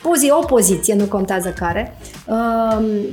pozi, 0.09 0.31
o 0.31 0.45
poziție, 0.45 0.95
nu 0.95 1.05
contează 1.05 1.49
care. 1.49 1.99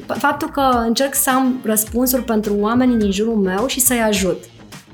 Faptul 0.08 0.50
că 0.50 0.84
încerc 0.86 1.16
să 1.16 1.30
am 1.30 1.62
răspunsuri 1.64 2.24
pentru 2.24 2.56
oamenii 2.60 2.98
din 2.98 3.12
jurul 3.12 3.36
meu 3.36 3.68
și 3.68 3.80
să-i 3.80 4.02
ajut. 4.02 4.44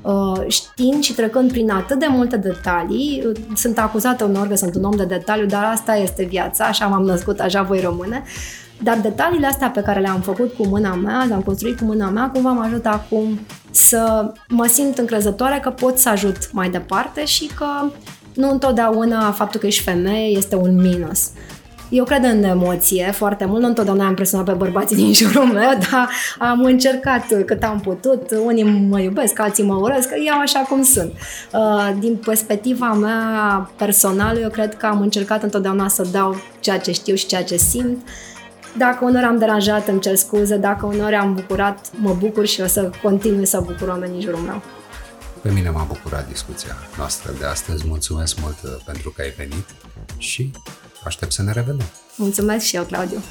Uh, 0.01 0.41
știind 0.47 1.03
și 1.03 1.13
trecând 1.13 1.51
prin 1.51 1.71
atât 1.71 1.99
de 1.99 2.05
multe 2.09 2.37
detalii, 2.37 3.23
uh, 3.27 3.35
sunt 3.55 3.79
acuzată 3.79 4.23
unor 4.23 4.47
că 4.47 4.55
sunt 4.55 4.75
un 4.75 4.83
om 4.83 4.95
de 4.95 5.05
detaliu, 5.05 5.45
dar 5.45 5.63
asta 5.63 5.95
este 5.95 6.23
viața, 6.23 6.65
așa 6.65 6.85
m-am 6.85 7.03
născut, 7.03 7.39
așa 7.39 7.61
voi 7.61 7.79
rămâne. 7.79 8.23
Dar 8.83 8.97
detaliile 8.97 9.47
astea 9.47 9.69
pe 9.69 9.81
care 9.81 9.99
le-am 9.99 10.21
făcut 10.21 10.53
cu 10.53 10.67
mâna 10.67 10.95
mea, 10.95 11.23
le-am 11.27 11.41
construit 11.41 11.77
cu 11.77 11.83
mâna 11.83 12.09
mea, 12.09 12.29
cumva 12.33 12.51
mă 12.51 12.63
ajută 12.63 12.89
acum 12.89 13.39
să 13.71 14.31
mă 14.47 14.65
simt 14.65 14.97
încrezătoare 14.97 15.59
că 15.61 15.69
pot 15.69 15.97
să 15.97 16.09
ajut 16.09 16.37
mai 16.51 16.69
departe 16.69 17.25
și 17.25 17.49
că 17.55 17.65
nu 18.33 18.49
întotdeauna 18.49 19.31
faptul 19.31 19.59
că 19.59 19.65
ești 19.65 19.83
femeie 19.83 20.37
este 20.37 20.55
un 20.55 20.75
minus. 20.81 21.29
Eu 21.91 22.03
cred 22.03 22.23
în 22.23 22.43
emoție 22.43 23.11
foarte 23.11 23.45
mult, 23.45 23.61
nu 23.61 23.67
întotdeauna 23.67 24.03
am 24.03 24.09
impresionat 24.09 24.45
pe 24.45 24.51
bărbații 24.51 24.95
din 24.95 25.13
jurul 25.13 25.45
meu, 25.45 25.77
dar 25.91 26.09
am 26.37 26.63
încercat 26.63 27.43
cât 27.45 27.63
am 27.63 27.79
putut. 27.79 28.31
Unii 28.45 28.63
mă 28.63 28.99
iubesc, 28.99 29.39
alții 29.39 29.63
mă 29.63 29.75
urăsc, 29.75 30.09
iau 30.25 30.39
așa 30.39 30.59
cum 30.59 30.83
sunt. 30.83 31.11
Uh, 31.53 31.91
din 31.99 32.15
perspectiva 32.15 32.93
mea 32.93 33.71
personală, 33.75 34.39
eu 34.39 34.49
cred 34.49 34.77
că 34.77 34.85
am 34.85 35.01
încercat 35.01 35.43
întotdeauna 35.43 35.87
să 35.87 36.07
dau 36.11 36.35
ceea 36.59 36.79
ce 36.79 36.91
știu 36.91 37.15
și 37.15 37.25
ceea 37.25 37.43
ce 37.43 37.57
simt. 37.57 38.07
Dacă 38.77 39.05
unor 39.05 39.23
am 39.23 39.37
deranjat, 39.37 39.87
îmi 39.87 39.99
cer 39.99 40.15
scuze, 40.15 40.57
dacă 40.57 40.85
unor 40.85 41.13
am 41.13 41.33
bucurat, 41.33 41.89
mă 41.95 42.15
bucur 42.19 42.45
și 42.45 42.61
o 42.61 42.67
să 42.67 42.89
continui 43.03 43.45
să 43.45 43.63
bucur 43.65 43.87
oamenii 43.87 44.15
în 44.15 44.21
jurul 44.21 44.39
meu. 44.39 44.61
Pe 45.41 45.51
mine 45.51 45.69
m-a 45.69 45.85
bucurat 45.87 46.27
discuția 46.29 46.75
noastră 46.97 47.31
de 47.39 47.45
astăzi. 47.45 47.83
Mulțumesc 47.87 48.39
mult 48.41 48.57
uh, 48.63 48.69
pentru 48.85 49.09
că 49.09 49.21
ai 49.21 49.33
venit 49.37 49.65
și 50.17 50.51
Aștept 51.03 51.31
să 51.31 51.41
ne 51.41 51.51
revedem. 51.51 51.85
Mulțumesc 52.15 52.65
și 52.65 52.75
eu, 52.75 52.83
Claudiu. 52.83 53.21